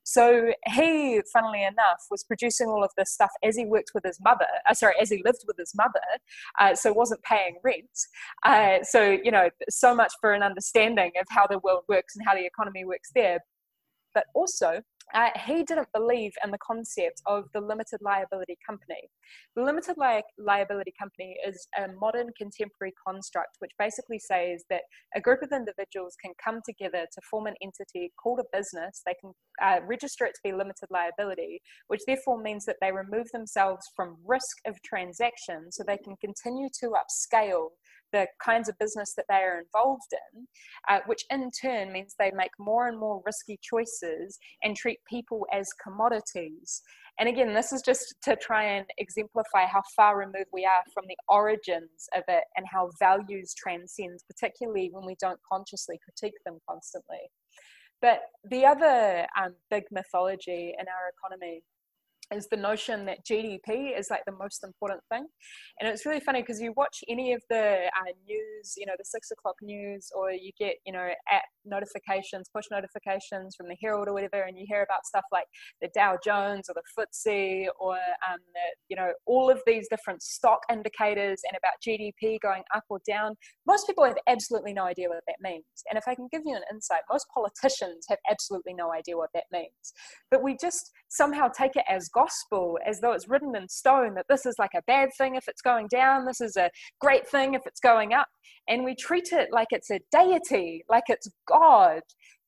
So 0.03 0.51
he, 0.67 1.21
funnily 1.31 1.63
enough, 1.63 2.05
was 2.09 2.23
producing 2.23 2.67
all 2.67 2.83
of 2.83 2.89
this 2.97 3.13
stuff 3.13 3.29
as 3.43 3.55
he 3.55 3.65
worked 3.65 3.91
with 3.93 4.03
his 4.03 4.19
mother, 4.19 4.47
uh, 4.69 4.73
sorry, 4.73 4.95
as 4.99 5.09
he 5.09 5.21
lived 5.23 5.43
with 5.47 5.57
his 5.57 5.73
mother, 5.75 6.01
uh, 6.59 6.73
so 6.75 6.91
wasn't 6.91 7.21
paying 7.23 7.57
rent. 7.63 7.85
Uh, 8.43 8.79
so, 8.83 9.17
you 9.23 9.31
know, 9.31 9.49
so 9.69 9.93
much 9.95 10.11
for 10.19 10.33
an 10.33 10.43
understanding 10.43 11.11
of 11.19 11.27
how 11.29 11.45
the 11.47 11.59
world 11.59 11.83
works 11.87 12.15
and 12.15 12.25
how 12.25 12.33
the 12.33 12.45
economy 12.45 12.83
works 12.83 13.11
there. 13.13 13.39
But 14.13 14.25
also, 14.33 14.81
uh, 15.13 15.29
he 15.45 15.63
didn't 15.63 15.87
believe 15.93 16.31
in 16.43 16.51
the 16.51 16.57
concept 16.65 17.21
of 17.25 17.45
the 17.53 17.61
limited 17.61 17.99
liability 18.01 18.57
company. 18.67 19.09
The 19.55 19.63
limited 19.63 19.95
li- 19.97 20.23
liability 20.37 20.93
company 20.99 21.35
is 21.47 21.67
a 21.77 21.87
modern 21.99 22.29
contemporary 22.37 22.93
construct 23.05 23.57
which 23.59 23.71
basically 23.77 24.19
says 24.19 24.63
that 24.69 24.83
a 25.15 25.21
group 25.21 25.41
of 25.41 25.51
individuals 25.51 26.15
can 26.23 26.33
come 26.43 26.61
together 26.65 27.05
to 27.11 27.21
form 27.29 27.47
an 27.47 27.55
entity 27.61 28.11
called 28.21 28.39
a 28.39 28.57
business. 28.57 29.01
They 29.05 29.15
can 29.19 29.33
uh, 29.61 29.79
register 29.85 30.25
it 30.25 30.33
to 30.35 30.41
be 30.43 30.51
limited 30.51 30.87
liability, 30.89 31.61
which 31.87 32.01
therefore 32.07 32.41
means 32.41 32.65
that 32.65 32.77
they 32.81 32.91
remove 32.91 33.27
themselves 33.31 33.85
from 33.95 34.17
risk 34.25 34.57
of 34.65 34.81
transaction 34.83 35.71
so 35.71 35.83
they 35.83 35.97
can 35.97 36.15
continue 36.17 36.69
to 36.79 36.93
upscale 37.01 37.69
the 38.11 38.27
kinds 38.43 38.69
of 38.69 38.77
business 38.79 39.13
that 39.15 39.25
they 39.29 39.35
are 39.35 39.59
involved 39.59 40.13
in, 40.33 40.47
uh, 40.89 40.99
which 41.05 41.25
in 41.29 41.49
turn 41.51 41.91
means 41.91 42.15
they 42.17 42.31
make 42.31 42.51
more 42.59 42.87
and 42.87 42.99
more 42.99 43.21
risky 43.25 43.59
choices 43.61 44.37
and 44.63 44.75
treat 44.75 44.99
people 45.09 45.45
as 45.53 45.69
commodities. 45.83 46.81
And 47.19 47.27
again, 47.27 47.53
this 47.53 47.71
is 47.71 47.81
just 47.81 48.15
to 48.23 48.35
try 48.35 48.63
and 48.63 48.85
exemplify 48.97 49.65
how 49.65 49.81
far 49.95 50.17
removed 50.17 50.49
we 50.53 50.65
are 50.65 50.83
from 50.93 51.05
the 51.07 51.17
origins 51.27 52.07
of 52.15 52.23
it 52.27 52.43
and 52.55 52.65
how 52.71 52.89
values 52.99 53.53
transcend, 53.53 54.19
particularly 54.27 54.89
when 54.91 55.05
we 55.05 55.15
don't 55.19 55.39
consciously 55.51 55.99
critique 56.03 56.37
them 56.45 56.59
constantly. 56.67 57.19
But 58.01 58.21
the 58.49 58.65
other 58.65 59.27
um, 59.39 59.53
big 59.69 59.83
mythology 59.91 60.73
in 60.79 60.85
our 60.87 61.11
economy 61.15 61.61
is 62.33 62.47
the 62.49 62.57
notion 62.57 63.05
that 63.05 63.25
GDP 63.25 63.97
is 63.97 64.09
like 64.09 64.23
the 64.25 64.33
most 64.33 64.63
important 64.63 65.01
thing. 65.11 65.25
And 65.79 65.89
it's 65.89 66.05
really 66.05 66.19
funny 66.19 66.41
because 66.41 66.61
you 66.61 66.73
watch 66.77 67.03
any 67.09 67.33
of 67.33 67.41
the 67.49 67.85
uh, 67.85 68.11
news, 68.27 68.73
you 68.77 68.85
know, 68.85 68.93
the 68.97 69.05
six 69.05 69.31
o'clock 69.31 69.55
news, 69.61 70.09
or 70.15 70.31
you 70.31 70.51
get, 70.57 70.75
you 70.85 70.93
know, 70.93 71.09
app 71.31 71.43
notifications, 71.65 72.49
push 72.53 72.65
notifications 72.71 73.55
from 73.55 73.67
the 73.67 73.75
Herald 73.81 74.07
or 74.07 74.13
whatever, 74.13 74.43
and 74.43 74.57
you 74.57 74.65
hear 74.67 74.83
about 74.83 75.05
stuff 75.05 75.25
like 75.31 75.45
the 75.81 75.89
Dow 75.93 76.17
Jones 76.23 76.69
or 76.69 76.75
the 76.75 77.03
FTSE 77.03 77.67
or, 77.79 77.93
um, 77.93 78.39
the, 78.53 78.61
you 78.89 78.95
know, 78.95 79.11
all 79.25 79.49
of 79.49 79.61
these 79.65 79.87
different 79.89 80.21
stock 80.23 80.59
indicators 80.71 81.41
and 81.49 81.57
about 81.57 81.73
GDP 81.85 82.39
going 82.41 82.63
up 82.73 82.83
or 82.89 82.99
down. 83.07 83.35
Most 83.67 83.87
people 83.87 84.05
have 84.05 84.17
absolutely 84.27 84.73
no 84.73 84.85
idea 84.85 85.09
what 85.09 85.23
that 85.27 85.37
means. 85.41 85.65
And 85.89 85.97
if 85.97 86.03
I 86.07 86.15
can 86.15 86.27
give 86.31 86.41
you 86.45 86.55
an 86.55 86.63
insight, 86.71 87.01
most 87.09 87.25
politicians 87.33 88.05
have 88.09 88.19
absolutely 88.29 88.73
no 88.73 88.91
idea 88.91 89.17
what 89.17 89.29
that 89.33 89.45
means. 89.51 89.93
But 90.29 90.43
we 90.43 90.55
just 90.59 90.91
somehow 91.09 91.49
take 91.49 91.75
it 91.75 91.83
as 91.89 92.07
gospel 92.09 92.20
as 92.85 92.99
though 92.99 93.13
it's 93.13 93.29
written 93.29 93.55
in 93.55 93.67
stone 93.67 94.15
that 94.15 94.25
this 94.29 94.45
is 94.45 94.55
like 94.59 94.73
a 94.75 94.83
bad 94.87 95.09
thing 95.17 95.35
if 95.35 95.47
it's 95.47 95.61
going 95.61 95.87
down, 95.87 96.25
this 96.25 96.41
is 96.41 96.57
a 96.57 96.69
great 96.99 97.27
thing 97.27 97.53
if 97.53 97.61
it's 97.65 97.79
going 97.79 98.13
up. 98.13 98.27
And 98.67 98.83
we 98.83 98.95
treat 98.95 99.31
it 99.31 99.49
like 99.51 99.67
it's 99.71 99.91
a 99.91 99.99
deity, 100.11 100.83
like 100.89 101.05
it's 101.07 101.29
God. 101.47 102.01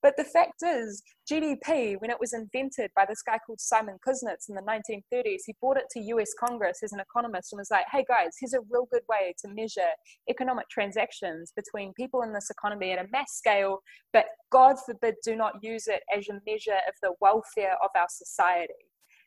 But 0.03 0.15
the 0.17 0.25
fact 0.25 0.61
is, 0.61 1.01
GDP, 1.31 1.95
when 1.99 2.11
it 2.11 2.19
was 2.19 2.33
invented 2.33 2.91
by 2.93 3.05
this 3.07 3.21
guy 3.21 3.39
called 3.47 3.61
Simon 3.61 3.97
Kuznets 4.05 4.49
in 4.49 4.55
the 4.55 4.61
1930s, 4.61 5.43
he 5.45 5.55
brought 5.61 5.77
it 5.77 5.85
to 5.91 6.01
US 6.01 6.33
Congress 6.37 6.79
as 6.83 6.91
an 6.91 6.99
economist 6.99 7.53
and 7.53 7.59
was 7.59 7.71
like, 7.71 7.85
hey 7.89 8.03
guys, 8.05 8.31
here's 8.37 8.53
a 8.53 8.59
real 8.69 8.85
good 8.91 9.03
way 9.07 9.33
to 9.39 9.47
measure 9.47 9.87
economic 10.29 10.67
transactions 10.69 11.53
between 11.55 11.93
people 11.93 12.21
in 12.23 12.33
this 12.33 12.49
economy 12.49 12.91
at 12.91 12.99
a 12.99 13.07
mass 13.11 13.31
scale, 13.31 13.79
but 14.11 14.25
God 14.51 14.75
forbid, 14.85 15.15
do 15.23 15.37
not 15.37 15.53
use 15.61 15.87
it 15.87 16.01
as 16.13 16.27
a 16.27 16.33
measure 16.45 16.79
of 16.85 16.95
the 17.01 17.13
welfare 17.21 17.77
of 17.81 17.89
our 17.95 18.07
society. 18.09 18.73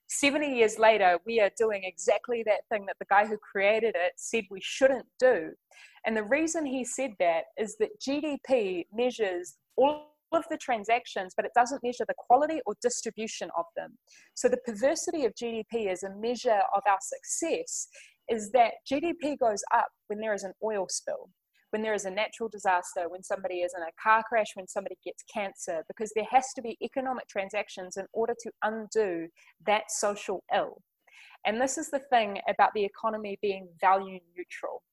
70 0.09 0.55
years 0.55 0.79
later, 0.79 1.19
we 1.27 1.41
are 1.41 1.51
doing 1.59 1.83
exactly 1.85 2.43
that 2.47 2.61
thing 2.71 2.87
that 2.87 2.97
the 2.99 3.07
guy 3.07 3.27
who 3.27 3.37
created 3.39 3.95
it 3.97 4.13
said 4.17 4.45
we 4.51 4.61
shouldn't 4.63 5.07
do. 5.19 5.51
And 6.05 6.17
the 6.17 6.23
reason 6.23 6.65
he 6.65 6.85
said 6.85 7.13
that 7.19 7.45
is 7.59 7.77
that 7.79 8.01
GDP 8.01 8.87
measures 8.93 9.57
all 9.77 10.13
of 10.33 10.45
the 10.51 10.57
transactions, 10.57 11.35
but 11.37 11.45
it 11.45 11.53
doesn't 11.55 11.83
measure 11.83 12.05
the 12.07 12.15
quality 12.17 12.61
or 12.67 12.75
distribution 12.83 13.49
of 13.57 13.65
them. 13.77 13.97
So 14.35 14.49
the 14.49 14.59
perversity 14.59 15.25
of 15.25 15.35
GDP 15.35 15.89
as 15.89 16.03
a 16.03 16.11
measure 16.11 16.61
of 16.75 16.83
our 16.87 16.99
success 17.01 17.89
is 18.29 18.51
that 18.53 18.75
GDP 18.91 19.39
goes 19.39 19.63
up 19.75 19.87
when 20.09 20.21
there 20.21 20.35
is 20.35 20.43
an 20.43 20.53
oil 20.63 20.87
spill 20.89 21.31
when 21.77 21.83
there 21.83 21.93
is 21.93 22.07
a 22.07 22.11
natural 22.11 22.49
disaster, 22.49 23.07
when 23.07 23.23
somebody 23.23 23.57
is 23.57 23.75
in 23.77 23.83
a 23.83 23.93
car 24.03 24.25
crash, 24.27 24.47
when 24.55 24.67
somebody 24.67 24.97
gets 25.05 25.23
cancer, 25.25 25.85
because 25.89 26.11
there 26.17 26.25
has 26.31 26.55
to 26.55 26.63
be 26.63 26.79
economic 26.81 27.29
transactions 27.29 27.99
in 27.99 28.07
order 28.15 28.33
to 28.41 28.51
undo 28.63 29.29
that 29.67 29.83
social 29.91 30.43
ill. 30.55 30.81
And 31.45 31.61
this 31.61 31.77
is 31.77 31.91
the 31.91 31.99
thing 31.99 32.39
about 32.49 32.71
the 32.75 32.83
economy 32.83 33.39
being 33.43 33.69
value 33.79 34.21
neutral 34.35 34.85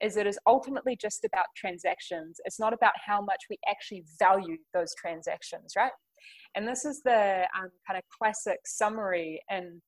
is 0.00 0.16
it 0.16 0.28
is 0.28 0.38
ultimately 0.46 0.94
just 0.94 1.24
about 1.24 1.46
transactions. 1.56 2.40
It's 2.44 2.60
not 2.60 2.72
about 2.72 2.92
how 3.04 3.20
much 3.20 3.40
we 3.50 3.58
actually 3.68 4.04
value 4.20 4.58
those 4.72 4.94
transactions, 4.94 5.72
right? 5.76 5.90
And 6.54 6.68
this 6.68 6.84
is 6.84 7.02
the 7.02 7.48
um, 7.58 7.70
kind 7.84 7.98
of 7.98 8.04
classic 8.16 8.60
summary 8.64 9.42
in 9.50 9.82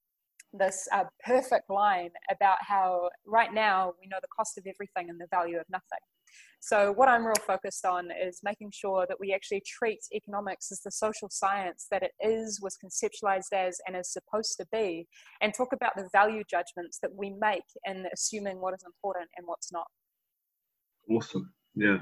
this 0.53 0.89
uh, 0.93 1.05
perfect 1.25 1.71
line 1.71 2.11
about 2.31 2.59
how 2.61 3.09
right 3.27 3.53
now 3.53 3.93
we 4.01 4.09
know 4.09 4.19
the 4.21 4.29
cost 4.37 4.59
of 4.59 4.67
everything 4.67 5.11
and 5.11 5.21
the 5.21 5.27
value 5.31 5.59
of 5.59 5.65
nothing. 5.71 6.01
So, 6.63 6.93
what 6.93 7.09
I'm 7.09 7.25
real 7.25 7.35
focused 7.47 7.87
on 7.87 8.11
is 8.11 8.41
making 8.45 8.71
sure 8.75 9.07
that 9.09 9.19
we 9.19 9.33
actually 9.33 9.63
treat 9.67 10.01
economics 10.15 10.71
as 10.71 10.83
the 10.83 10.91
social 10.91 11.29
science 11.31 11.87
that 11.91 12.03
it 12.03 12.13
is, 12.21 12.61
was 12.61 12.77
conceptualized 12.77 13.53
as, 13.55 13.81
and 13.87 13.97
is 13.97 14.13
supposed 14.13 14.59
to 14.59 14.67
be, 14.71 15.09
and 15.41 15.55
talk 15.55 15.73
about 15.73 15.93
the 15.97 16.09
value 16.13 16.43
judgments 16.49 16.99
that 17.01 17.15
we 17.17 17.31
make 17.41 17.65
in 17.87 18.05
assuming 18.13 18.61
what 18.61 18.75
is 18.75 18.85
important 18.85 19.31
and 19.39 19.47
what's 19.47 19.73
not. 19.73 19.87
Awesome. 21.11 21.53
Yeah. 21.75 21.99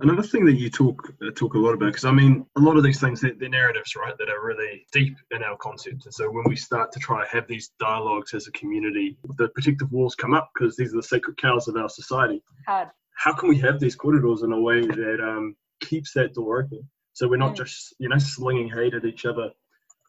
Another 0.00 0.22
thing 0.22 0.44
that 0.46 0.54
you 0.54 0.70
talk 0.70 1.12
uh, 1.26 1.30
talk 1.34 1.54
a 1.54 1.58
lot 1.58 1.74
about, 1.74 1.86
because 1.86 2.04
I 2.04 2.12
mean, 2.12 2.46
a 2.56 2.60
lot 2.60 2.76
of 2.76 2.84
these 2.84 3.00
things, 3.00 3.20
they're, 3.20 3.34
they're, 3.38 3.48
narratives, 3.48 3.96
right, 3.96 4.16
that 4.18 4.28
are 4.28 4.44
really 4.44 4.86
deep 4.92 5.16
in 5.30 5.42
our 5.42 5.56
concept. 5.56 6.04
And 6.04 6.14
so 6.14 6.30
when 6.30 6.44
we 6.46 6.56
start 6.56 6.92
to 6.92 7.00
try 7.00 7.24
to 7.24 7.30
have 7.30 7.46
these 7.48 7.72
dialogues 7.78 8.32
as 8.32 8.46
a 8.46 8.52
community, 8.52 9.18
the 9.36 9.48
protective 9.48 9.90
walls 9.92 10.14
come 10.14 10.34
up 10.34 10.50
because 10.54 10.76
these 10.76 10.94
are 10.94 10.98
the 10.98 11.02
sacred 11.02 11.36
cows 11.36 11.68
of 11.68 11.76
our 11.76 11.88
society. 11.88 12.42
Hard 12.66 12.88
how 13.18 13.34
can 13.34 13.48
we 13.48 13.58
have 13.58 13.78
these 13.78 13.96
kōreros 13.96 14.44
in 14.44 14.52
a 14.52 14.60
way 14.60 14.80
that 14.80 15.18
um, 15.20 15.56
keeps 15.80 16.12
that 16.14 16.34
door 16.34 16.62
open? 16.62 16.88
So 17.12 17.28
we're 17.28 17.36
not 17.36 17.52
mm. 17.52 17.56
just 17.56 17.94
you 17.98 18.08
know 18.08 18.18
slinging 18.18 18.70
hate 18.70 18.94
at 18.94 19.04
each 19.04 19.26
other 19.26 19.50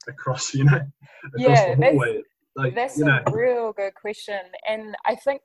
across 0.07 0.53
you 0.53 0.63
know 0.63 0.79
across 1.25 1.35
yeah, 1.37 1.75
the 1.75 1.83
hallway. 1.83 2.13
That's, 2.13 2.25
like, 2.55 2.75
that's 2.75 2.97
you 2.97 3.05
know. 3.05 3.21
a 3.25 3.31
real 3.31 3.73
good 3.73 3.95
question, 3.95 4.39
and 4.67 4.95
I 5.05 5.15
think 5.15 5.41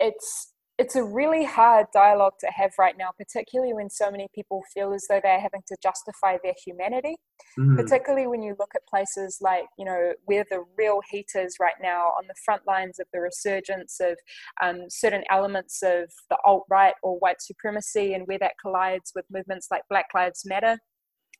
it's 0.00 0.52
it's 0.82 0.96
a 0.96 1.04
really 1.04 1.44
hard 1.44 1.86
dialogue 1.94 2.32
to 2.40 2.48
have 2.48 2.72
right 2.76 2.96
now, 2.98 3.10
particularly 3.16 3.72
when 3.72 3.88
so 3.88 4.10
many 4.10 4.26
people 4.34 4.62
feel 4.74 4.92
as 4.92 5.06
though 5.08 5.20
they're 5.22 5.40
having 5.40 5.62
to 5.68 5.76
justify 5.80 6.38
their 6.42 6.54
humanity. 6.66 7.14
Mm. 7.56 7.76
Particularly 7.76 8.26
when 8.26 8.42
you 8.42 8.56
look 8.58 8.72
at 8.74 8.84
places 8.88 9.38
like, 9.40 9.66
you 9.78 9.84
know, 9.84 10.12
where 10.24 10.44
the 10.50 10.64
real 10.76 11.00
heat 11.08 11.30
is 11.36 11.56
right 11.60 11.78
now 11.80 12.06
on 12.18 12.24
the 12.26 12.34
front 12.44 12.62
lines 12.66 12.98
of 12.98 13.06
the 13.12 13.20
resurgence 13.20 14.00
of 14.00 14.16
um, 14.60 14.86
certain 14.88 15.22
elements 15.30 15.82
of 15.84 16.10
the 16.30 16.36
alt 16.44 16.64
right 16.68 16.94
or 17.04 17.16
white 17.18 17.40
supremacy, 17.40 18.14
and 18.14 18.26
where 18.26 18.38
that 18.38 18.54
collides 18.60 19.12
with 19.14 19.24
movements 19.30 19.68
like 19.70 19.82
Black 19.88 20.06
Lives 20.14 20.42
Matter 20.44 20.78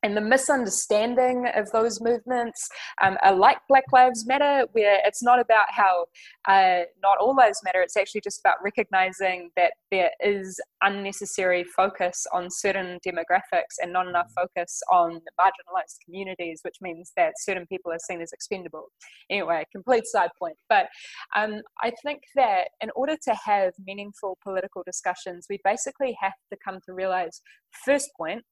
and 0.03 0.17
the 0.17 0.21
misunderstanding 0.21 1.47
of 1.55 1.71
those 1.71 2.01
movements 2.01 2.67
um, 3.01 3.17
are 3.23 3.33
like 3.35 3.57
Black 3.69 3.85
Lives 3.93 4.27
Matter, 4.27 4.67
where 4.73 4.99
it's 5.05 5.23
not 5.23 5.39
about 5.39 5.65
how 5.69 6.05
uh, 6.47 6.81
not 7.01 7.17
all 7.19 7.33
lives 7.35 7.61
matter, 7.63 7.81
it's 7.81 7.95
actually 7.95 8.21
just 8.21 8.41
about 8.41 8.57
recognizing 8.63 9.49
that 9.55 9.73
there 9.91 10.11
is 10.19 10.59
unnecessary 10.81 11.63
focus 11.63 12.25
on 12.33 12.49
certain 12.49 12.99
demographics 13.05 13.79
and 13.81 13.93
not 13.93 14.07
enough 14.07 14.29
focus 14.35 14.81
on 14.91 15.21
marginalized 15.39 15.97
communities, 16.03 16.59
which 16.63 16.75
means 16.81 17.13
that 17.15 17.33
certain 17.39 17.65
people 17.67 17.91
are 17.91 17.99
seen 17.99 18.21
as 18.21 18.33
expendable. 18.33 18.87
Anyway, 19.29 19.63
complete 19.71 20.05
side 20.05 20.31
point. 20.37 20.57
But 20.67 20.87
um, 21.35 21.61
I 21.81 21.91
think 22.03 22.23
that 22.35 22.65
in 22.81 22.89
order 22.95 23.15
to 23.23 23.35
have 23.45 23.71
meaningful 23.85 24.37
political 24.43 24.83
discussions, 24.85 25.45
we 25.49 25.59
basically 25.63 26.17
have 26.19 26.33
to 26.51 26.57
come 26.63 26.79
to 26.85 26.93
realize 26.93 27.41
first 27.85 28.09
point 28.17 28.43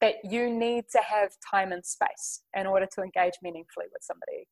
that 0.00 0.14
you 0.24 0.50
need 0.50 0.84
to 0.92 1.00
have 1.06 1.30
time 1.50 1.72
and 1.72 1.84
space 1.84 2.42
in 2.56 2.66
order 2.66 2.86
to 2.94 3.02
engage 3.02 3.34
meaningfully 3.42 3.86
with 3.92 4.02
somebody. 4.02 4.46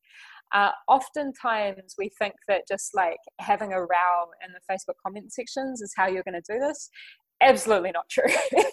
Uh, 0.53 0.71
oftentimes, 0.87 1.95
we 1.97 2.09
think 2.17 2.33
that 2.47 2.61
just 2.67 2.91
like 2.95 3.17
having 3.39 3.73
a 3.73 3.81
row 3.81 4.25
in 4.45 4.53
the 4.53 4.73
Facebook 4.73 4.95
comment 5.05 5.31
sections 5.31 5.81
is 5.81 5.93
how 5.95 6.07
you're 6.07 6.23
going 6.23 6.41
to 6.41 6.53
do 6.53 6.59
this. 6.59 6.89
Absolutely 7.39 7.91
not 7.91 8.09
true. 8.09 8.33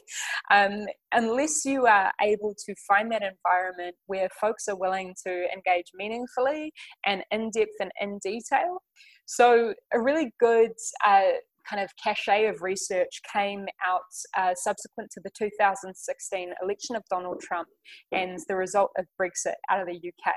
um, 0.51 0.87
unless 1.13 1.65
you 1.65 1.87
are 1.87 2.11
able 2.23 2.55
to 2.67 2.75
find 2.89 3.13
that 3.13 3.23
environment 3.23 3.95
where 4.07 4.29
folks 4.41 4.69
are 4.69 4.77
willing 4.77 5.15
to 5.27 5.45
engage 5.53 5.87
meaningfully 5.95 6.73
and 7.05 7.23
in 7.31 7.51
depth 7.51 7.75
and 7.81 7.91
in 8.01 8.19
detail. 8.23 8.83
So, 9.27 9.75
a 9.93 10.01
really 10.01 10.33
good 10.41 10.73
uh, 11.07 11.33
kind 11.68 11.83
of 11.83 11.90
cachet 12.03 12.46
of 12.46 12.62
research 12.62 13.20
came 13.33 13.66
out 13.85 14.03
uh, 14.37 14.55
subsequent 14.55 15.11
to 15.12 15.20
the 15.22 15.31
2016 15.38 16.53
election 16.62 16.96
of 16.96 17.03
Donald 17.11 17.40
Trump 17.40 17.68
and 18.12 18.38
the 18.48 18.57
result 18.57 18.90
of 18.98 19.07
Brexit 19.20 19.55
out 19.70 19.81
of 19.81 19.87
the 19.87 19.96
UK. 19.96 20.35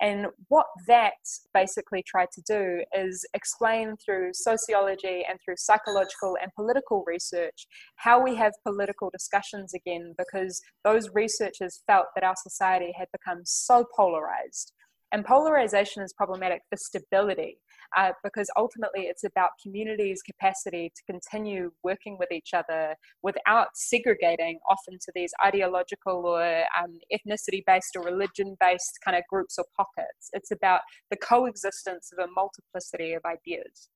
And 0.00 0.26
what 0.48 0.66
that 0.86 1.12
basically 1.52 2.02
tried 2.06 2.28
to 2.32 2.42
do 2.46 2.82
is 2.96 3.24
explain 3.34 3.94
through 4.04 4.30
sociology 4.32 5.24
and 5.28 5.38
through 5.44 5.56
psychological 5.58 6.36
and 6.40 6.50
political 6.54 7.04
research 7.06 7.66
how 7.96 8.22
we 8.22 8.34
have 8.36 8.52
political 8.66 9.10
discussions 9.10 9.74
again, 9.74 10.14
because 10.16 10.60
those 10.84 11.08
researchers 11.14 11.82
felt 11.86 12.06
that 12.14 12.24
our 12.24 12.36
society 12.36 12.92
had 12.98 13.08
become 13.12 13.40
so 13.44 13.84
polarized. 13.96 14.72
And 15.12 15.24
polarization 15.24 16.02
is 16.02 16.12
problematic 16.12 16.62
for 16.70 16.76
stability 16.76 17.58
uh, 17.96 18.12
because 18.22 18.48
ultimately 18.56 19.02
it's 19.02 19.24
about 19.24 19.50
communities' 19.60 20.22
capacity 20.22 20.92
to 20.94 21.12
continue 21.12 21.72
working 21.82 22.16
with 22.18 22.30
each 22.30 22.54
other 22.54 22.94
without 23.22 23.68
segregating 23.74 24.60
off 24.68 24.80
into 24.88 25.10
these 25.14 25.32
ideological 25.44 26.26
or 26.26 26.62
um, 26.80 26.98
ethnicity 27.12 27.62
based 27.66 27.96
or 27.96 28.02
religion 28.02 28.56
based 28.60 28.98
kind 29.04 29.16
of 29.16 29.24
groups 29.28 29.58
or 29.58 29.64
pockets. 29.76 30.30
It's 30.32 30.52
about 30.52 30.82
the 31.10 31.16
coexistence 31.16 32.10
of 32.16 32.24
a 32.24 32.30
multiplicity 32.32 33.14
of 33.14 33.22
ideas 33.24 33.88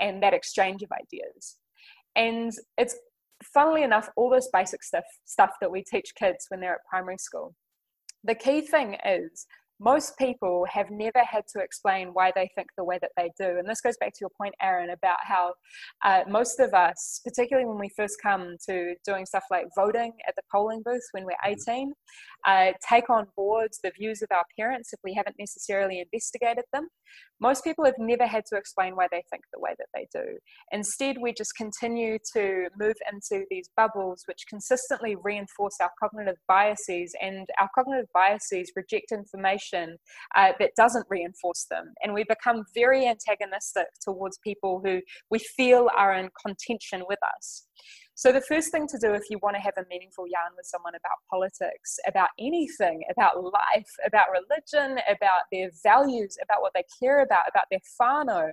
and 0.00 0.22
that 0.22 0.32
exchange 0.32 0.82
of 0.82 0.90
ideas. 0.92 1.56
And 2.16 2.52
it's 2.78 2.96
funnily 3.42 3.82
enough, 3.82 4.08
all 4.16 4.30
this 4.30 4.48
basic 4.52 4.82
stuff 4.82 5.04
stuff 5.24 5.50
that 5.60 5.70
we 5.70 5.82
teach 5.82 6.12
kids 6.18 6.46
when 6.48 6.60
they're 6.60 6.74
at 6.74 6.84
primary 6.88 7.18
school. 7.18 7.54
The 8.24 8.34
key 8.34 8.62
thing 8.62 8.96
is 9.04 9.46
most 9.80 10.18
people 10.18 10.66
have 10.68 10.90
never 10.90 11.22
had 11.24 11.44
to 11.54 11.60
explain 11.60 12.08
why 12.12 12.32
they 12.34 12.50
think 12.54 12.68
the 12.76 12.84
way 12.84 12.98
that 13.00 13.12
they 13.16 13.30
do. 13.38 13.58
And 13.58 13.68
this 13.68 13.80
goes 13.80 13.96
back 13.98 14.12
to 14.14 14.18
your 14.20 14.30
point, 14.40 14.54
Aaron, 14.60 14.90
about 14.90 15.18
how 15.22 15.54
uh, 16.04 16.22
most 16.28 16.58
of 16.58 16.74
us, 16.74 17.20
particularly 17.24 17.68
when 17.68 17.78
we 17.78 17.90
first 17.96 18.16
come 18.22 18.56
to 18.68 18.94
doing 19.04 19.24
stuff 19.24 19.44
like 19.50 19.66
voting 19.76 20.12
at 20.26 20.34
the 20.36 20.42
polling 20.52 20.82
booth 20.84 21.06
when 21.12 21.24
we're 21.24 21.32
mm-hmm. 21.44 21.70
18, 21.70 21.92
uh, 22.46 22.72
take 22.88 23.08
on 23.08 23.26
board 23.36 23.68
the 23.84 23.92
views 23.98 24.22
of 24.22 24.28
our 24.32 24.44
parents 24.58 24.92
if 24.92 25.00
we 25.04 25.14
haven't 25.14 25.36
necessarily 25.38 26.00
investigated 26.00 26.64
them. 26.72 26.88
Most 27.40 27.62
people 27.64 27.84
have 27.84 27.98
never 27.98 28.26
had 28.26 28.44
to 28.46 28.56
explain 28.56 28.96
why 28.96 29.06
they 29.10 29.22
think 29.30 29.44
the 29.52 29.60
way 29.60 29.74
that 29.78 29.86
they 29.94 30.08
do. 30.12 30.38
Instead, 30.72 31.16
we 31.20 31.32
just 31.32 31.54
continue 31.56 32.18
to 32.34 32.68
move 32.78 32.96
into 33.10 33.44
these 33.48 33.70
bubbles 33.76 34.22
which 34.26 34.44
consistently 34.48 35.16
reinforce 35.22 35.76
our 35.80 35.90
cognitive 36.00 36.36
biases, 36.48 37.14
and 37.22 37.48
our 37.60 37.68
cognitive 37.74 38.08
biases 38.12 38.72
reject 38.76 39.12
information 39.12 39.67
uh, 40.36 40.52
that 40.58 40.72
doesn't 40.76 41.06
reinforce 41.08 41.66
them. 41.70 41.94
And 42.02 42.14
we 42.14 42.24
become 42.24 42.64
very 42.74 43.06
antagonistic 43.06 43.86
towards 44.02 44.38
people 44.38 44.80
who 44.84 45.00
we 45.30 45.38
feel 45.38 45.88
are 45.96 46.14
in 46.14 46.30
contention 46.44 47.04
with 47.08 47.18
us. 47.36 47.66
So, 48.14 48.32
the 48.32 48.40
first 48.40 48.72
thing 48.72 48.88
to 48.88 48.98
do 48.98 49.14
if 49.14 49.30
you 49.30 49.38
want 49.44 49.54
to 49.54 49.62
have 49.62 49.74
a 49.78 49.84
meaningful 49.88 50.26
yarn 50.26 50.50
with 50.56 50.66
someone 50.66 50.94
about 50.94 51.18
politics, 51.30 51.98
about 52.04 52.30
anything, 52.40 53.02
about 53.12 53.40
life, 53.44 53.90
about 54.04 54.26
religion, 54.32 54.98
about 55.08 55.42
their 55.52 55.70
values, 55.84 56.36
about 56.42 56.60
what 56.60 56.72
they 56.74 56.82
care 57.00 57.22
about, 57.22 57.44
about 57.48 57.66
their 57.70 57.78
whānau, 58.00 58.50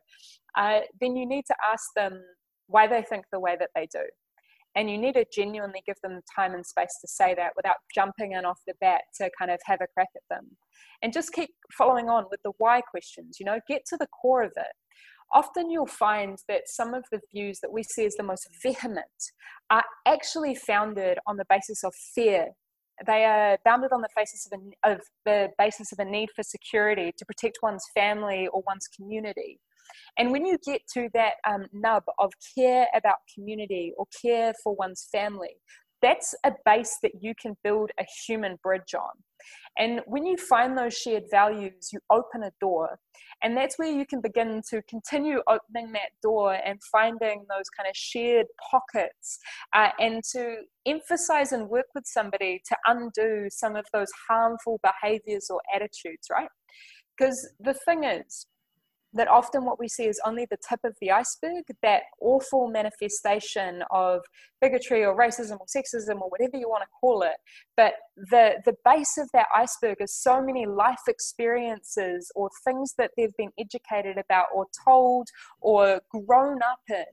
uh, 0.56 0.82
then 1.02 1.16
you 1.16 1.26
need 1.26 1.46
to 1.48 1.56
ask 1.68 1.86
them 1.96 2.22
why 2.68 2.86
they 2.86 3.02
think 3.02 3.26
the 3.32 3.40
way 3.40 3.56
that 3.60 3.70
they 3.76 3.88
do. 3.92 4.04
And 4.76 4.90
you 4.90 4.98
need 4.98 5.14
to 5.14 5.26
genuinely 5.34 5.82
give 5.86 5.96
them 6.04 6.16
the 6.16 6.22
time 6.36 6.54
and 6.54 6.66
space 6.66 6.98
to 7.02 7.08
say 7.08 7.34
that 7.36 7.54
without 7.56 7.78
jumping 7.94 8.34
in 8.34 8.46
off 8.46 8.60
the 8.68 8.74
bat 8.82 9.04
to 9.16 9.30
kind 9.40 9.50
of 9.52 9.60
have 9.66 9.80
a 9.82 9.88
crack 9.94 10.10
at 10.16 10.22
them. 10.30 10.58
And 11.02 11.14
just 11.14 11.32
keep 11.32 11.52
following 11.78 12.10
on 12.10 12.26
with 12.30 12.42
the 12.44 12.52
why 12.58 12.82
questions, 12.82 13.38
you 13.40 13.46
know, 13.46 13.60
get 13.70 13.84
to 13.90 13.98
the 13.98 14.08
core 14.08 14.44
of 14.44 14.52
it 14.58 14.76
often 15.34 15.70
you'll 15.70 15.86
find 15.86 16.38
that 16.48 16.64
some 16.68 16.94
of 16.94 17.04
the 17.12 17.20
views 17.34 17.60
that 17.60 17.72
we 17.72 17.84
see 17.84 18.06
as 18.06 18.16
the 18.16 18.24
most 18.24 18.48
vehement 18.62 19.06
are 19.70 19.84
actually 20.06 20.56
founded 20.56 21.18
on 21.28 21.38
the 21.38 21.46
basis 21.50 21.84
of 21.84 21.94
fear. 22.14 22.48
They 23.06 23.26
are 23.26 23.58
founded 23.64 23.92
on 23.92 24.02
the 24.02 24.08
basis 24.16 24.48
of, 24.50 24.60
a, 24.60 24.94
of 24.94 25.02
the 25.26 25.50
basis 25.58 25.92
of 25.92 26.00
a 26.00 26.06
need 26.06 26.30
for 26.36 26.44
security 26.44 27.12
to 27.18 27.26
protect 27.26 27.58
one's 27.62 27.84
family 27.94 28.48
or 28.48 28.64
one's 28.66 28.88
community. 28.88 29.60
And 30.18 30.32
when 30.32 30.46
you 30.46 30.58
get 30.66 30.82
to 30.94 31.10
that 31.14 31.34
um, 31.48 31.66
nub 31.74 32.04
of 32.20 32.32
care 32.58 32.88
about 32.96 33.16
community 33.34 33.94
or 33.98 34.06
care 34.22 34.54
for 34.64 34.76
one's 34.76 35.08
family, 35.12 35.58
that's 36.02 36.36
a 36.46 36.52
base 36.66 36.98
that 37.02 37.14
you 37.22 37.34
can 37.42 37.56
build 37.64 37.90
a 38.00 38.06
human 38.28 38.58
bridge 38.62 38.94
on. 38.94 39.12
And 39.78 40.02
when 40.06 40.26
you 40.26 40.38
find 40.38 40.78
those 40.78 40.96
shared 40.96 41.24
values, 41.32 41.90
you 41.92 42.00
open 42.10 42.44
a 42.44 42.52
door. 42.62 43.00
And 43.44 43.58
that's 43.58 43.78
where 43.78 43.92
you 43.92 44.06
can 44.06 44.22
begin 44.22 44.62
to 44.70 44.82
continue 44.84 45.42
opening 45.48 45.92
that 45.94 46.12
door 46.22 46.58
and 46.66 46.80
finding 46.92 47.46
those 47.50 47.70
kind 47.76 47.90
of 47.90 47.96
shared 47.96 48.46
pockets 48.72 49.40
uh, 49.74 49.90
and 50.00 50.24
to 50.34 50.58
emphasize 50.86 51.52
and 51.52 51.70
work 51.70 51.88
with 51.94 52.06
somebody 52.06 52.62
to 52.68 52.76
undo 52.88 53.48
some 53.50 53.76
of 53.76 53.86
those 53.94 54.10
harmful 54.30 54.80
behaviors 54.84 55.48
or 55.50 55.62
attitudes, 55.74 56.28
right? 56.32 56.50
Because 57.18 57.50
the 57.60 57.74
thing 57.74 58.04
is, 58.04 58.46
that 59.16 59.28
often 59.28 59.66
what 59.66 59.80
we 59.80 59.88
see 59.88 60.06
is 60.06 60.20
only 60.26 60.46
the 60.50 60.58
tip 60.68 60.80
of 60.84 60.96
the 61.02 61.12
iceberg, 61.12 61.64
that 61.82 62.04
awful 62.22 62.68
manifestation 62.68 63.84
of 63.92 64.22
bigotry 64.62 65.04
or 65.04 65.18
racism 65.18 65.58
or 65.60 65.66
sexism 65.66 66.22
or 66.22 66.30
whatever 66.30 66.58
you 66.58 66.70
want 66.70 66.84
to 66.84 66.90
call 67.00 67.24
it. 67.24 67.38
But 67.76 67.94
the, 68.16 68.62
the 68.66 68.76
base 68.86 69.18
of 69.18 69.30
that 69.34 69.48
iceberg 69.56 69.98
is 70.00 70.14
so 70.14 70.42
many 70.42 70.66
life 70.66 71.02
experiences 71.08 72.32
or 72.36 72.50
things 72.64 72.94
that 72.98 73.12
they've 73.18 73.36
been 73.38 73.52
educated 73.58 74.18
about 74.18 74.48
or 74.54 74.68
told 74.86 75.28
or 75.62 76.02
grown 76.28 76.62
up 76.62 76.80
in 76.90 77.06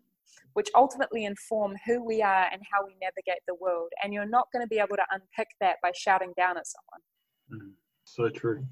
which 0.55 0.69
ultimately 0.75 1.25
inform 1.25 1.75
who 1.87 2.05
we 2.05 2.21
are 2.21 2.47
and 2.53 2.61
how 2.71 2.85
we 2.85 2.95
navigate 3.01 3.41
the 3.49 3.55
world. 3.55 3.89
And 4.03 4.13
you're 4.13 4.29
not 4.29 4.49
going 4.53 4.63
to 4.63 4.69
be 4.69 4.79
able 4.79 4.97
to 4.97 5.05
unpick 5.11 5.49
that 5.61 5.77
by 5.83 5.93
shouting 5.95 6.35
down 6.37 6.59
at 6.59 6.65
someone. 6.67 7.63
Mm, 7.65 7.73
so 8.05 8.29
true. 8.29 8.67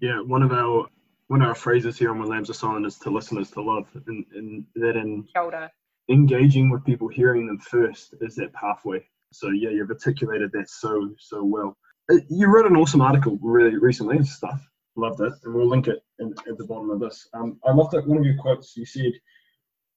Yeah, 0.00 0.20
one 0.22 0.42
of 0.42 0.52
our 0.52 0.88
one 1.30 1.42
of 1.42 1.48
our 1.48 1.54
phrases 1.54 1.96
here 1.96 2.10
on 2.10 2.18
When 2.18 2.28
Lambs 2.28 2.50
Are 2.50 2.54
Silent 2.54 2.84
is 2.84 2.98
to 2.98 3.10
listen 3.10 3.38
is 3.38 3.52
to 3.52 3.62
love, 3.62 3.86
and, 4.08 4.26
and 4.34 4.64
that 4.74 4.96
in 4.96 5.24
Shoulder. 5.34 5.70
engaging 6.08 6.70
with 6.70 6.84
people, 6.84 7.06
hearing 7.06 7.46
them 7.46 7.60
first 7.60 8.16
is 8.20 8.34
that 8.34 8.52
pathway. 8.52 9.00
So 9.32 9.50
yeah, 9.50 9.70
you've 9.70 9.90
articulated 9.90 10.50
that 10.54 10.68
so 10.68 11.14
so 11.20 11.44
well. 11.44 11.76
Uh, 12.12 12.16
you 12.28 12.48
wrote 12.48 12.66
an 12.66 12.76
awesome 12.76 13.00
article 13.00 13.38
really 13.40 13.76
recently 13.76 14.16
and 14.16 14.26
stuff. 14.26 14.60
Loved 14.96 15.20
it, 15.20 15.32
and 15.44 15.54
we'll 15.54 15.68
link 15.68 15.86
it 15.86 16.00
in, 16.18 16.34
at 16.48 16.58
the 16.58 16.66
bottom 16.66 16.90
of 16.90 16.98
this. 16.98 17.28
Um, 17.32 17.60
I 17.64 17.70
loved 17.70 17.92
that 17.92 18.08
one 18.08 18.18
of 18.18 18.24
your 18.24 18.36
quotes. 18.38 18.76
You 18.76 18.84
said, 18.84 19.12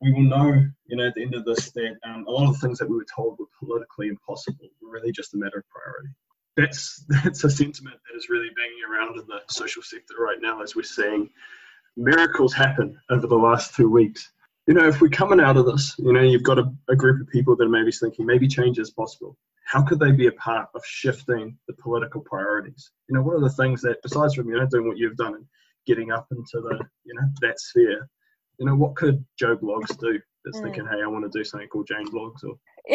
"We 0.01 0.13
will 0.13 0.21
know, 0.21 0.63
you 0.85 0.97
know, 0.97 1.07
at 1.07 1.15
the 1.15 1.23
end 1.23 1.33
of 1.33 1.45
this 1.45 1.71
that 1.71 1.95
um, 2.05 2.25
a 2.27 2.31
lot 2.31 2.47
of 2.47 2.53
the 2.53 2.59
things 2.59 2.77
that 2.77 2.87
we 2.87 2.95
were 2.95 3.07
told 3.13 3.39
were 3.39 3.47
politically 3.59 4.09
impossible 4.09 4.69
were 4.83 4.91
really 4.91 5.11
just 5.11 5.33
a 5.33 5.37
matter 5.37 5.57
of 5.57 5.65
priority." 5.67 6.13
That's 6.57 7.03
that's 7.23 7.43
a 7.43 7.49
sentiment 7.49 7.97
that 8.07 8.17
is 8.17 8.29
really 8.29 8.49
banging 8.55 8.83
around 8.89 9.19
in 9.19 9.27
the 9.27 9.41
social 9.49 9.81
sector 9.81 10.15
right 10.19 10.37
now 10.41 10.61
as 10.61 10.75
we're 10.75 10.83
seeing 10.83 11.29
miracles 11.97 12.53
happen 12.53 12.99
over 13.09 13.27
the 13.27 13.35
last 13.35 13.75
two 13.75 13.89
weeks. 13.89 14.31
You 14.67 14.73
know, 14.73 14.87
if 14.87 15.01
we're 15.01 15.09
coming 15.09 15.41
out 15.41 15.57
of 15.57 15.65
this, 15.65 15.95
you 15.99 16.13
know, 16.13 16.21
you've 16.21 16.43
got 16.43 16.57
a, 16.57 16.71
a 16.89 16.95
group 16.95 17.21
of 17.21 17.27
people 17.27 17.55
that 17.55 17.65
are 17.65 17.69
maybe 17.69 17.91
thinking 17.91 18.25
maybe 18.25 18.47
change 18.47 18.79
is 18.79 18.91
possible. 18.91 19.37
How 19.65 19.81
could 19.81 19.99
they 19.99 20.11
be 20.11 20.27
a 20.27 20.31
part 20.33 20.69
of 20.73 20.85
shifting 20.85 21.57
the 21.67 21.73
political 21.73 22.21
priorities? 22.21 22.91
You 23.09 23.15
know, 23.15 23.21
what 23.21 23.35
are 23.35 23.41
the 23.41 23.49
things 23.49 23.81
that, 23.81 24.01
besides 24.01 24.35
from 24.35 24.47
you 24.47 24.55
know 24.55 24.65
doing 24.65 24.87
what 24.87 24.97
you've 24.97 25.17
done 25.17 25.35
and 25.35 25.45
getting 25.85 26.11
up 26.11 26.27
into 26.31 26.61
the 26.61 26.79
you 27.03 27.13
know 27.13 27.27
that 27.41 27.59
sphere, 27.59 28.07
you 28.59 28.65
know, 28.65 28.75
what 28.75 28.95
could 28.95 29.23
Joe 29.37 29.57
Bloggs 29.57 29.97
do 29.97 30.19
that's 30.43 30.59
Mm. 30.59 30.63
thinking, 30.63 30.85
hey, 30.91 31.01
I 31.03 31.07
want 31.07 31.31
to 31.31 31.37
do 31.37 31.43
something 31.43 31.67
called 31.69 31.87
Jane 31.87 32.07
Bloggs 32.07 32.43
or 32.43 32.57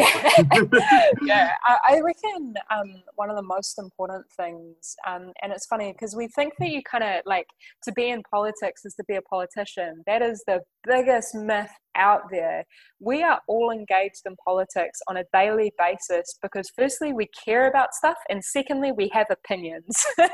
yeah, 1.23 1.53
I, 1.65 1.79
I 1.89 2.01
reckon 2.01 2.55
um, 2.71 3.03
one 3.15 3.31
of 3.31 3.37
the 3.37 3.43
most 3.43 3.79
important 3.79 4.27
things, 4.37 4.95
um, 5.07 5.33
and 5.43 5.51
it's 5.51 5.65
funny 5.65 5.93
because 5.93 6.15
we 6.15 6.29
think 6.29 6.53
that 6.59 6.69
you 6.69 6.83
kind 6.83 7.03
of 7.03 7.23
like 7.25 7.47
to 7.85 7.93
be 7.93 8.11
in 8.11 8.23
politics 8.31 8.85
is 8.85 8.95
to 8.97 9.05
be 9.09 9.15
a 9.15 9.23
politician. 9.23 10.03
That 10.07 10.21
is 10.21 10.45
the 10.47 10.61
biggest 10.87 11.35
myth 11.35 11.71
out 11.99 12.23
there. 12.31 12.65
We 13.01 13.23
are 13.23 13.41
all 13.49 13.71
engaged 13.71 14.23
in 14.25 14.37
politics 14.45 15.01
on 15.09 15.19
a 15.19 15.25
daily 15.33 15.73
basis 15.79 16.39
because, 16.41 16.71
firstly, 16.75 17.13
we 17.13 17.29
care 17.45 17.69
about 17.69 17.95
stuff, 17.95 18.17
and 18.31 18.43
secondly, 18.43 18.93
we 18.93 19.11
have 19.13 19.27
opinions. 19.31 20.07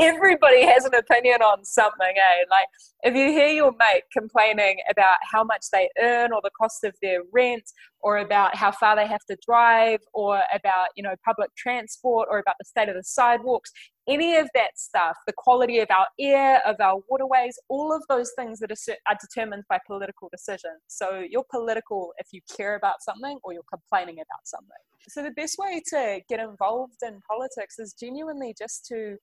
Everybody 0.00 0.64
has 0.66 0.84
an 0.84 0.94
opinion 0.94 1.42
on 1.42 1.64
something, 1.64 2.14
eh? 2.16 2.44
Like, 2.50 2.66
if 3.02 3.14
you 3.14 3.28
hear 3.28 3.48
your 3.48 3.72
mate 3.72 4.04
complaining 4.16 4.78
about 4.90 5.18
how 5.30 5.44
much 5.44 5.66
they 5.72 5.90
earn 6.00 6.32
or 6.32 6.40
the 6.42 6.50
cost 6.58 6.84
of 6.84 6.94
their 7.02 7.20
rent, 7.32 7.64
or 8.04 8.18
about 8.18 8.54
how 8.54 8.70
far 8.70 8.94
they 8.94 9.06
have 9.06 9.24
to 9.24 9.36
drive 9.44 9.98
or 10.12 10.42
about 10.54 10.88
you 10.94 11.02
know 11.02 11.14
public 11.24 11.50
transport 11.56 12.28
or 12.30 12.38
about 12.38 12.54
the 12.60 12.64
state 12.64 12.88
of 12.88 12.94
the 12.94 13.02
sidewalks 13.02 13.72
any 14.06 14.36
of 14.36 14.48
that 14.54 14.76
stuff 14.76 15.16
the 15.26 15.32
quality 15.36 15.78
of 15.78 15.88
our 15.90 16.06
air 16.18 16.60
of 16.66 16.76
our 16.80 17.00
waterways 17.08 17.58
all 17.68 17.94
of 17.94 18.02
those 18.08 18.32
things 18.36 18.58
that 18.60 18.70
are, 18.70 18.94
are 19.08 19.16
determined 19.20 19.64
by 19.68 19.78
political 19.86 20.28
decisions. 20.30 20.80
So 20.88 21.24
you're 21.28 21.44
political 21.50 22.12
if 22.18 22.28
you 22.32 22.40
care 22.56 22.74
about 22.74 23.02
something 23.02 23.38
or 23.42 23.52
you're 23.52 23.62
complaining 23.70 24.16
about 24.16 24.44
something. 24.44 24.70
So 25.08 25.22
the 25.22 25.30
best 25.32 25.56
way 25.58 25.82
to 25.90 26.20
get 26.28 26.40
involved 26.40 27.02
in 27.02 27.20
politics 27.28 27.78
is 27.78 27.92
genuinely 27.92 28.54
just 28.56 28.86
to 28.86 29.16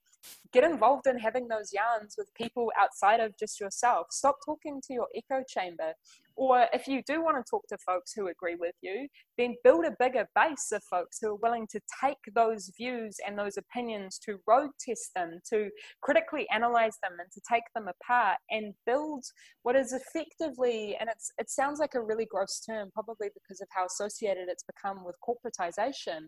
get 0.54 0.64
involved 0.64 1.08
in 1.08 1.18
having 1.18 1.48
those 1.48 1.74
yarns 1.74 2.16
with 2.18 2.32
people 2.36 2.72
outside 2.80 3.20
of 3.20 3.36
just 3.40 3.60
yourself. 3.60 4.08
Stop 4.12 4.38
talking 4.46 4.80
to 4.88 4.94
your 4.94 5.08
echo 5.16 5.44
chamber 5.48 5.94
or 6.42 6.66
if 6.74 6.88
you 6.88 7.04
do 7.06 7.24
want 7.24 7.38
to 7.38 7.48
talk 7.48 7.62
to 7.68 7.78
folks 7.86 8.14
who 8.14 8.28
agree 8.28 8.56
with 8.56 8.74
you, 8.82 9.08
then 9.38 9.54
build 9.64 9.86
a 9.86 9.96
bigger 10.00 10.28
base 10.34 10.72
of 10.74 10.82
folks 10.90 11.20
who 11.22 11.28
are 11.28 11.36
willing 11.36 11.68
to 11.68 11.80
take 12.04 12.18
those 12.34 12.72
views 12.76 13.18
and 13.28 13.38
those 13.38 13.58
opinions 13.58 14.18
to 14.26 14.40
road 14.48 14.72
test 14.84 15.12
them, 15.16 15.38
to 15.48 15.70
critically 16.02 16.50
analyze 16.50 16.98
them 17.04 17.12
and 17.20 17.30
to 17.32 17.40
take 17.48 17.62
them 17.76 17.88
apart 17.88 18.38
and 18.50 18.74
build 18.88 19.24
what 19.62 19.76
is 19.76 19.94
effectively, 19.94 20.98
and 21.00 21.12
it's, 21.12 21.32
it 21.38 21.48
sounds 21.48 21.80
like 21.80 21.94
a 21.94 22.02
really 22.02 22.26
gross 22.26 22.60
term, 22.68 22.90
probably 22.92 23.28
because 23.36 23.62
of 23.62 23.68
how 23.70 23.86
associated 23.86 24.46
it's 24.48 24.64
become 24.64 25.06
with 25.06 25.16
corporatization, 25.24 26.22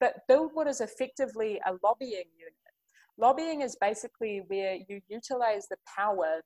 but 0.00 0.14
build 0.26 0.50
what 0.52 0.66
is 0.66 0.80
effectively 0.80 1.60
a 1.64 1.74
lobbying 1.84 2.26
unit. 2.36 2.54
Lobbying 3.18 3.60
is 3.60 3.76
basically 3.80 4.42
where 4.48 4.74
you 4.88 5.00
utilize 5.08 5.68
the 5.68 5.76
power 5.96 6.40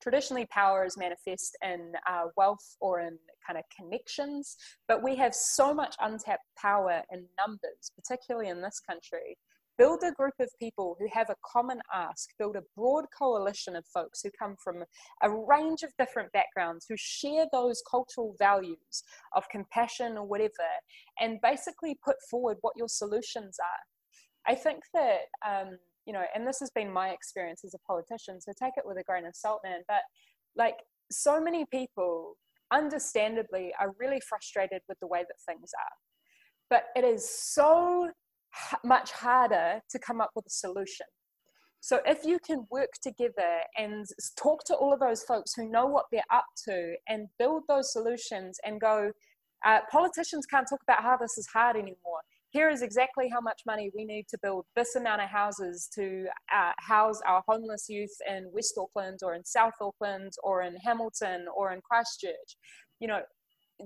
traditionally 0.00 0.46
power 0.50 0.84
is 0.84 0.96
manifest 0.96 1.56
in 1.62 1.92
uh, 2.08 2.24
wealth 2.36 2.76
or 2.80 3.00
in 3.00 3.18
kind 3.46 3.58
of 3.58 3.64
connections 3.76 4.56
but 4.86 5.02
we 5.02 5.16
have 5.16 5.34
so 5.34 5.74
much 5.74 5.94
untapped 6.00 6.44
power 6.60 7.02
in 7.12 7.24
numbers 7.38 7.92
particularly 7.96 8.48
in 8.48 8.60
this 8.62 8.80
country. 8.80 9.36
Build 9.76 10.02
a 10.02 10.10
group 10.10 10.34
of 10.40 10.48
people 10.58 10.96
who 10.98 11.06
have 11.12 11.30
a 11.30 11.36
common 11.46 11.80
ask. 11.94 12.30
Build 12.36 12.56
a 12.56 12.62
broad 12.76 13.04
coalition 13.16 13.76
of 13.76 13.84
folks 13.86 14.20
who 14.22 14.30
come 14.36 14.56
from 14.62 14.82
a 15.22 15.30
range 15.30 15.84
of 15.84 15.92
different 15.98 16.32
backgrounds 16.32 16.86
who 16.88 16.96
share 16.98 17.46
those 17.52 17.80
cultural 17.88 18.34
values 18.40 19.04
of 19.36 19.48
compassion 19.50 20.18
or 20.18 20.26
whatever 20.26 20.68
and 21.20 21.38
basically 21.42 21.96
put 22.04 22.16
forward 22.28 22.56
what 22.62 22.74
your 22.76 22.88
solutions 22.88 23.56
are. 23.60 24.52
I 24.52 24.56
think 24.56 24.82
that 24.94 25.20
um, 25.48 25.78
you 26.08 26.14
know, 26.14 26.24
and 26.34 26.46
this 26.46 26.58
has 26.60 26.70
been 26.70 26.90
my 26.90 27.10
experience 27.10 27.64
as 27.66 27.74
a 27.74 27.78
politician, 27.86 28.40
so 28.40 28.50
take 28.58 28.72
it 28.78 28.84
with 28.86 28.96
a 28.96 29.02
grain 29.02 29.26
of 29.26 29.36
salt, 29.36 29.60
man. 29.62 29.80
But 29.86 30.00
like 30.56 30.76
so 31.12 31.38
many 31.38 31.66
people, 31.66 32.38
understandably, 32.72 33.72
are 33.78 33.94
really 34.00 34.18
frustrated 34.26 34.80
with 34.88 34.98
the 35.00 35.06
way 35.06 35.20
that 35.20 35.36
things 35.46 35.70
are. 35.78 35.96
But 36.70 36.84
it 36.96 37.06
is 37.06 37.28
so 37.28 38.08
much 38.82 39.12
harder 39.12 39.82
to 39.90 39.98
come 39.98 40.22
up 40.22 40.30
with 40.34 40.46
a 40.46 40.50
solution. 40.50 41.06
So 41.80 42.00
if 42.06 42.24
you 42.24 42.38
can 42.44 42.66
work 42.70 42.90
together 43.02 43.60
and 43.76 44.06
talk 44.38 44.64
to 44.64 44.74
all 44.74 44.94
of 44.94 45.00
those 45.00 45.22
folks 45.22 45.52
who 45.54 45.70
know 45.70 45.86
what 45.86 46.06
they're 46.10 46.22
up 46.32 46.46
to 46.64 46.94
and 47.06 47.28
build 47.38 47.64
those 47.68 47.92
solutions 47.92 48.58
and 48.64 48.80
go, 48.80 49.12
uh, 49.64 49.80
politicians 49.92 50.46
can't 50.46 50.66
talk 50.68 50.80
about 50.82 51.02
how 51.02 51.18
this 51.18 51.36
is 51.36 51.46
hard 51.52 51.76
anymore 51.76 52.22
here 52.50 52.70
is 52.70 52.82
exactly 52.82 53.28
how 53.28 53.40
much 53.40 53.62
money 53.66 53.90
we 53.94 54.04
need 54.04 54.26
to 54.30 54.38
build 54.42 54.64
this 54.74 54.94
amount 54.94 55.20
of 55.20 55.28
houses 55.28 55.88
to 55.94 56.26
uh, 56.54 56.72
house 56.78 57.20
our 57.26 57.42
homeless 57.46 57.86
youth 57.88 58.14
in 58.28 58.50
West 58.52 58.74
Auckland 58.78 59.18
or 59.22 59.34
in 59.34 59.44
South 59.44 59.74
Auckland 59.80 60.32
or 60.42 60.62
in 60.62 60.76
Hamilton 60.76 61.46
or 61.54 61.72
in 61.72 61.80
Christchurch. 61.80 62.56
You 63.00 63.08
know, 63.08 63.20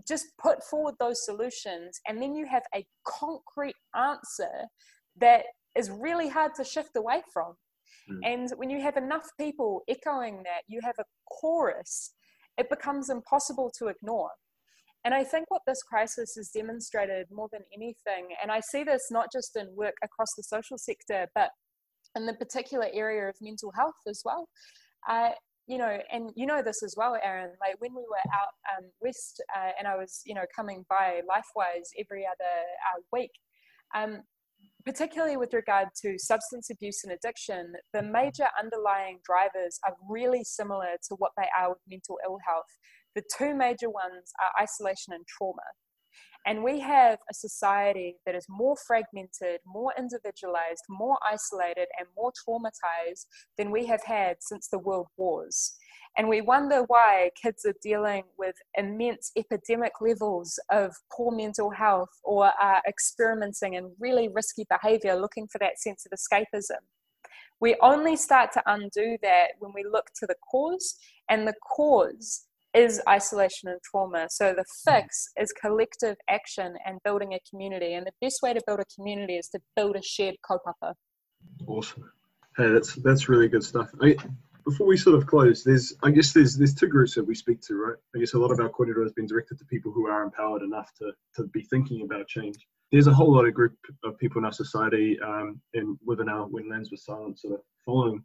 just 0.07 0.27
put 0.41 0.63
forward 0.65 0.95
those 1.01 1.25
solutions 1.25 2.01
and 2.07 2.23
then 2.23 2.35
you 2.35 2.47
have 2.47 2.63
a 2.75 2.87
concrete 3.07 3.77
answer 3.95 4.67
that 5.21 5.45
is 5.77 5.91
really 5.91 6.29
hard 6.29 6.55
to 6.57 6.65
shift 6.65 6.97
away 6.97 7.23
from. 7.33 7.55
Mm. 8.11 8.21
And 8.25 8.51
when 8.57 8.71
you 8.71 8.81
have 8.81 8.97
enough 8.97 9.27
people 9.39 9.83
echoing 9.89 10.37
that, 10.45 10.63
you 10.69 10.81
have 10.83 10.95
a 10.99 11.05
chorus, 11.31 12.15
it 12.59 12.71
becomes 12.71 13.11
impossible 13.11 13.71
to 13.79 13.89
ignore. 13.89 14.31
And 15.05 15.15
I 15.15 15.25
think 15.25 15.47
what 15.49 15.63
this 15.67 15.83
crisis 15.83 16.35
has 16.37 16.51
demonstrated 16.51 17.27
more 17.31 17.49
than 17.53 17.63
anything, 17.75 18.29
and 18.41 18.53
I 18.53 18.61
see 18.61 18.85
this 18.85 19.09
not 19.11 19.29
just 19.33 19.57
in 19.57 19.69
work 19.75 19.95
across 20.03 20.35
the 20.37 20.45
social 20.45 20.79
sector, 20.79 21.27
but 21.35 21.51
in 22.15 22.27
the 22.27 22.35
particular 22.35 22.89
area 22.93 23.29
of 23.29 23.35
mental 23.41 23.73
health 23.77 23.97
as 24.07 24.23
well. 24.25 24.49
Uh, 25.09 25.31
you 25.67 25.79
know, 25.79 25.99
and 26.13 26.31
you 26.37 26.47
know 26.47 26.63
this 26.63 26.83
as 26.83 26.95
well, 26.97 27.17
Aaron. 27.23 27.51
Like 27.61 27.81
when 27.81 27.95
we 27.95 28.03
were 28.03 28.33
out 28.35 28.77
um, 28.77 28.91
west, 29.01 29.43
uh, 29.57 29.71
and 29.79 29.89
I 29.89 29.97
was, 29.97 30.21
you 30.25 30.35
know, 30.35 30.45
coming 30.55 30.85
by 30.89 31.21
LifeWise 31.29 31.89
every 31.99 32.27
other 32.27 32.55
uh, 32.91 33.01
week. 33.13 33.31
Um, 33.95 34.23
particularly 34.85 35.37
with 35.37 35.55
regard 35.55 35.89
to 36.03 36.19
substance 36.19 36.71
abuse 36.71 37.05
and 37.05 37.13
addiction, 37.13 37.75
the 37.93 38.03
major 38.03 38.47
underlying 38.61 39.21
drivers 39.25 39.79
are 39.87 39.95
really 40.09 40.43
similar 40.45 40.97
to 41.09 41.15
what 41.17 41.33
they 41.37 41.47
are 41.59 41.71
with 41.71 41.79
mental 41.89 42.19
ill 42.25 42.39
health. 42.47 42.67
The 43.15 43.23
two 43.37 43.55
major 43.55 43.91
ones 43.91 44.33
are 44.41 44.63
isolation 44.63 45.13
and 45.13 45.27
trauma. 45.27 45.63
And 46.45 46.65
we 46.65 46.81
have 46.81 47.19
a 47.31 47.35
society 47.35 48.17
that 48.27 48.35
is 48.35 48.47
more 48.49 48.77
fragmented, 48.87 49.61
more 49.65 49.93
individualized, 49.97 50.83
more 50.89 51.17
isolated, 51.25 51.87
and 51.99 52.09
more 52.17 52.33
traumatized 52.33 53.27
than 53.57 53.71
we 53.71 53.87
have 53.87 54.03
had 54.05 54.37
since 54.41 54.69
the 54.69 54.79
world 54.79 55.07
wars. 55.17 55.77
And 56.19 56.29
we 56.29 56.41
wonder 56.41 56.83
why 56.89 57.31
kids 57.41 57.65
are 57.65 57.75
dealing 57.81 58.25
with 58.39 58.57
immense 58.77 59.31
epidemic 59.37 59.93
levels 60.01 60.59
of 60.71 60.95
poor 61.11 61.31
mental 61.33 61.71
health 61.71 62.11
or 62.25 62.53
are 62.61 62.83
experimenting 62.89 63.75
in 63.75 63.95
really 63.99 64.29
risky 64.29 64.67
behavior 64.69 65.15
looking 65.15 65.47
for 65.47 65.59
that 65.59 65.79
sense 65.79 66.05
of 66.05 66.13
escapism. 66.13 66.83
We 67.61 67.77
only 67.81 68.17
start 68.17 68.53
to 68.55 68.63
undo 68.67 69.17
that 69.23 69.53
when 69.61 69.73
we 69.73 69.85
look 69.85 70.07
to 70.19 70.27
the 70.27 70.35
cause, 70.51 70.97
and 71.31 71.47
the 71.47 71.55
cause 71.77 72.47
is 72.75 73.01
isolation 73.09 73.69
and 73.69 73.81
trauma. 73.83 74.27
So 74.31 74.55
the 74.55 74.65
fix 74.85 75.29
is 75.39 75.53
collective 75.53 76.17
action 76.29 76.75
and 76.87 76.99
building 77.05 77.35
a 77.35 77.41
community. 77.49 77.95
And 77.95 78.07
the 78.07 78.13
best 78.21 78.41
way 78.43 78.55
to 78.55 78.61
build 78.67 78.81
a 78.81 78.85
community 78.95 79.37
is 79.37 79.49
to 79.49 79.61
build 79.77 79.97
a 79.97 80.03
shared 80.03 80.37
kaupapa. 80.49 80.95
Awesome. 81.67 82.11
Hey, 82.57 82.71
that's 82.71 82.95
that's 82.97 83.29
really 83.29 83.49
good 83.49 83.65
stuff. 83.65 83.91
I, 84.03 84.17
before 84.65 84.87
we 84.87 84.97
sort 84.97 85.17
of 85.17 85.27
close, 85.27 85.65
there's 85.65 85.95
I 86.03 86.11
guess 86.11 86.33
there's 86.33 86.57
there's 86.57 86.75
two 86.75 86.87
groups 86.87 87.15
that 87.15 87.25
we 87.25 87.35
speak 87.35 87.61
to, 87.63 87.75
right? 87.75 87.97
I 88.15 88.19
guess 88.19 88.35
a 88.35 88.39
lot 88.39 88.53
of 88.53 88.61
our 88.61 88.69
kōrero 88.69 89.03
has 89.03 89.13
been 89.13 89.27
directed 89.27 89.59
to 89.59 89.65
people 89.65 89.93
who 89.93 90.07
are 90.07 90.23
empowered 90.23 90.63
enough 90.63 90.93
to 90.99 91.13
to 91.37 91.49
be 91.49 91.63
thinking 91.63 92.03
about 92.03 92.29
change. 92.29 92.57
There's 92.91 93.07
a 93.07 93.15
whole 93.15 93.33
lot 93.35 93.47
of 93.47 93.55
group 93.55 93.75
of 94.05 94.19
people 94.19 94.39
in 94.39 94.45
our 94.45 94.53
society 94.53 95.19
um, 95.21 95.61
and 95.75 95.97
within 96.05 96.29
our 96.29 96.47
when 96.47 96.69
Lambs 96.69 96.93
Are 96.93 96.97
Silent 96.97 97.41
sort 97.41 97.55
of 97.55 97.61
following 97.85 98.23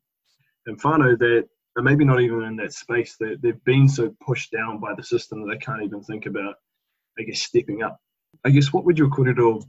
and 0.67 0.79
whānau 0.81 1.17
that 1.17 1.47
are 1.77 1.83
maybe 1.83 2.03
not 2.03 2.19
even 2.19 2.41
in 2.43 2.55
that 2.57 2.73
space. 2.73 3.15
They, 3.19 3.35
they've 3.35 3.63
been 3.63 3.87
so 3.87 4.13
pushed 4.25 4.51
down 4.51 4.79
by 4.79 4.95
the 4.95 5.03
system 5.03 5.41
that 5.41 5.53
they 5.53 5.59
can't 5.59 5.83
even 5.83 6.01
think 6.01 6.25
about, 6.25 6.55
I 7.19 7.23
guess, 7.23 7.41
stepping 7.41 7.83
up. 7.83 8.01
I 8.43 8.49
guess 8.49 8.73
what 8.73 8.83
would 8.85 8.97
your 8.97 9.09
kōrero 9.09 9.63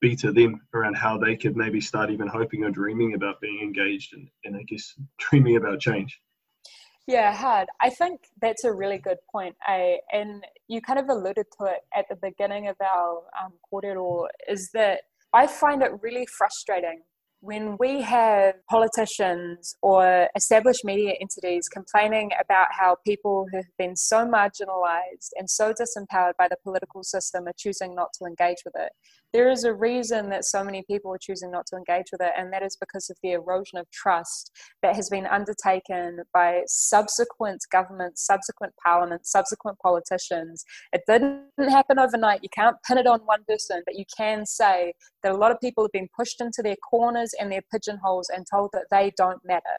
be 0.00 0.14
to 0.16 0.30
them 0.30 0.60
around 0.74 0.94
how 0.94 1.18
they 1.18 1.36
could 1.36 1.56
maybe 1.56 1.80
start 1.80 2.10
even 2.10 2.28
hoping 2.28 2.64
or 2.64 2.70
dreaming 2.70 3.14
about 3.14 3.40
being 3.40 3.60
engaged 3.60 4.12
and, 4.12 4.28
and 4.44 4.56
I 4.56 4.62
guess 4.64 4.94
dreaming 5.18 5.56
about 5.56 5.80
change? 5.80 6.20
Yeah, 7.06 7.34
hard. 7.34 7.68
I 7.80 7.88
think 7.88 8.20
that's 8.42 8.64
a 8.64 8.72
really 8.72 8.98
good 8.98 9.16
point. 9.32 9.56
I, 9.62 10.00
and 10.12 10.44
you 10.68 10.82
kind 10.82 10.98
of 10.98 11.08
alluded 11.08 11.46
to 11.58 11.66
it 11.66 11.80
at 11.96 12.04
the 12.10 12.16
beginning 12.16 12.68
of 12.68 12.76
our 12.82 13.22
um, 13.42 13.54
kōrero, 13.72 14.26
is 14.46 14.68
that 14.74 15.00
I 15.32 15.46
find 15.46 15.82
it 15.82 15.92
really 16.02 16.26
frustrating 16.26 17.00
when 17.40 17.76
we 17.78 18.02
have 18.02 18.54
politicians 18.68 19.76
or 19.80 20.28
established 20.34 20.84
media 20.84 21.12
entities 21.20 21.68
complaining 21.68 22.30
about 22.40 22.66
how 22.70 22.96
people 23.06 23.46
who 23.50 23.58
have 23.58 23.66
been 23.78 23.94
so 23.94 24.26
marginalized 24.26 25.30
and 25.36 25.48
so 25.48 25.72
disempowered 25.72 26.32
by 26.36 26.48
the 26.48 26.56
political 26.64 27.04
system 27.04 27.46
are 27.46 27.54
choosing 27.56 27.94
not 27.94 28.08
to 28.18 28.24
engage 28.24 28.58
with 28.64 28.74
it. 28.76 28.90
There 29.32 29.50
is 29.50 29.64
a 29.64 29.74
reason 29.74 30.30
that 30.30 30.44
so 30.44 30.64
many 30.64 30.82
people 30.88 31.12
are 31.12 31.18
choosing 31.20 31.50
not 31.50 31.66
to 31.66 31.76
engage 31.76 32.06
with 32.10 32.22
it, 32.22 32.32
and 32.36 32.52
that 32.52 32.62
is 32.62 32.76
because 32.76 33.10
of 33.10 33.16
the 33.22 33.32
erosion 33.32 33.78
of 33.78 33.90
trust 33.90 34.50
that 34.82 34.96
has 34.96 35.10
been 35.10 35.26
undertaken 35.26 36.20
by 36.32 36.62
subsequent 36.66 37.62
governments, 37.70 38.24
subsequent 38.24 38.72
parliaments, 38.82 39.30
subsequent 39.30 39.78
politicians. 39.80 40.64
It 40.92 41.02
didn't 41.06 41.70
happen 41.70 41.98
overnight. 41.98 42.40
You 42.42 42.48
can't 42.54 42.76
pin 42.86 42.98
it 42.98 43.06
on 43.06 43.20
one 43.20 43.44
person, 43.46 43.82
but 43.84 43.96
you 43.96 44.04
can 44.16 44.46
say 44.46 44.94
that 45.22 45.32
a 45.32 45.36
lot 45.36 45.52
of 45.52 45.60
people 45.60 45.84
have 45.84 45.92
been 45.92 46.08
pushed 46.16 46.40
into 46.40 46.62
their 46.62 46.76
corners 46.76 47.32
and 47.38 47.52
their 47.52 47.62
pigeonholes 47.72 48.30
and 48.30 48.46
told 48.50 48.70
that 48.72 48.86
they 48.90 49.12
don't 49.16 49.44
matter. 49.44 49.78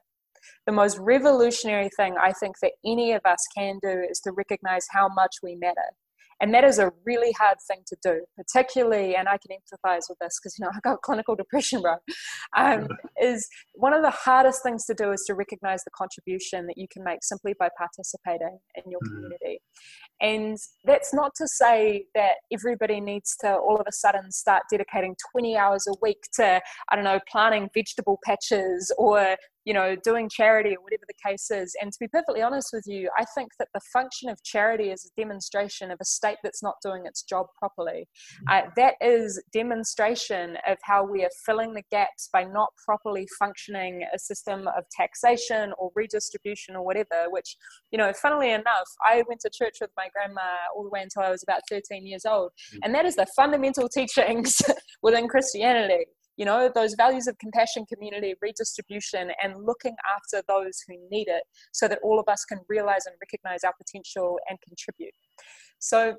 The 0.66 0.72
most 0.72 0.98
revolutionary 1.00 1.90
thing 1.98 2.16
I 2.18 2.32
think 2.34 2.56
that 2.62 2.74
any 2.86 3.14
of 3.14 3.22
us 3.26 3.46
can 3.56 3.80
do 3.82 4.06
is 4.10 4.20
to 4.22 4.32
recognize 4.32 4.86
how 4.92 5.10
much 5.10 5.38
we 5.44 5.56
matter 5.56 5.90
and 6.42 6.54
that 6.54 6.64
is 6.64 6.80
a 6.80 6.92
really 7.06 7.32
hard 7.34 7.58
thing 7.68 7.82
to 7.88 7.98
do, 8.02 8.22
particularly, 8.36 9.16
and 9.16 9.28
I 9.28 9.38
can 9.38 9.52
empathize 9.52 10.04
with 10.10 10.18
this 10.20 10.40
because, 10.40 10.58
you 10.58 10.66
know, 10.66 10.72
I 10.76 10.80
got 10.82 11.02
clinical 11.02 11.36
depression, 11.36 11.82
bro. 11.82 11.96
Um, 12.56 12.88
is 13.22 13.48
one 13.74 13.94
of 13.94 14.02
the 14.02 14.12
hardest 14.12 14.64
things 14.64 14.86
to 14.86 14.94
do 14.94 15.12
is 15.12 15.24
to 15.28 15.34
recognize 15.34 15.84
the 15.84 15.92
contribution 15.92 16.66
that 16.68 16.78
you 16.78 16.88
can 16.92 17.04
make 17.04 17.20
simply 17.24 17.54
by 17.60 17.70
participating 17.78 18.60
in 18.76 18.90
your 18.90 19.00
mm-hmm. 19.02 19.16
community. 19.16 19.62
And 20.22 20.58
that's 20.86 21.14
not 21.14 21.32
to 21.38 21.48
say 21.48 22.06
that 22.16 22.34
everybody 22.52 23.00
needs 23.00 23.36
to 23.42 23.56
all 23.56 23.78
of 23.78 23.86
a 23.88 23.92
sudden 23.92 24.32
start 24.32 24.64
dedicating 24.70 25.16
20 25.32 25.58
hours 25.58 25.88
a 25.88 25.94
week 26.02 26.24
to, 26.36 26.62
I 26.90 26.96
don't 26.96 27.06
know, 27.06 27.20
planting 27.32 27.70
vegetable 27.74 28.20
patches 28.26 28.94
or 28.98 29.36
you 29.70 29.76
know, 29.76 29.96
doing 30.04 30.28
charity 30.28 30.72
or 30.72 30.82
whatever 30.82 31.04
the 31.08 31.30
case 31.30 31.52
is. 31.52 31.76
And 31.80 31.92
to 31.92 31.98
be 32.00 32.08
perfectly 32.08 32.42
honest 32.42 32.70
with 32.74 32.86
you, 32.88 33.08
I 33.16 33.24
think 33.36 33.52
that 33.60 33.68
the 33.76 33.80
function 33.94 34.28
of 34.28 34.42
charity 34.44 34.90
is 34.90 35.06
a 35.06 35.22
demonstration 35.22 35.92
of 35.92 36.00
a 36.02 36.06
state 36.06 36.38
that's 36.44 36.64
not 36.64 36.78
doing 36.84 37.04
its 37.06 37.22
job 37.22 37.46
properly. 37.60 38.08
Uh, 38.50 38.62
that 38.78 38.96
is 39.00 39.40
demonstration 39.54 40.58
of 40.68 40.78
how 40.82 41.06
we 41.06 41.24
are 41.24 41.30
filling 41.46 41.76
the 41.76 41.84
gaps 41.92 42.30
by 42.34 42.46
not 42.46 42.70
properly 42.84 43.28
functioning 43.38 44.02
a 44.12 44.18
system 44.18 44.68
of 44.76 44.86
taxation 44.92 45.72
or 45.78 45.92
redistribution 45.94 46.76
or 46.76 46.84
whatever. 46.84 47.30
Which, 47.30 47.56
you 47.92 48.00
know, 48.00 48.12
funnily 48.20 48.50
enough, 48.50 48.90
I 49.06 49.22
went 49.28 49.42
to 49.42 49.52
church 49.54 49.78
with 49.82 49.92
my 49.96 50.08
grandma 50.16 50.50
all 50.76 50.82
the 50.82 50.90
way 50.90 51.04
until 51.04 51.22
I 51.22 51.30
was 51.30 51.44
about 51.44 51.62
13 51.70 52.08
years 52.08 52.26
old, 52.26 52.54
mm. 52.74 52.80
and 52.82 52.96
that 52.96 53.06
is 53.06 53.16
the 53.16 53.28
fundamental 53.36 53.88
teachings 53.94 54.60
within 55.04 55.28
Christianity 55.28 56.06
you 56.40 56.46
know 56.46 56.72
those 56.74 56.96
values 56.96 57.28
of 57.28 57.38
compassion 57.38 57.86
community 57.86 58.34
redistribution 58.42 59.30
and 59.44 59.54
looking 59.66 59.96
after 60.16 60.42
those 60.48 60.82
who 60.88 60.96
need 61.12 61.28
it 61.28 61.44
so 61.74 61.88
that 61.88 62.00
all 62.02 62.20
of 62.20 62.28
us 62.30 62.46
can 62.46 62.60
realize 62.70 63.06
and 63.06 63.16
recognize 63.22 63.64
our 63.64 63.74
potential 63.78 64.40
and 64.50 64.58
contribute. 64.68 65.14
So 65.78 66.16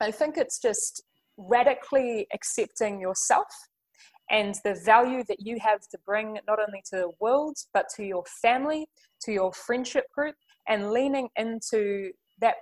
i 0.00 0.10
think 0.10 0.36
it's 0.36 0.58
just 0.60 1.02
radically 1.38 2.26
accepting 2.34 3.00
yourself 3.00 3.48
and 4.30 4.56
the 4.64 4.74
value 4.84 5.22
that 5.28 5.40
you 5.40 5.58
have 5.60 5.80
to 5.92 5.98
bring 6.04 6.38
not 6.46 6.58
only 6.58 6.82
to 6.90 6.96
the 6.96 7.10
world 7.20 7.56
but 7.72 7.86
to 7.94 8.04
your 8.04 8.24
family 8.42 8.86
to 9.22 9.32
your 9.32 9.52
friendship 9.52 10.04
group 10.14 10.34
and 10.68 10.90
leaning 10.90 11.28
into 11.36 12.10
that 12.40 12.56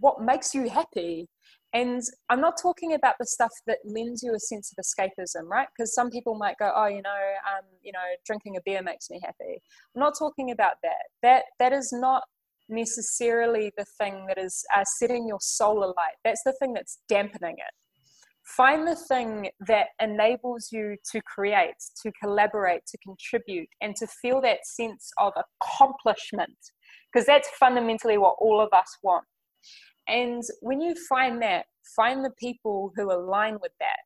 what 0.00 0.22
makes 0.22 0.54
you 0.54 0.68
happy 0.68 1.28
and 1.72 2.02
I'm 2.28 2.40
not 2.40 2.54
talking 2.60 2.94
about 2.94 3.14
the 3.20 3.26
stuff 3.26 3.50
that 3.66 3.78
lends 3.84 4.22
you 4.22 4.34
a 4.34 4.40
sense 4.40 4.72
of 4.72 4.84
escapism, 4.84 5.44
right? 5.48 5.68
Because 5.76 5.94
some 5.94 6.10
people 6.10 6.34
might 6.34 6.56
go, 6.58 6.72
oh, 6.74 6.86
you 6.86 7.02
know, 7.02 7.10
um, 7.10 7.64
you 7.82 7.92
know, 7.92 7.98
drinking 8.26 8.56
a 8.56 8.60
beer 8.64 8.82
makes 8.82 9.08
me 9.08 9.20
happy. 9.22 9.62
I'm 9.94 10.00
not 10.00 10.14
talking 10.18 10.50
about 10.50 10.74
that. 10.82 11.04
That 11.22 11.44
that 11.60 11.72
is 11.72 11.92
not 11.92 12.24
necessarily 12.68 13.72
the 13.76 13.84
thing 13.98 14.26
that 14.26 14.38
is 14.38 14.64
uh, 14.74 14.84
setting 14.98 15.28
your 15.28 15.38
soul 15.40 15.84
alight. 15.84 16.16
That's 16.24 16.42
the 16.44 16.54
thing 16.60 16.72
that's 16.72 16.98
dampening 17.08 17.56
it. 17.58 17.74
Find 18.56 18.86
the 18.86 18.96
thing 19.08 19.50
that 19.68 19.88
enables 20.00 20.70
you 20.72 20.96
to 21.12 21.20
create, 21.22 21.74
to 22.02 22.10
collaborate, 22.20 22.84
to 22.86 22.98
contribute, 22.98 23.68
and 23.80 23.94
to 23.96 24.08
feel 24.20 24.40
that 24.40 24.66
sense 24.66 25.10
of 25.18 25.32
accomplishment. 25.36 26.56
Because 27.12 27.26
that's 27.26 27.48
fundamentally 27.60 28.18
what 28.18 28.36
all 28.40 28.60
of 28.60 28.72
us 28.72 28.98
want 29.04 29.24
and 30.10 30.42
when 30.60 30.80
you 30.80 30.94
find 31.08 31.40
that, 31.42 31.66
find 31.96 32.24
the 32.24 32.32
people 32.38 32.92
who 32.96 33.12
align 33.12 33.58
with 33.62 33.72
that. 33.78 34.00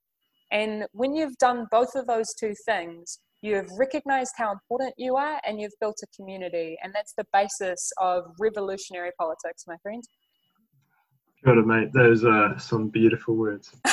And 0.52 0.84
when 0.92 1.14
you've 1.14 1.36
done 1.38 1.66
both 1.70 1.94
of 1.94 2.06
those 2.06 2.34
two 2.34 2.54
things, 2.66 3.18
you 3.42 3.56
have 3.56 3.68
recognized 3.78 4.34
how 4.36 4.52
important 4.52 4.94
you 4.96 5.16
are 5.16 5.40
and 5.46 5.60
you've 5.60 5.72
built 5.80 5.96
a 6.02 6.06
community. 6.16 6.76
And 6.82 6.94
that's 6.94 7.14
the 7.16 7.26
basis 7.32 7.90
of 8.00 8.24
revolutionary 8.38 9.10
politics, 9.18 9.64
my 9.66 9.76
friend. 9.82 10.02
Got 11.44 11.58
it, 11.58 11.66
mate. 11.66 11.92
Those 11.92 12.24
are 12.24 12.58
some 12.58 12.88
beautiful 12.88 13.36
words. 13.36 13.74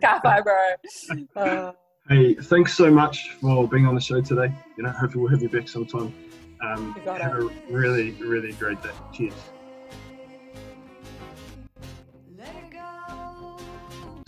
Ka 0.00 0.20
pai, 0.22 0.42
bro. 0.42 0.54
Uh, 1.34 1.72
hey, 2.08 2.34
thanks 2.34 2.74
so 2.74 2.90
much 2.90 3.30
for 3.40 3.66
being 3.66 3.86
on 3.86 3.94
the 3.94 4.00
show 4.00 4.20
today. 4.20 4.52
You 4.76 4.84
know, 4.84 4.90
hopefully 4.90 5.22
we'll 5.22 5.32
have 5.32 5.42
you 5.42 5.48
back 5.48 5.68
sometime. 5.68 6.14
Um, 6.60 6.92
have 7.04 7.36
it. 7.36 7.42
a 7.42 7.50
really, 7.68 8.12
really 8.12 8.52
great 8.52 8.80
day. 8.82 8.90
Cheers. 9.12 9.34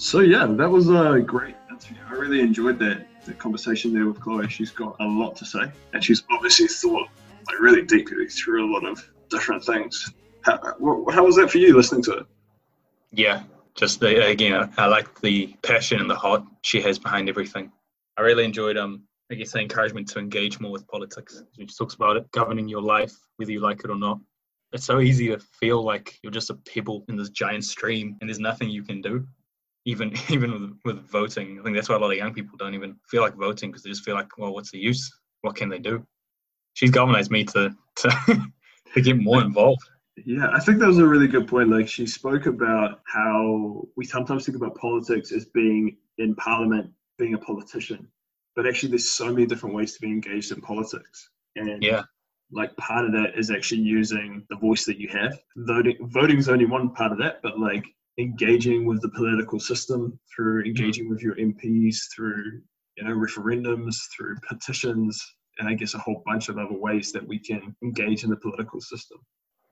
So 0.00 0.20
yeah, 0.20 0.46
that 0.46 0.70
was 0.70 0.88
a 0.88 1.20
great 1.20 1.56
interview. 1.68 1.96
I 2.08 2.12
really 2.12 2.40
enjoyed 2.40 2.78
that, 2.78 3.04
that 3.24 3.38
conversation 3.38 3.92
there 3.92 4.06
with 4.06 4.20
Chloe. 4.20 4.48
She's 4.48 4.70
got 4.70 4.94
a 5.00 5.04
lot 5.04 5.34
to 5.36 5.44
say, 5.44 5.72
and 5.92 6.02
she's 6.02 6.22
obviously 6.30 6.68
thought 6.68 7.08
like 7.48 7.58
really 7.58 7.82
deeply 7.82 8.28
through 8.28 8.64
a 8.64 8.72
lot 8.72 8.86
of 8.86 9.04
different 9.28 9.64
things. 9.64 10.14
How, 10.42 10.56
how 11.10 11.24
was 11.24 11.34
that 11.36 11.50
for 11.50 11.58
you 11.58 11.76
listening 11.76 12.02
to 12.04 12.18
it? 12.18 12.26
Yeah, 13.10 13.42
just 13.74 13.98
the, 13.98 14.24
again, 14.24 14.72
I 14.76 14.86
like 14.86 15.20
the 15.20 15.56
passion 15.62 16.00
and 16.00 16.08
the 16.08 16.14
heart 16.14 16.44
she 16.62 16.80
has 16.82 16.96
behind 16.96 17.28
everything. 17.28 17.72
I 18.16 18.20
really 18.22 18.44
enjoyed 18.44 18.76
um 18.76 19.02
I 19.32 19.34
guess 19.34 19.52
the 19.52 19.58
encouragement 19.58 20.08
to 20.10 20.20
engage 20.20 20.60
more 20.60 20.70
with 20.70 20.86
politics. 20.86 21.42
She 21.58 21.66
talks 21.66 21.94
about 21.94 22.16
it 22.16 22.30
governing 22.30 22.68
your 22.68 22.80
life, 22.80 23.14
whether 23.36 23.50
you 23.50 23.60
like 23.60 23.82
it 23.84 23.90
or 23.90 23.98
not. 23.98 24.20
It's 24.72 24.84
so 24.84 25.00
easy 25.00 25.28
to 25.28 25.38
feel 25.38 25.82
like 25.82 26.18
you're 26.22 26.32
just 26.32 26.50
a 26.50 26.54
pebble 26.54 27.04
in 27.08 27.16
this 27.16 27.30
giant 27.30 27.64
stream 27.64 28.16
and 28.20 28.30
there's 28.30 28.38
nothing 28.38 28.70
you 28.70 28.84
can 28.84 29.02
do 29.02 29.26
even 29.88 30.12
even 30.28 30.52
with, 30.52 30.78
with 30.84 31.10
voting. 31.10 31.58
I 31.58 31.62
think 31.64 31.74
that's 31.74 31.88
why 31.88 31.96
a 31.96 31.98
lot 31.98 32.12
of 32.12 32.16
young 32.16 32.34
people 32.34 32.56
don't 32.56 32.74
even 32.74 32.96
feel 33.10 33.22
like 33.22 33.34
voting 33.34 33.70
because 33.70 33.82
they 33.82 33.90
just 33.90 34.04
feel 34.04 34.14
like, 34.14 34.36
well, 34.38 34.54
what's 34.54 34.70
the 34.70 34.78
use? 34.78 35.10
What 35.40 35.56
can 35.56 35.68
they 35.68 35.78
do? 35.78 36.06
She's 36.74 36.90
galvanized 36.90 37.30
me 37.30 37.44
to 37.44 37.74
to, 37.96 38.50
to 38.94 39.00
get 39.00 39.18
more 39.18 39.42
involved. 39.42 39.82
Yeah, 40.24 40.48
I 40.52 40.60
think 40.60 40.78
that 40.80 40.88
was 40.88 40.98
a 40.98 41.06
really 41.06 41.28
good 41.28 41.48
point. 41.48 41.70
Like 41.70 41.88
she 41.88 42.06
spoke 42.06 42.46
about 42.46 43.00
how 43.06 43.86
we 43.96 44.04
sometimes 44.04 44.44
think 44.44 44.56
about 44.56 44.76
politics 44.76 45.32
as 45.32 45.46
being 45.46 45.96
in 46.18 46.34
parliament, 46.34 46.90
being 47.18 47.34
a 47.34 47.38
politician, 47.38 48.08
but 48.56 48.66
actually 48.66 48.90
there's 48.90 49.10
so 49.10 49.32
many 49.32 49.46
different 49.46 49.74
ways 49.74 49.94
to 49.94 50.00
be 50.00 50.08
engaged 50.08 50.50
in 50.50 50.60
politics. 50.60 51.30
And 51.54 51.82
yeah, 51.82 52.02
like 52.50 52.76
part 52.76 53.04
of 53.04 53.12
that 53.12 53.38
is 53.38 53.50
actually 53.50 53.82
using 53.82 54.44
the 54.50 54.56
voice 54.56 54.84
that 54.86 54.98
you 54.98 55.08
have. 55.08 55.38
Voting 55.56 55.96
voting 56.00 56.38
is 56.38 56.48
only 56.48 56.66
one 56.66 56.90
part 56.90 57.12
of 57.12 57.18
that, 57.18 57.40
but 57.42 57.58
like 57.58 57.84
engaging 58.18 58.84
with 58.84 59.00
the 59.02 59.08
political 59.10 59.60
system 59.60 60.18
through 60.34 60.64
engaging 60.64 61.08
with 61.08 61.22
your 61.22 61.36
MPs 61.36 61.96
through 62.14 62.60
you 62.96 63.04
know 63.04 63.14
referendums 63.14 63.96
through 64.16 64.36
petitions 64.48 65.22
and 65.58 65.68
I 65.68 65.74
guess 65.74 65.94
a 65.94 65.98
whole 65.98 66.22
bunch 66.24 66.48
of 66.48 66.58
other 66.58 66.76
ways 66.76 67.12
that 67.12 67.26
we 67.26 67.38
can 67.38 67.74
engage 67.82 68.24
in 68.24 68.30
the 68.30 68.36
political 68.36 68.80
system. 68.80 69.18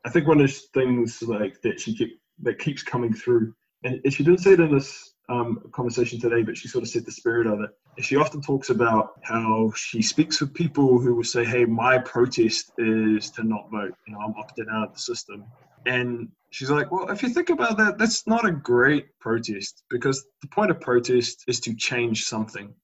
I 0.04 0.10
think 0.10 0.26
one 0.26 0.40
of 0.40 0.48
the 0.48 0.60
things 0.74 1.22
like 1.22 1.60
that 1.62 1.80
she 1.80 1.96
keep, 1.96 2.20
that 2.42 2.58
keeps 2.58 2.82
coming 2.82 3.12
through, 3.12 3.54
and 3.84 4.00
she 4.12 4.24
didn't 4.24 4.40
say 4.40 4.52
it 4.52 4.60
in 4.60 4.72
this 4.72 5.14
um, 5.28 5.60
conversation 5.72 6.20
today, 6.20 6.42
but 6.42 6.56
she 6.56 6.68
sort 6.68 6.82
of 6.82 6.90
said 6.90 7.04
the 7.04 7.12
spirit 7.12 7.46
of 7.46 7.60
it. 7.60 7.70
She 8.02 8.16
often 8.16 8.40
talks 8.40 8.70
about 8.70 9.12
how 9.22 9.72
she 9.74 10.02
speaks 10.02 10.40
with 10.40 10.54
people 10.54 10.98
who 10.98 11.14
will 11.14 11.24
say, 11.24 11.44
"Hey, 11.44 11.64
my 11.64 11.98
protest 11.98 12.72
is 12.78 13.30
to 13.32 13.42
not 13.42 13.70
vote. 13.70 13.94
You 14.06 14.14
know, 14.14 14.20
I'm 14.20 14.34
opting 14.34 14.70
out 14.72 14.88
of 14.88 14.94
the 14.94 15.00
system." 15.00 15.44
And 15.86 16.28
she's 16.50 16.70
like, 16.70 16.90
well, 16.90 17.08
if 17.10 17.22
you 17.22 17.28
think 17.28 17.50
about 17.50 17.76
that, 17.78 17.96
that's 17.98 18.26
not 18.26 18.44
a 18.44 18.52
great 18.52 19.18
protest 19.20 19.84
because 19.88 20.26
the 20.42 20.48
point 20.48 20.70
of 20.70 20.80
protest 20.80 21.44
is 21.46 21.60
to 21.60 21.74
change 21.74 22.24
something. 22.24 22.74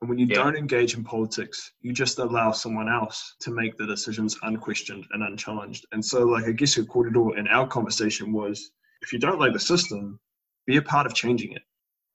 And 0.00 0.08
when 0.08 0.18
you 0.18 0.26
yeah. 0.26 0.36
don't 0.36 0.56
engage 0.56 0.94
in 0.94 1.02
politics, 1.04 1.72
you 1.80 1.92
just 1.92 2.18
allow 2.18 2.52
someone 2.52 2.88
else 2.88 3.34
to 3.40 3.50
make 3.50 3.76
the 3.76 3.86
decisions 3.86 4.36
unquestioned 4.42 5.06
and 5.12 5.24
unchallenged. 5.24 5.86
And 5.92 6.04
so, 6.04 6.24
like, 6.24 6.44
I 6.44 6.52
guess 6.52 6.76
your 6.76 6.86
kōrero 6.86 7.36
in 7.36 7.48
our 7.48 7.66
conversation 7.66 8.32
was 8.32 8.70
if 9.02 9.12
you 9.12 9.18
don't 9.18 9.40
like 9.40 9.52
the 9.52 9.60
system, 9.60 10.20
be 10.66 10.76
a 10.76 10.82
part 10.82 11.06
of 11.06 11.14
changing 11.14 11.52
it. 11.52 11.62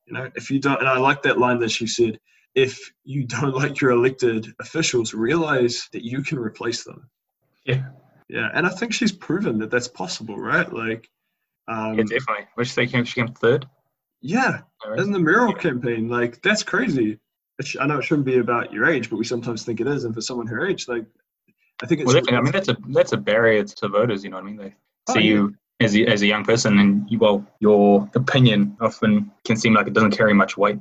You 0.05 0.13
know, 0.13 0.29
if 0.35 0.49
you 0.49 0.59
don't, 0.59 0.79
and 0.79 0.87
I 0.87 0.97
like 0.97 1.21
that 1.23 1.39
line 1.39 1.59
that 1.59 1.71
she 1.71 1.87
said, 1.87 2.19
if 2.55 2.79
you 3.03 3.25
don't 3.25 3.53
like 3.61 3.81
your 3.81 3.91
elected 3.91 4.47
officials, 4.61 5.13
realize 5.13 5.87
that 5.91 6.03
you 6.03 6.23
can 6.23 6.39
replace 6.39 6.83
them. 6.83 7.09
Yeah. 7.65 7.83
Yeah, 8.29 8.49
and 8.53 8.65
I 8.65 8.69
think 8.69 8.93
she's 8.93 9.11
proven 9.11 9.59
that 9.59 9.69
that's 9.69 9.87
possible, 9.87 10.37
right? 10.37 10.71
Like, 10.71 11.09
um, 11.67 11.97
yeah, 11.97 12.03
definitely. 12.03 12.47
Which 12.55 12.73
they 12.75 12.87
came, 12.87 13.05
she 13.05 13.21
came 13.21 13.33
third. 13.33 13.67
Yeah, 14.21 14.61
in 14.97 15.11
the 15.11 15.19
mural 15.19 15.51
yeah. 15.51 15.59
campaign, 15.59 16.07
like 16.07 16.41
that's 16.41 16.63
crazy. 16.63 17.19
I 17.79 17.85
know 17.85 17.99
it 17.99 18.03
shouldn't 18.03 18.25
be 18.25 18.37
about 18.37 18.73
your 18.73 18.85
age, 18.85 19.09
but 19.09 19.17
we 19.17 19.25
sometimes 19.25 19.63
think 19.63 19.79
it 19.79 19.87
is. 19.87 20.05
And 20.05 20.13
for 20.13 20.21
someone 20.21 20.47
her 20.47 20.65
age, 20.65 20.87
like, 20.87 21.05
I 21.81 21.85
think 21.85 22.01
it's. 22.01 22.13
Well, 22.13 22.23
I 22.29 22.41
mean, 22.41 22.51
that's 22.51 22.69
a 22.69 22.77
that's 22.89 23.11
a 23.11 23.17
barrier 23.17 23.63
to 23.63 23.87
voters. 23.89 24.23
You 24.23 24.31
know 24.31 24.37
what 24.37 24.45
I 24.45 24.47
mean? 24.47 24.57
They 24.57 24.75
oh, 25.09 25.13
see 25.13 25.21
yeah. 25.21 25.25
you 25.25 25.55
as 25.79 25.95
a, 25.95 26.05
as 26.07 26.21
a 26.21 26.27
young 26.27 26.45
person, 26.45 26.79
and 26.79 27.09
you, 27.09 27.19
well, 27.19 27.45
your 27.59 28.09
opinion 28.15 28.77
often 28.79 29.31
can 29.45 29.57
seem 29.57 29.73
like 29.73 29.87
it 29.87 29.93
doesn't 29.93 30.11
carry 30.17 30.33
much 30.33 30.57
weight. 30.57 30.79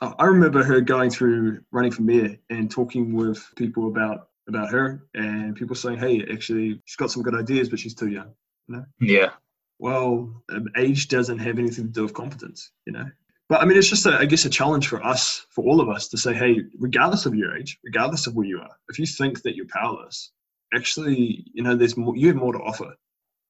I 0.00 0.12
I 0.18 0.24
remember 0.26 0.62
her 0.64 0.80
going 0.80 1.10
through 1.10 1.60
running 1.70 1.92
for 1.92 2.02
mayor 2.02 2.36
and 2.50 2.70
talking 2.70 3.14
with 3.14 3.42
people 3.56 3.88
about 3.88 4.28
about 4.48 4.70
her, 4.70 5.06
and 5.14 5.54
people 5.56 5.76
saying, 5.76 5.98
"Hey, 5.98 6.24
actually, 6.32 6.80
she's 6.84 6.96
got 6.96 7.10
some 7.10 7.22
good 7.22 7.34
ideas, 7.34 7.68
but 7.68 7.78
she's 7.78 7.94
too 7.94 8.08
young." 8.08 8.34
You 8.68 8.76
know? 8.76 8.84
Yeah, 9.00 9.30
Well, 9.78 10.42
um, 10.52 10.68
age 10.76 11.08
doesn't 11.08 11.38
have 11.38 11.58
anything 11.58 11.86
to 11.86 11.90
do 11.92 12.02
with 12.04 12.14
competence, 12.14 12.70
you 12.86 12.92
know. 12.92 13.10
But 13.48 13.60
I 13.60 13.64
mean, 13.64 13.76
it's 13.76 13.88
just, 13.88 14.06
a, 14.06 14.16
I 14.18 14.24
guess, 14.24 14.44
a 14.44 14.50
challenge 14.50 14.86
for 14.88 15.04
us, 15.04 15.46
for 15.50 15.64
all 15.64 15.80
of 15.80 15.88
us, 15.88 16.08
to 16.08 16.16
say, 16.18 16.32
"Hey, 16.34 16.62
regardless 16.78 17.26
of 17.26 17.34
your 17.34 17.56
age, 17.56 17.78
regardless 17.84 18.26
of 18.26 18.34
where 18.34 18.46
you 18.46 18.60
are, 18.60 18.76
if 18.88 18.98
you 18.98 19.06
think 19.06 19.42
that 19.42 19.56
you're 19.56 19.66
powerless, 19.66 20.32
actually, 20.74 21.44
you 21.52 21.62
know, 21.62 21.74
there's 21.74 21.96
more. 21.96 22.16
You 22.16 22.28
have 22.28 22.36
more 22.36 22.52
to 22.52 22.60
offer 22.60 22.94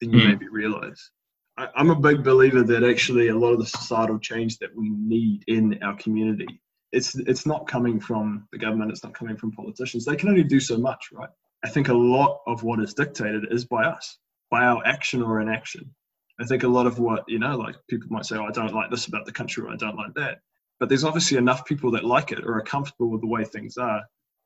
than 0.01 0.12
you 0.12 0.20
Mm. 0.20 0.28
maybe 0.28 0.49
realize." 0.49 1.11
I, 1.59 1.68
I'm 1.76 1.90
a 1.90 2.01
big 2.01 2.24
believer 2.24 2.62
that 2.62 2.82
actually 2.82 3.28
a 3.28 3.36
lot 3.36 3.53
of 3.53 3.59
the 3.59 3.66
societal 3.66 4.18
change 4.18 4.59
that 4.59 4.74
we 4.74 4.88
need 4.88 5.45
in 5.49 5.82
our 5.82 5.95
community 5.97 6.61
it's 6.93 7.14
it's 7.14 7.47
not 7.47 7.66
coming 7.66 7.99
from 7.99 8.47
the 8.53 8.59
government 8.59 8.90
it's 8.90 9.05
not 9.05 9.14
coming 9.14 9.36
from 9.36 9.53
politicians. 9.53 10.05
They 10.05 10.16
can 10.16 10.28
only 10.28 10.45
do 10.45 10.61
so 10.61 10.76
much 10.76 11.11
right? 11.12 11.30
I 11.64 11.68
think 11.68 11.88
a 11.88 11.95
lot 11.95 12.40
of 12.47 12.62
what 12.62 12.80
is 12.80 12.95
dictated 12.95 13.47
is 13.51 13.64
by 13.64 13.84
us 13.84 14.18
by 14.51 14.64
our 14.64 14.84
action 14.86 15.22
or 15.22 15.40
inaction. 15.40 15.95
I 16.40 16.45
think 16.45 16.64
a 16.64 16.68
lot 16.68 16.86
of 16.86 16.99
what 16.99 17.24
you 17.28 17.38
know 17.38 17.57
like 17.57 17.76
people 17.88 18.09
might 18.11 18.26
say 18.26 18.36
oh, 18.36 18.45
i 18.45 18.51
don't 18.51 18.74
like 18.74 18.90
this 18.90 19.07
about 19.07 19.26
the 19.26 19.32
country 19.32 19.64
or 19.64 19.70
i 19.70 19.76
don't 19.76 19.97
like 19.97 20.14
that. 20.14 20.40
But 20.80 20.88
there's 20.88 21.05
obviously 21.05 21.38
enough 21.38 21.64
people 21.64 21.90
that 21.93 22.05
like 22.05 22.32
it 22.32 22.45
or 22.45 22.57
are 22.57 22.62
comfortable 22.62 23.09
with 23.11 23.20
the 23.20 23.28
way 23.28 23.45
things 23.45 23.76
are 23.76 24.03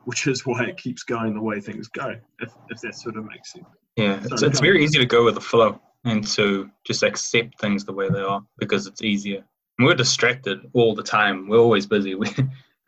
which 0.06 0.26
is 0.28 0.46
why 0.46 0.64
it 0.64 0.76
keeps 0.76 1.02
going 1.02 1.34
the 1.34 1.42
way 1.42 1.60
things 1.60 1.88
go 1.88 2.14
if, 2.40 2.52
if 2.70 2.80
that 2.80 2.94
sort 2.94 3.16
of 3.16 3.24
makes 3.24 3.52
sense. 3.52 3.66
Yeah. 3.96 4.20
It's, 4.22 4.40
Sorry, 4.40 4.50
it's 4.50 4.60
very 4.60 4.84
easy 4.84 4.98
to 4.98 5.06
go 5.06 5.24
with 5.24 5.34
the 5.34 5.40
flow 5.40 5.80
and 6.04 6.26
to 6.28 6.70
just 6.84 7.02
accept 7.02 7.60
things 7.60 7.84
the 7.84 7.92
way 7.92 8.08
they 8.08 8.20
are 8.20 8.40
because 8.58 8.86
it's 8.86 9.02
easier. 9.02 9.44
And 9.78 9.86
we're 9.86 9.94
distracted 9.94 10.70
all 10.72 10.94
the 10.94 11.02
time. 11.02 11.48
We're 11.48 11.58
always 11.58 11.86
busy. 11.86 12.14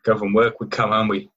We 0.01 0.13
go 0.13 0.17
from 0.17 0.33
work, 0.33 0.61
we 0.61 0.67
come 0.67 0.91
home, 0.91 1.09
we 1.09 1.19
you 1.19 1.29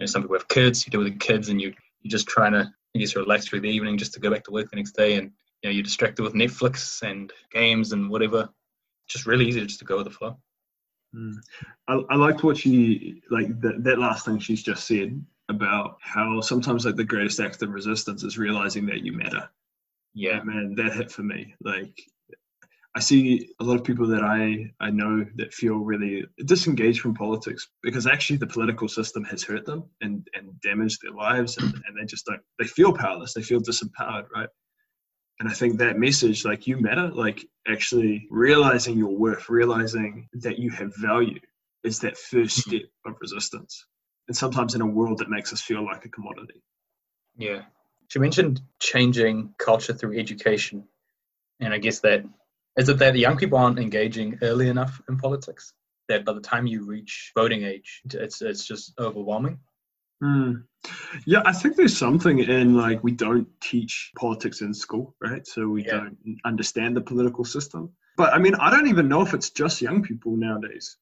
know, 0.00 0.06
some 0.06 0.22
people 0.22 0.36
have 0.36 0.48
kids, 0.48 0.86
you 0.86 0.90
deal 0.90 1.02
with 1.02 1.12
the 1.12 1.18
kids, 1.18 1.48
and 1.48 1.60
you 1.60 1.74
you're 2.02 2.10
just 2.10 2.28
trying 2.28 2.52
to 2.52 2.70
I 2.94 2.98
guess 2.98 3.16
relax 3.16 3.46
through 3.46 3.60
the 3.60 3.70
evening 3.70 3.98
just 3.98 4.14
to 4.14 4.20
go 4.20 4.30
back 4.30 4.44
to 4.44 4.50
work 4.50 4.70
the 4.70 4.76
next 4.76 4.92
day, 4.92 5.14
and 5.14 5.30
you 5.62 5.68
know 5.68 5.70
you're 5.70 5.82
distracted 5.82 6.22
with 6.22 6.34
Netflix 6.34 7.02
and 7.02 7.32
games 7.50 7.92
and 7.92 8.10
whatever. 8.10 8.48
Just 9.08 9.26
really 9.26 9.46
easy 9.46 9.64
just 9.64 9.78
to 9.80 9.84
go 9.84 9.96
with 9.96 10.04
the 10.04 10.10
flow. 10.10 10.36
Mm. 11.14 11.36
I, 11.88 11.94
I 12.10 12.16
liked 12.16 12.44
what 12.44 12.56
she 12.56 13.22
like 13.30 13.60
that 13.60 13.84
that 13.84 13.98
last 13.98 14.24
thing 14.24 14.38
she's 14.38 14.62
just 14.62 14.86
said 14.86 15.24
about 15.48 15.98
how 16.00 16.40
sometimes 16.40 16.84
like 16.84 16.96
the 16.96 17.04
greatest 17.04 17.40
act 17.40 17.62
of 17.62 17.70
resistance 17.70 18.22
is 18.22 18.38
realizing 18.38 18.86
that 18.86 19.02
you 19.02 19.12
matter. 19.12 19.48
Yeah, 20.14 20.42
man, 20.42 20.74
that 20.76 20.92
hit 20.92 21.10
for 21.10 21.22
me. 21.22 21.54
Like 21.62 22.00
I 22.96 23.00
see 23.00 23.50
a 23.60 23.64
lot 23.64 23.76
of 23.76 23.84
people 23.84 24.06
that 24.08 24.22
I 24.22 24.72
I 24.80 24.90
know 24.90 25.24
that 25.36 25.54
feel 25.54 25.76
really 25.76 26.26
disengaged 26.44 27.00
from 27.00 27.14
politics 27.14 27.68
because 27.82 28.06
actually 28.06 28.38
the 28.38 28.46
political 28.46 28.88
system 28.88 29.22
has 29.24 29.44
hurt 29.44 29.64
them 29.64 29.84
and 30.00 30.26
and 30.34 30.60
damaged 30.60 31.00
their 31.02 31.12
lives 31.12 31.56
and, 31.58 31.72
and 31.72 31.96
they 31.96 32.04
just 32.04 32.26
don't 32.26 32.42
they 32.58 32.66
feel 32.66 32.92
powerless 32.92 33.34
they 33.34 33.42
feel 33.42 33.60
disempowered 33.60 34.26
right? 34.34 34.48
And 35.38 35.48
I 35.48 35.52
think 35.52 35.78
that 35.78 35.98
message 35.98 36.44
like 36.44 36.66
you 36.66 36.78
matter 36.78 37.08
like 37.08 37.46
actually 37.68 38.26
realizing 38.30 38.98
your 38.98 39.16
worth 39.16 39.48
realizing 39.48 40.28
that 40.34 40.58
you 40.58 40.70
have 40.70 40.92
value 40.96 41.38
is 41.84 41.98
that 42.00 42.16
first 42.16 42.58
mm-hmm. 42.60 42.70
step 42.70 42.82
of 43.06 43.14
resistance. 43.20 43.86
And 44.28 44.36
sometimes 44.36 44.74
in 44.74 44.80
a 44.80 44.86
world 44.86 45.18
that 45.18 45.30
makes 45.30 45.52
us 45.52 45.60
feel 45.60 45.84
like 45.84 46.04
a 46.04 46.08
commodity. 46.08 46.62
Yeah. 47.36 47.62
She 48.08 48.18
mentioned 48.18 48.60
changing 48.80 49.54
culture 49.58 49.92
through 49.92 50.18
education, 50.18 50.84
and 51.60 51.72
I 51.72 51.78
guess 51.78 52.00
that 52.00 52.24
is 52.76 52.88
it 52.88 52.98
that 52.98 53.16
young 53.16 53.36
people 53.36 53.58
aren't 53.58 53.78
engaging 53.78 54.38
early 54.42 54.68
enough 54.68 55.00
in 55.08 55.16
politics. 55.18 55.72
That 56.08 56.24
by 56.24 56.32
the 56.32 56.40
time 56.40 56.66
you 56.66 56.84
reach 56.84 57.30
voting 57.36 57.62
age, 57.62 58.02
it's 58.04 58.42
it's 58.42 58.66
just 58.66 58.92
overwhelming. 58.98 59.60
Hmm. 60.20 60.52
Yeah, 61.24 61.42
I 61.44 61.52
think 61.52 61.76
there's 61.76 61.96
something 61.96 62.40
in 62.40 62.74
like 62.76 63.02
we 63.02 63.12
don't 63.12 63.48
teach 63.60 64.10
politics 64.16 64.60
in 64.60 64.74
school, 64.74 65.14
right? 65.20 65.46
So 65.46 65.68
we 65.68 65.84
Yeah. 65.84 66.00
don't 66.00 66.18
understand 66.44 66.96
the 66.96 67.00
political 67.00 67.44
system. 67.44 67.90
But 68.16 68.34
I 68.34 68.38
mean, 68.38 68.54
I 68.56 68.70
don't 68.70 68.88
even 68.88 69.08
know 69.08 69.22
if 69.22 69.34
it's 69.34 69.50
just 69.50 69.80
young 69.80 70.02
people 70.02 70.36
nowadays. 70.36 70.96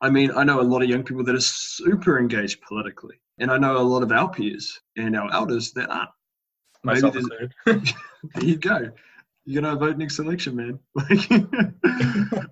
I 0.00 0.10
mean, 0.10 0.32
I 0.34 0.44
know 0.44 0.60
a 0.60 0.62
lot 0.62 0.82
of 0.82 0.88
young 0.88 1.04
people 1.04 1.24
that 1.24 1.34
are 1.34 1.40
super 1.40 2.18
engaged 2.18 2.60
politically, 2.62 3.20
and 3.38 3.50
I 3.50 3.58
know 3.58 3.76
a 3.76 3.78
lot 3.78 4.02
of 4.02 4.10
our 4.12 4.30
peers 4.30 4.80
and 4.96 5.16
our 5.16 5.32
elders 5.32 5.72
that 5.72 5.88
aren't. 5.90 6.10
Myself 6.82 7.16
included. 7.16 7.52
There 8.34 8.44
you 8.44 8.56
go. 8.56 8.90
You're 9.44 9.62
gonna 9.62 9.76
vote 9.76 9.98
next 9.98 10.18
election, 10.18 10.56
man. 10.56 10.78
Like, 10.94 11.28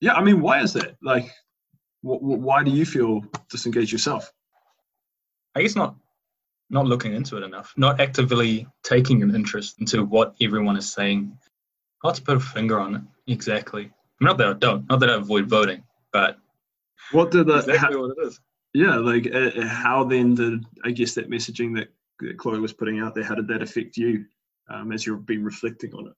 yeah, 0.00 0.14
I 0.14 0.22
mean, 0.22 0.40
why 0.40 0.60
is 0.60 0.72
that? 0.74 0.96
Like, 1.02 1.24
wh- 2.02 2.18
wh- 2.20 2.40
why 2.40 2.62
do 2.62 2.70
you 2.70 2.84
feel 2.86 3.22
disengaged 3.50 3.92
yourself? 3.92 4.32
I 5.54 5.62
guess 5.62 5.74
not 5.76 5.96
not 6.70 6.86
looking 6.86 7.14
into 7.14 7.36
it 7.38 7.42
enough, 7.42 7.72
not 7.76 7.98
actively 8.00 8.66
taking 8.82 9.22
an 9.22 9.34
interest 9.34 9.80
into 9.80 10.04
what 10.04 10.34
everyone 10.40 10.76
is 10.76 10.92
saying. 10.92 11.36
Hard 12.02 12.14
to 12.16 12.22
put 12.22 12.36
a 12.36 12.40
finger 12.40 12.78
on 12.78 12.94
it 12.96 13.02
exactly. 13.26 13.90
Not 14.20 14.36
that 14.38 14.48
I 14.48 14.52
don't, 14.52 14.88
not 14.88 15.00
that 15.00 15.10
I 15.10 15.14
avoid 15.14 15.48
voting, 15.48 15.82
but 16.12 16.38
What 17.12 17.30
did 17.30 17.46
that? 17.46 17.68
exactly 17.68 17.96
what 17.96 18.16
it 18.18 18.26
is. 18.26 18.38
Yeah, 18.74 18.96
like 18.96 19.26
uh, 19.34 19.66
how 19.66 20.04
then 20.04 20.34
did 20.34 20.64
I 20.84 20.90
guess 20.90 21.14
that 21.14 21.30
messaging 21.30 21.74
that, 21.76 21.88
that 22.20 22.36
Chloe 22.38 22.60
was 22.60 22.72
putting 22.74 23.00
out 23.00 23.14
there? 23.14 23.24
How 23.24 23.34
did 23.34 23.48
that 23.48 23.62
affect 23.62 23.96
you 23.96 24.26
um, 24.68 24.92
as 24.92 25.06
you've 25.06 25.26
been 25.26 25.44
reflecting 25.44 25.94
on 25.94 26.08
it? 26.08 26.12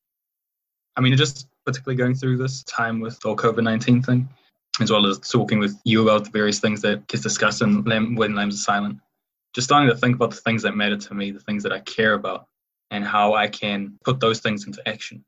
I 0.96 1.00
mean, 1.00 1.16
just 1.16 1.48
particularly 1.64 1.96
going 1.96 2.14
through 2.14 2.38
this 2.38 2.62
time 2.64 3.00
with 3.00 3.18
the 3.20 3.34
COVID 3.34 3.62
19 3.62 4.02
thing, 4.02 4.28
as 4.80 4.90
well 4.90 5.06
as 5.06 5.18
talking 5.18 5.58
with 5.58 5.78
you 5.84 6.02
about 6.02 6.24
the 6.24 6.30
various 6.30 6.60
things 6.60 6.82
that 6.82 7.06
gets 7.08 7.22
discussed 7.22 7.62
in 7.62 7.82
Lam- 7.84 8.16
When 8.16 8.34
Lambs 8.34 8.56
Are 8.56 8.64
Silent. 8.64 8.98
Just 9.54 9.66
starting 9.66 9.88
to 9.88 9.96
think 9.96 10.14
about 10.16 10.30
the 10.30 10.36
things 10.36 10.62
that 10.62 10.76
matter 10.76 10.96
to 10.96 11.14
me, 11.14 11.30
the 11.30 11.40
things 11.40 11.62
that 11.64 11.72
I 11.72 11.80
care 11.80 12.14
about, 12.14 12.46
and 12.90 13.04
how 13.04 13.34
I 13.34 13.48
can 13.48 13.98
put 14.04 14.20
those 14.20 14.40
things 14.40 14.66
into 14.66 14.86
action. 14.88 15.24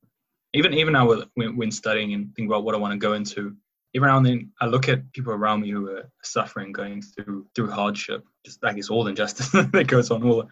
Even 0.55 0.75
even 0.75 0.93
now, 0.93 1.09
when, 1.35 1.57
when 1.57 1.71
studying 1.71 2.13
and 2.13 2.27
thinking 2.27 2.47
about 2.47 2.65
what 2.65 2.75
I 2.75 2.79
want 2.79 2.93
to 2.93 2.99
go 2.99 3.15
into, 3.15 3.57
every 3.95 4.09
now 4.09 4.19
and 4.19 4.27
then 4.27 4.53
I 4.61 4.67
look 4.67 4.89
at 4.89 5.13
people 5.13 5.33
around 5.33 5.63
me 5.63 5.71
who 5.71 5.89
are 5.89 6.11
suffering, 6.23 6.73
going 6.73 7.03
through 7.03 7.47
through 7.55 7.71
hardship, 7.71 8.25
just 8.45 8.65
I 8.65 8.73
guess 8.73 8.91
all 8.91 9.07
injustice 9.07 9.51
that 9.73 9.87
goes 9.87 10.11
on 10.11 10.23
all 10.23 10.49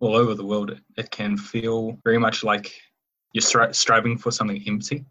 all 0.00 0.14
over 0.16 0.34
the 0.34 0.44
world. 0.44 0.70
It, 0.70 0.78
it 0.96 1.10
can 1.10 1.36
feel 1.36 1.98
very 2.04 2.18
much 2.18 2.44
like 2.44 2.72
you're 3.32 3.42
stri- 3.42 3.74
striving 3.74 4.16
for 4.16 4.30
something 4.30 4.62
empty 4.66 5.04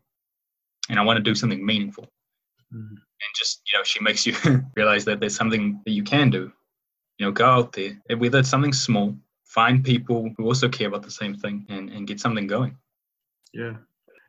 and 0.89 0.99
i 0.99 1.03
want 1.03 1.17
to 1.17 1.23
do 1.23 1.35
something 1.35 1.65
meaningful 1.65 2.07
Mm. 2.73 2.89
and 2.89 3.31
just 3.33 3.61
you 3.71 3.79
know 3.79 3.83
she 3.85 4.03
makes 4.03 4.25
you 4.27 4.33
realize 4.75 5.05
that 5.05 5.21
there's 5.21 5.37
something 5.37 5.79
that 5.85 5.91
you 5.91 6.03
can 6.03 6.29
do 6.29 6.51
you 7.17 7.25
know 7.25 7.31
go 7.31 7.45
out 7.45 7.71
there 7.71 7.93
whether 8.17 8.39
it's 8.39 8.49
something 8.49 8.73
small 8.73 9.15
find 9.45 9.85
people 9.85 10.29
who 10.35 10.43
also 10.43 10.67
care 10.67 10.89
about 10.89 11.03
the 11.03 11.11
same 11.11 11.33
thing 11.33 11.65
and, 11.69 11.89
and 11.89 12.07
get 12.07 12.19
something 12.19 12.45
going 12.45 12.75
Yeah, 13.53 13.77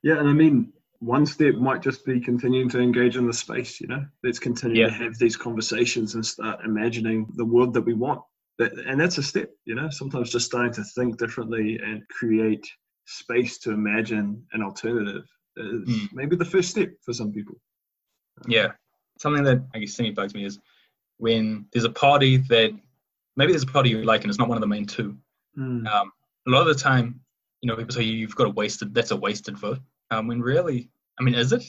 yeah, 0.05 0.19
and 0.21 0.29
I 0.29 0.33
mean, 0.33 0.73
one 1.01 1.27
step 1.27 1.55
might 1.55 1.83
just 1.83 2.05
be 2.07 2.21
continuing 2.21 2.69
to 2.71 2.79
engage 2.81 3.17
in 3.17 3.27
the 3.27 3.33
space. 3.33 3.81
You 3.81 3.89
know, 3.89 4.07
let's 4.23 4.39
continue 4.39 4.85
to 4.87 4.93
have 4.93 5.19
these 5.19 5.37
conversations 5.37 6.15
and 6.15 6.25
start 6.25 6.65
imagining 6.65 7.27
the 7.35 7.45
world 7.45 7.75
that 7.75 7.83
we 7.83 7.95
want. 7.95 8.23
That, 8.59 8.73
and 8.87 9.01
that's 9.01 9.19
a 9.19 9.23
step. 9.23 9.51
You 9.65 9.75
know, 9.77 9.89
sometimes 9.91 10.31
just 10.33 10.47
starting 10.47 10.73
to 10.75 10.85
think 10.85 11.19
differently 11.19 11.79
and 11.83 12.03
create 12.09 12.67
space 13.07 13.59
to 13.59 13.71
imagine 13.71 14.45
an 14.53 14.63
alternative 14.63 15.25
is 15.57 15.89
Mm. 15.89 16.09
maybe 16.13 16.37
the 16.37 16.45
first 16.45 16.71
step 16.71 16.91
for 17.05 17.13
some 17.13 17.33
people. 17.33 17.57
yeah 18.47 18.69
something 19.19 19.43
that 19.43 19.59
i 19.75 19.79
guess 19.81 19.95
semi 19.95 20.13
bugs 20.13 20.33
me 20.35 20.45
is 20.45 20.61
when 21.17 21.67
there's 21.73 21.85
a 21.85 21.91
party 21.91 22.37
that 22.37 22.71
maybe 23.37 23.51
there's 23.53 23.65
a 23.65 23.75
party 23.77 23.91
you 23.91 24.05
like 24.05 24.23
and 24.23 24.31
it's 24.31 24.39
not 24.39 24.49
one 24.49 24.57
of 24.57 24.61
the 24.61 24.67
main 24.77 24.87
two 24.87 25.17
Mm. 25.59 25.85
um, 25.93 26.13
a 26.47 26.51
lot 26.51 26.61
of 26.69 26.69
the 26.69 26.81
time, 26.91 27.21
you 27.63 27.67
know, 27.69 27.75
people 27.77 27.93
say 27.93 28.03
you've 28.05 28.37
got 28.37 28.47
a 28.47 28.51
wasted, 28.51 28.95
that's 28.95 29.11
a 29.11 29.17
wasted 29.17 29.59
vote. 29.59 29.81
Um, 30.13 30.29
when 30.29 30.41
really, 30.41 30.89
I 31.19 31.25
mean, 31.25 31.35
is 31.35 31.53
it? 31.53 31.65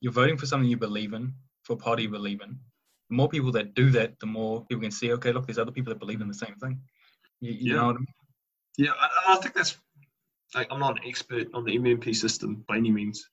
You're 0.00 0.14
voting 0.14 0.38
for 0.38 0.46
something 0.46 0.66
you 0.70 0.78
believe 0.78 1.12
in, 1.12 1.34
for 1.64 1.74
a 1.74 1.76
party 1.76 2.04
you 2.04 2.08
believe 2.08 2.40
in. 2.40 2.58
The 3.12 3.16
more 3.16 3.28
people 3.28 3.52
that 3.52 3.74
do 3.74 3.90
that, 3.90 4.18
the 4.20 4.26
more 4.26 4.64
people 4.64 4.80
can 4.80 4.90
see, 4.90 5.12
okay, 5.12 5.32
look, 5.32 5.46
there's 5.46 5.58
other 5.58 5.70
people 5.70 5.92
that 5.92 5.98
believe 5.98 6.22
in 6.22 6.28
the 6.28 6.32
same 6.32 6.54
thing. 6.54 6.80
You, 7.42 7.52
you 7.52 7.74
Yeah. 7.74 7.80
know 7.80 7.86
what 7.88 7.96
I 7.96 7.98
mean? 7.98 8.06
Yeah, 8.78 8.92
I, 8.98 9.34
I 9.34 9.36
think 9.36 9.54
that's. 9.54 9.76
Like, 10.54 10.68
I'm 10.70 10.80
not 10.80 10.92
an 10.98 11.06
expert 11.06 11.48
on 11.52 11.66
the 11.66 11.76
MMP 11.76 12.16
system 12.16 12.64
by 12.66 12.78
any 12.78 12.90
means, 12.90 13.28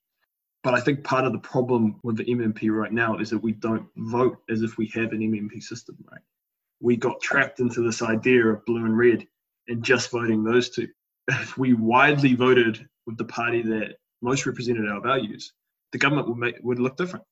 but 0.65 0.73
I 0.73 0.81
think 0.81 1.05
part 1.05 1.23
of 1.23 1.31
the 1.31 1.39
problem 1.39 1.97
with 2.03 2.17
the 2.17 2.25
MMP 2.25 2.69
right 2.69 2.91
now 2.91 3.19
is 3.19 3.29
that 3.29 3.37
we 3.39 3.53
don't 3.53 3.87
vote 3.95 4.39
as 4.49 4.63
if 4.63 4.77
we 4.77 4.87
have 4.95 5.13
an 5.13 5.19
MMP 5.21 5.63
system. 5.63 5.97
Right? 6.11 6.19
We 6.81 6.97
got 6.97 7.21
trapped 7.21 7.61
into 7.61 7.81
this 7.81 8.01
idea 8.01 8.47
of 8.47 8.65
blue 8.65 8.83
and 8.85 8.97
red 8.97 9.25
and 9.69 9.81
just 9.81 10.11
voting 10.11 10.43
those 10.43 10.69
two. 10.69 10.89
If 11.29 11.57
we 11.57 11.73
widely 11.73 12.35
voted 12.35 12.85
with 13.05 13.17
the 13.17 13.23
party 13.23 13.61
that 13.61 13.95
most 14.21 14.45
represented 14.45 14.89
our 14.89 14.99
values, 14.99 15.53
the 15.93 15.99
government 15.99 16.27
would 16.27 16.37
make 16.37 16.57
would 16.63 16.79
look 16.79 16.97
different. 16.97 17.23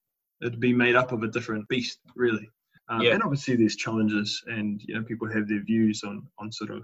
It'd 0.41 0.59
be 0.59 0.73
made 0.73 0.95
up 0.95 1.11
of 1.11 1.23
a 1.23 1.27
different 1.27 1.67
beast, 1.67 1.99
really. 2.15 2.49
Um, 2.89 3.01
Yeah. 3.01 3.13
And 3.13 3.23
obviously, 3.23 3.55
there's 3.55 3.75
challenges, 3.75 4.43
and 4.47 4.81
you 4.85 4.95
know, 4.95 5.03
people 5.03 5.29
have 5.31 5.47
their 5.47 5.63
views 5.63 6.03
on 6.03 6.27
on 6.39 6.51
sort 6.51 6.71
of 6.71 6.83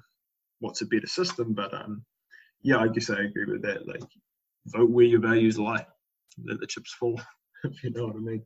what's 0.59 0.81
a 0.81 0.85
better 0.85 1.07
system. 1.07 1.53
But 1.53 1.73
um, 1.73 2.03
yeah, 2.61 2.77
I 2.77 2.87
guess 2.87 3.09
I 3.09 3.21
agree 3.21 3.45
with 3.45 3.61
that. 3.63 3.87
Like, 3.87 4.03
vote 4.67 4.89
where 4.89 5.05
your 5.05 5.19
values 5.19 5.57
lie. 5.59 5.85
Let 6.43 6.59
the 6.59 6.67
chips 6.67 6.93
fall, 6.93 7.21
if 7.63 7.83
you 7.83 7.91
know 7.91 8.07
what 8.07 8.15
I 8.15 8.19
mean. 8.19 8.45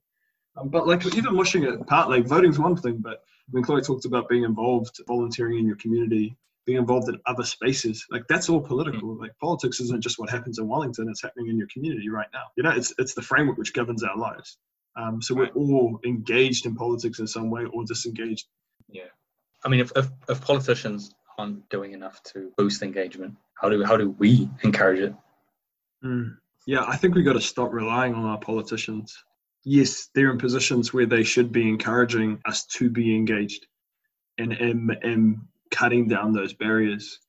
Um, 0.58 0.70
but 0.70 0.88
like 0.88 1.06
even 1.16 1.36
mushing 1.36 1.64
it 1.64 1.76
apart, 1.76 2.10
like 2.10 2.26
voting's 2.26 2.60
one 2.60 2.76
thing, 2.76 2.98
but 2.98 3.24
when 3.52 3.64
Chloe 3.64 3.82
talked 3.82 4.06
about 4.06 4.28
being 4.28 4.44
involved, 4.44 5.00
volunteering 5.08 5.60
in 5.60 5.66
your 5.66 5.78
community, 5.78 6.36
being 6.66 6.80
involved 6.80 7.08
in 7.10 7.20
other 7.28 7.44
spaces, 7.44 8.06
like 8.12 8.24
that's 8.28 8.50
all 8.50 8.60
political. 8.60 9.18
Like 9.18 9.32
politics 9.40 9.80
isn't 9.80 10.04
just 10.04 10.20
what 10.20 10.30
happens 10.30 10.60
in 10.60 10.68
Wellington; 10.68 11.08
it's 11.10 11.22
happening 11.22 11.48
in 11.48 11.58
your 11.58 11.68
community 11.72 12.10
right 12.10 12.28
now. 12.34 12.44
You 12.58 12.64
know, 12.64 12.72
it's 12.72 12.94
it's 12.98 13.14
the 13.14 13.22
framework 13.22 13.58
which 13.58 13.74
governs 13.74 14.04
our 14.04 14.18
lives. 14.18 14.58
Um, 14.98 15.22
so 15.22 15.36
we're 15.36 15.48
all 15.50 16.00
engaged 16.06 16.66
in 16.66 16.76
politics 16.76 17.20
in 17.20 17.28
some 17.28 17.52
way 17.52 17.66
or 17.66 17.86
disengaged. 17.86 18.48
Yeah. 18.90 19.04
I 19.64 19.70
mean, 19.70 19.80
if, 19.80 19.92
if, 19.96 20.08
if 20.28 20.42
politicians 20.42 21.14
aren't 21.38 21.70
doing 21.70 21.94
enough 21.94 22.22
to 22.24 22.52
boost 22.58 22.82
engagement, 22.82 23.36
how 23.62 23.70
do 23.70 23.84
how 23.84 23.96
do 23.96 24.12
we 24.18 24.50
encourage 24.64 25.00
it? 25.00 25.14
Mm. 26.04 26.38
Yeah, 26.66 26.84
I 26.86 26.98
think 26.98 27.16
we've 27.16 27.26
got 27.26 27.34
to 27.34 27.42
stop 27.42 27.74
relying 27.74 28.14
on 28.14 28.26
our 28.26 28.40
politicians. 28.40 29.16
Yes, 29.64 30.10
they're 30.14 30.32
in 30.32 30.38
positions 30.38 30.94
where 30.94 31.06
they 31.06 31.24
should 31.24 31.52
be 31.52 31.68
encouraging 31.68 32.42
us 32.46 32.66
to 32.66 32.90
be 32.90 33.16
engaged 33.16 33.68
and, 34.38 34.54
and, 34.54 34.92
and 35.02 35.38
cutting 35.72 36.08
down 36.08 36.34
those 36.34 36.54
barriers. 36.54 37.20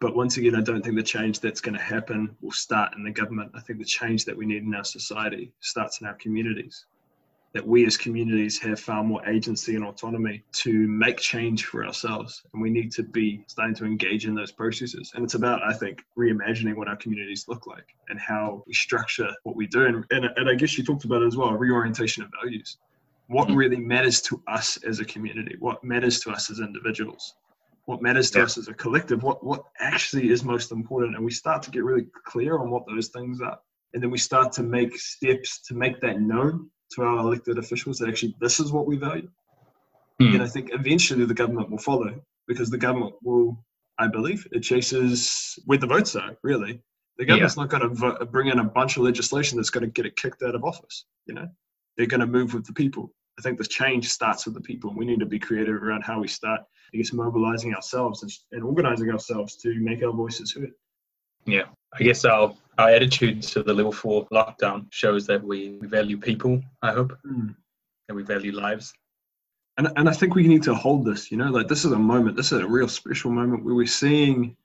But 0.00 0.16
once 0.16 0.36
again, 0.36 0.56
I 0.56 0.62
don't 0.62 0.82
think 0.82 0.96
the 0.96 1.02
change 1.02 1.40
that's 1.40 1.60
going 1.60 1.76
to 1.76 1.82
happen 1.82 2.36
will 2.40 2.52
start 2.52 2.94
in 2.96 3.04
the 3.04 3.10
government. 3.10 3.52
I 3.54 3.60
think 3.60 3.78
the 3.78 3.84
change 3.84 4.24
that 4.24 4.36
we 4.36 4.46
need 4.46 4.64
in 4.64 4.74
our 4.74 4.84
society 4.84 5.52
starts 5.60 6.00
in 6.00 6.06
our 6.06 6.14
communities 6.14 6.86
that 7.54 7.66
we 7.66 7.84
as 7.86 7.96
communities 7.96 8.58
have 8.60 8.80
far 8.80 9.04
more 9.04 9.26
agency 9.28 9.74
and 9.74 9.84
autonomy 9.84 10.42
to 10.52 10.88
make 10.88 11.18
change 11.18 11.66
for 11.66 11.84
ourselves. 11.84 12.42
And 12.52 12.62
we 12.62 12.70
need 12.70 12.90
to 12.92 13.02
be 13.02 13.44
starting 13.48 13.74
to 13.76 13.84
engage 13.84 14.26
in 14.26 14.34
those 14.34 14.52
processes. 14.52 15.12
And 15.14 15.24
it's 15.24 15.34
about, 15.34 15.62
I 15.62 15.74
think, 15.74 16.02
reimagining 16.18 16.76
what 16.76 16.88
our 16.88 16.96
communities 16.96 17.44
look 17.48 17.66
like 17.66 17.86
and 18.08 18.18
how 18.18 18.62
we 18.66 18.72
structure 18.72 19.30
what 19.42 19.56
we 19.56 19.66
do. 19.66 19.84
And, 19.86 20.04
and, 20.10 20.30
and 20.36 20.48
I 20.48 20.54
guess 20.54 20.78
you 20.78 20.84
talked 20.84 21.04
about 21.04 21.22
it 21.22 21.26
as 21.26 21.36
well 21.36 21.52
reorientation 21.52 22.24
of 22.24 22.30
values. 22.42 22.78
What 23.26 23.48
Mhm. 23.48 23.56
really 23.56 23.76
matters 23.76 24.20
to 24.22 24.42
us 24.48 24.78
as 24.84 25.00
a 25.00 25.04
community? 25.04 25.56
What 25.58 25.84
matters 25.84 26.20
to 26.20 26.30
us 26.30 26.50
as 26.50 26.60
individuals? 26.60 27.36
What 27.84 28.00
matters 28.00 28.30
to 28.32 28.38
Yeah. 28.38 28.44
us 28.44 28.58
as 28.58 28.68
a 28.68 28.74
collective? 28.74 29.22
What, 29.22 29.44
what 29.44 29.64
actually 29.78 30.30
is 30.30 30.42
most 30.44 30.72
important? 30.72 31.16
And 31.16 31.24
we 31.24 31.30
start 31.30 31.62
to 31.64 31.70
get 31.70 31.84
really 31.84 32.06
clear 32.24 32.58
on 32.58 32.70
what 32.70 32.86
those 32.86 33.08
things 33.08 33.40
are. 33.40 33.58
And 33.92 34.02
then 34.02 34.10
we 34.10 34.18
start 34.18 34.52
to 34.52 34.62
make 34.62 34.96
steps 34.98 35.60
to 35.62 35.74
make 35.74 36.00
that 36.00 36.20
known 36.20 36.70
to 36.94 37.02
our 37.02 37.18
elected 37.18 37.58
officials 37.58 37.98
that 37.98 38.08
actually 38.08 38.34
this 38.40 38.60
is 38.60 38.72
what 38.72 38.86
we 38.86 38.96
value. 38.96 39.28
Hmm. 40.20 40.34
And 40.34 40.42
I 40.42 40.46
think 40.46 40.70
eventually 40.72 41.24
the 41.24 41.34
government 41.34 41.70
will 41.70 41.78
follow 41.78 42.20
because 42.46 42.70
the 42.70 42.78
government 42.78 43.14
will, 43.22 43.58
I 43.98 44.06
believe, 44.08 44.46
it 44.52 44.60
chases 44.60 45.58
where 45.66 45.78
the 45.78 45.86
votes 45.86 46.16
are, 46.16 46.36
really. 46.42 46.80
The 47.18 47.24
government's 47.26 47.56
not 47.56 47.68
going 47.68 47.82
to 47.82 47.88
vo- 47.88 48.24
bring 48.26 48.48
in 48.48 48.58
a 48.58 48.64
bunch 48.64 48.96
of 48.96 49.02
legislation 49.02 49.56
that's 49.56 49.70
going 49.70 49.84
to 49.84 49.90
get 49.90 50.06
it 50.06 50.16
kicked 50.16 50.42
out 50.42 50.54
of 50.54 50.64
office. 50.64 51.04
You 51.26 51.34
know, 51.34 51.48
they're 51.96 52.06
going 52.06 52.20
to 52.20 52.26
move 52.26 52.54
with 52.54 52.66
the 52.66 52.72
people. 52.72 53.12
I 53.38 53.42
think 53.42 53.58
the 53.58 53.64
change 53.64 54.08
starts 54.08 54.44
with 54.44 54.54
the 54.54 54.60
people, 54.60 54.90
and 54.90 54.98
we 54.98 55.04
need 55.04 55.20
to 55.20 55.26
be 55.26 55.38
creative 55.38 55.82
around 55.82 56.02
how 56.02 56.20
we 56.20 56.28
start, 56.28 56.60
I 56.92 56.96
guess, 56.96 57.12
mobilizing 57.12 57.74
ourselves 57.74 58.22
and, 58.22 58.32
and 58.52 58.62
organizing 58.62 59.10
ourselves 59.10 59.56
to 59.56 59.74
make 59.80 60.02
our 60.02 60.12
voices 60.12 60.52
heard. 60.52 60.72
Yeah. 61.46 61.64
I 61.94 62.02
guess 62.02 62.24
our, 62.24 62.54
our 62.78 62.90
attitude 62.90 63.42
to 63.42 63.62
the 63.62 63.72
level 63.74 63.92
four 63.92 64.26
lockdown 64.32 64.86
shows 64.90 65.26
that 65.26 65.42
we, 65.42 65.78
we 65.80 65.86
value 65.86 66.18
people, 66.18 66.60
I 66.82 66.92
hope, 66.92 67.12
Mm. 67.26 67.54
and 68.08 68.16
we 68.16 68.22
value 68.22 68.52
lives. 68.52 68.92
and 69.78 69.88
and 69.96 70.08
I 70.08 70.12
think 70.12 70.34
we 70.34 70.46
need 70.46 70.62
to 70.64 70.74
hold 70.74 71.04
this. 71.04 71.30
You 71.30 71.36
know, 71.38 71.50
like 71.50 71.68
this 71.68 71.84
is 71.84 71.92
a 71.92 71.98
moment. 71.98 72.36
This 72.36 72.52
is 72.52 72.60
a 72.60 72.66
real 72.66 72.88
special 72.88 73.30
moment 73.30 73.64
where 73.64 73.74
we're 73.74 73.86
seeing 73.86 74.56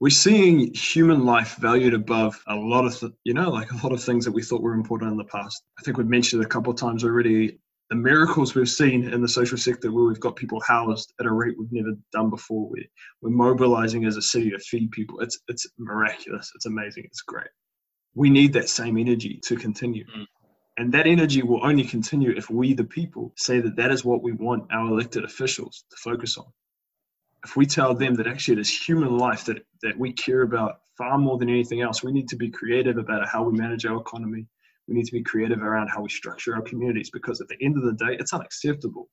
we're 0.00 0.10
seeing 0.10 0.74
human 0.74 1.24
life 1.24 1.56
valued 1.56 1.94
above 1.94 2.34
a 2.48 2.54
lot 2.72 2.84
of 2.84 2.92
th- 2.98 3.12
you 3.24 3.32
know 3.34 3.48
like 3.50 3.70
a 3.72 3.76
lot 3.84 3.92
of 3.92 4.02
things 4.02 4.24
that 4.24 4.32
we 4.32 4.42
thought 4.42 4.60
were 4.62 4.74
important 4.74 5.12
in 5.12 5.18
the 5.18 5.24
past. 5.38 5.62
I 5.78 5.82
think 5.82 5.96
we've 5.98 6.06
mentioned 6.16 6.42
it 6.42 6.46
a 6.46 6.48
couple 6.48 6.72
of 6.72 6.78
times 6.78 7.04
already. 7.04 7.58
The 7.90 7.96
miracles 7.96 8.54
we've 8.54 8.68
seen 8.68 9.12
in 9.12 9.20
the 9.20 9.28
social 9.28 9.58
sector, 9.58 9.92
where 9.92 10.04
we've 10.04 10.20
got 10.20 10.36
people 10.36 10.60
housed 10.66 11.12
at 11.20 11.26
a 11.26 11.32
rate 11.32 11.54
we've 11.58 11.70
never 11.70 11.96
done 12.12 12.30
before. 12.30 12.68
We 12.70 12.88
we're 13.20 13.30
mobilizing 13.30 14.06
as 14.06 14.16
a 14.16 14.22
city 14.22 14.50
to 14.50 14.58
feed 14.58 14.90
people. 14.90 15.20
It's 15.20 15.38
it's 15.48 15.66
miraculous. 15.78 16.50
It's 16.54 16.66
amazing. 16.66 17.04
It's 17.04 17.22
great. 17.22 17.48
We 18.14 18.30
need 18.30 18.52
that 18.54 18.68
same 18.68 18.96
energy 18.96 19.40
to 19.44 19.56
continue. 19.56 20.04
Mm. 20.16 20.26
And 20.76 20.92
that 20.92 21.06
energy 21.06 21.42
will 21.42 21.64
only 21.64 21.84
continue 21.84 22.32
if 22.36 22.50
we, 22.50 22.74
the 22.74 22.84
people, 22.84 23.32
say 23.36 23.60
that 23.60 23.76
that 23.76 23.92
is 23.92 24.04
what 24.04 24.22
we 24.22 24.32
want 24.32 24.64
our 24.72 24.88
elected 24.88 25.24
officials 25.24 25.84
to 25.90 25.96
focus 25.96 26.36
on. 26.36 26.46
If 27.44 27.56
we 27.56 27.66
tell 27.66 27.94
them 27.94 28.14
that 28.14 28.26
actually 28.26 28.54
it 28.54 28.60
is 28.60 28.86
human 28.86 29.16
life 29.18 29.44
that, 29.44 29.64
that 29.82 29.96
we 29.98 30.12
care 30.12 30.42
about 30.42 30.80
far 30.98 31.18
more 31.18 31.38
than 31.38 31.48
anything 31.48 31.80
else, 31.80 32.02
we 32.02 32.10
need 32.10 32.28
to 32.28 32.36
be 32.36 32.50
creative 32.50 32.98
about 32.98 33.28
how 33.28 33.44
we 33.44 33.56
manage 33.56 33.86
our 33.86 34.00
economy. 34.00 34.46
We 34.86 34.94
need 34.94 35.06
to 35.06 35.12
be 35.12 35.22
creative 35.22 35.62
around 35.62 35.88
how 35.88 36.02
we 36.02 36.08
structure 36.10 36.54
our 36.54 36.62
communities 36.62 37.10
because 37.10 37.40
at 37.40 37.48
the 37.48 37.56
end 37.62 37.76
of 37.76 37.84
the 37.84 37.92
day, 37.92 38.16
it's 38.18 38.32
unacceptable 38.34 39.08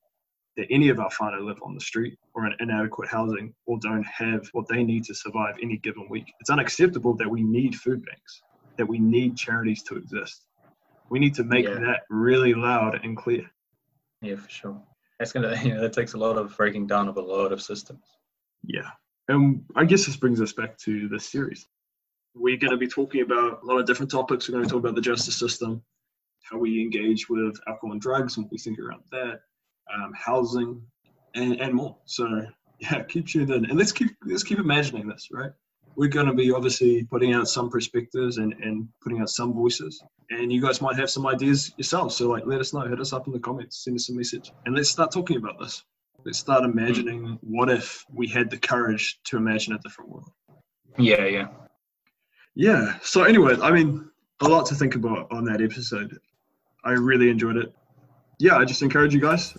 that 0.57 0.67
any 0.69 0.89
of 0.89 0.99
our 0.99 1.09
whānau 1.09 1.45
live 1.45 1.59
on 1.63 1.73
the 1.73 1.79
street 1.81 2.17
or 2.33 2.45
in 2.45 2.53
inadequate 2.59 3.07
housing 3.07 3.53
or 3.65 3.79
don't 3.79 4.03
have 4.05 4.45
what 4.51 4.67
they 4.67 4.83
need 4.83 5.05
to 5.05 5.13
survive 5.15 5.55
any 5.61 5.77
given 5.77 6.07
week. 6.09 6.25
It's 6.41 6.49
unacceptable 6.49 7.15
that 7.15 7.29
we 7.29 7.41
need 7.41 7.73
food 7.75 8.03
banks, 8.05 8.41
that 8.77 8.85
we 8.85 8.99
need 8.99 9.37
charities 9.37 9.81
to 9.83 9.95
exist. 9.95 10.45
We 11.09 11.19
need 11.19 11.33
to 11.35 11.43
make 11.45 11.65
Yeah. 11.65 11.75
that 11.75 12.01
really 12.09 12.53
loud 12.53 12.99
and 13.03 13.15
clear. 13.15 13.49
Yeah, 14.21 14.35
for 14.35 14.49
sure. 14.49 14.81
That's 15.19 15.31
gonna 15.31 15.55
you 15.63 15.73
know, 15.75 15.81
that 15.81 15.93
takes 15.93 16.13
a 16.13 16.17
lot 16.17 16.37
of 16.37 16.55
breaking 16.57 16.87
down 16.87 17.07
of 17.07 17.15
a 17.15 17.21
lot 17.21 17.53
of 17.53 17.61
systems. 17.61 18.03
Yeah. 18.63 18.89
And 19.29 19.63
I 19.77 19.85
guess 19.85 20.05
this 20.05 20.17
brings 20.17 20.41
us 20.41 20.51
back 20.51 20.77
to 20.79 21.07
this 21.07 21.29
series. 21.29 21.65
We're 22.33 22.57
going 22.57 22.71
to 22.71 22.77
be 22.77 22.87
talking 22.87 23.21
about 23.21 23.61
a 23.61 23.65
lot 23.65 23.79
of 23.79 23.85
different 23.85 24.11
topics. 24.11 24.47
We're 24.47 24.53
going 24.53 24.65
to 24.65 24.69
talk 24.69 24.79
about 24.79 24.95
the 24.95 25.01
justice 25.01 25.35
system, 25.35 25.81
how 26.43 26.57
we 26.57 26.81
engage 26.81 27.29
with 27.29 27.59
alcohol 27.67 27.91
and 27.91 28.01
drugs, 28.01 28.37
and 28.37 28.45
what 28.45 28.51
we 28.51 28.57
think 28.57 28.79
around 28.79 29.03
that, 29.11 29.41
um, 29.93 30.13
housing, 30.15 30.81
and, 31.35 31.59
and 31.59 31.73
more. 31.73 31.97
So 32.05 32.45
yeah, 32.79 33.03
keep 33.03 33.27
tuned 33.27 33.51
in, 33.51 33.65
and 33.65 33.77
let's 33.77 33.91
keep 33.91 34.11
let's 34.25 34.43
keep 34.43 34.59
imagining 34.59 35.07
this. 35.07 35.27
Right, 35.31 35.51
we're 35.95 36.09
going 36.09 36.25
to 36.25 36.33
be 36.33 36.51
obviously 36.51 37.03
putting 37.03 37.33
out 37.33 37.47
some 37.47 37.69
perspectives 37.69 38.37
and 38.37 38.53
and 38.53 38.87
putting 39.03 39.21
out 39.21 39.29
some 39.29 39.53
voices, 39.53 40.01
and 40.29 40.51
you 40.51 40.61
guys 40.61 40.81
might 40.81 40.97
have 40.97 41.09
some 41.09 41.27
ideas 41.27 41.73
yourselves. 41.77 42.15
So 42.15 42.29
like, 42.29 42.45
let 42.45 42.59
us 42.59 42.73
know, 42.73 42.81
hit 42.81 42.99
us 42.99 43.13
up 43.13 43.27
in 43.27 43.33
the 43.33 43.39
comments, 43.39 43.83
send 43.83 43.97
us 43.97 44.09
a 44.09 44.13
message, 44.13 44.51
and 44.65 44.75
let's 44.75 44.89
start 44.89 45.11
talking 45.11 45.37
about 45.37 45.59
this. 45.59 45.83
Let's 46.25 46.39
start 46.39 46.63
imagining 46.63 47.37
what 47.41 47.69
if 47.69 48.05
we 48.13 48.27
had 48.27 48.49
the 48.49 48.57
courage 48.57 49.19
to 49.25 49.37
imagine 49.37 49.73
a 49.73 49.79
different 49.79 50.11
world. 50.11 50.31
Yeah, 50.97 51.25
yeah. 51.25 51.47
Yeah. 52.55 52.97
So 53.01 53.23
anyway, 53.23 53.55
I 53.61 53.71
mean, 53.71 54.09
a 54.41 54.47
lot 54.47 54.65
to 54.67 54.75
think 54.75 54.95
about 54.95 55.31
on 55.31 55.45
that 55.45 55.61
episode. 55.61 56.19
I 56.83 56.91
really 56.91 57.29
enjoyed 57.29 57.57
it. 57.57 57.73
Yeah, 58.39 58.57
I 58.57 58.65
just 58.65 58.81
encourage 58.81 59.13
you 59.13 59.21
guys. 59.21 59.55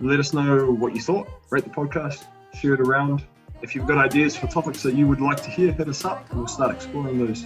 Let 0.00 0.18
us 0.20 0.32
know 0.32 0.72
what 0.72 0.94
you 0.94 1.00
thought. 1.00 1.28
Rate 1.50 1.64
the 1.64 1.70
podcast, 1.70 2.24
share 2.54 2.74
it 2.74 2.80
around. 2.80 3.24
If 3.62 3.74
you've 3.74 3.86
got 3.86 3.98
ideas 3.98 4.36
for 4.36 4.46
topics 4.46 4.82
that 4.82 4.94
you 4.94 5.06
would 5.06 5.20
like 5.20 5.42
to 5.42 5.50
hear, 5.50 5.72
hit 5.72 5.88
us 5.88 6.04
up 6.04 6.28
and 6.30 6.38
we'll 6.38 6.48
start 6.48 6.74
exploring 6.74 7.24
those. 7.24 7.44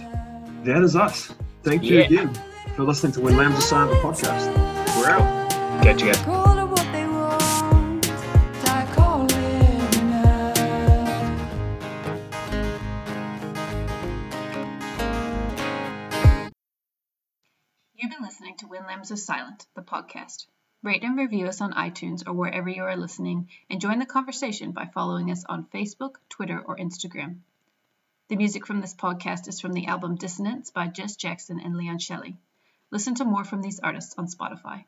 That 0.63 0.81
is 0.83 0.95
us. 0.95 1.33
Thank 1.63 1.83
you 1.83 1.97
Yeah. 1.99 2.05
again 2.05 2.33
for 2.75 2.83
listening 2.83 3.11
to 3.13 3.21
When 3.21 3.37
Lambs 3.37 3.57
Are 3.57 3.61
Silent 3.61 3.91
the 3.91 3.97
podcast. 4.07 4.47
We're 4.97 5.09
out. 5.09 5.51
Catch 5.83 6.01
you 6.03 6.11
guys. 6.13 6.60
When 18.81 18.87
Lambs 18.87 19.11
Are 19.11 19.15
Silent, 19.15 19.67
the 19.75 19.83
podcast. 19.83 20.47
Rate 20.81 21.03
and 21.03 21.15
review 21.15 21.45
us 21.45 21.61
on 21.61 21.73
iTunes 21.73 22.27
or 22.27 22.33
wherever 22.33 22.67
you 22.67 22.81
are 22.81 22.97
listening, 22.97 23.47
and 23.69 23.79
join 23.79 23.99
the 23.99 24.07
conversation 24.07 24.71
by 24.71 24.87
following 24.87 25.29
us 25.29 25.45
on 25.45 25.67
Facebook, 25.67 26.15
Twitter, 26.29 26.59
or 26.59 26.77
Instagram. 26.77 27.41
The 28.29 28.37
music 28.37 28.65
from 28.65 28.81
this 28.81 28.95
podcast 28.95 29.47
is 29.47 29.61
from 29.61 29.73
the 29.73 29.85
album 29.85 30.15
Dissonance 30.15 30.71
by 30.71 30.87
Jess 30.87 31.15
Jackson 31.15 31.59
and 31.59 31.77
Leon 31.77 31.99
Shelley. 31.99 32.37
Listen 32.89 33.13
to 33.13 33.23
more 33.23 33.43
from 33.43 33.61
these 33.61 33.79
artists 33.79 34.15
on 34.17 34.25
Spotify. 34.25 34.85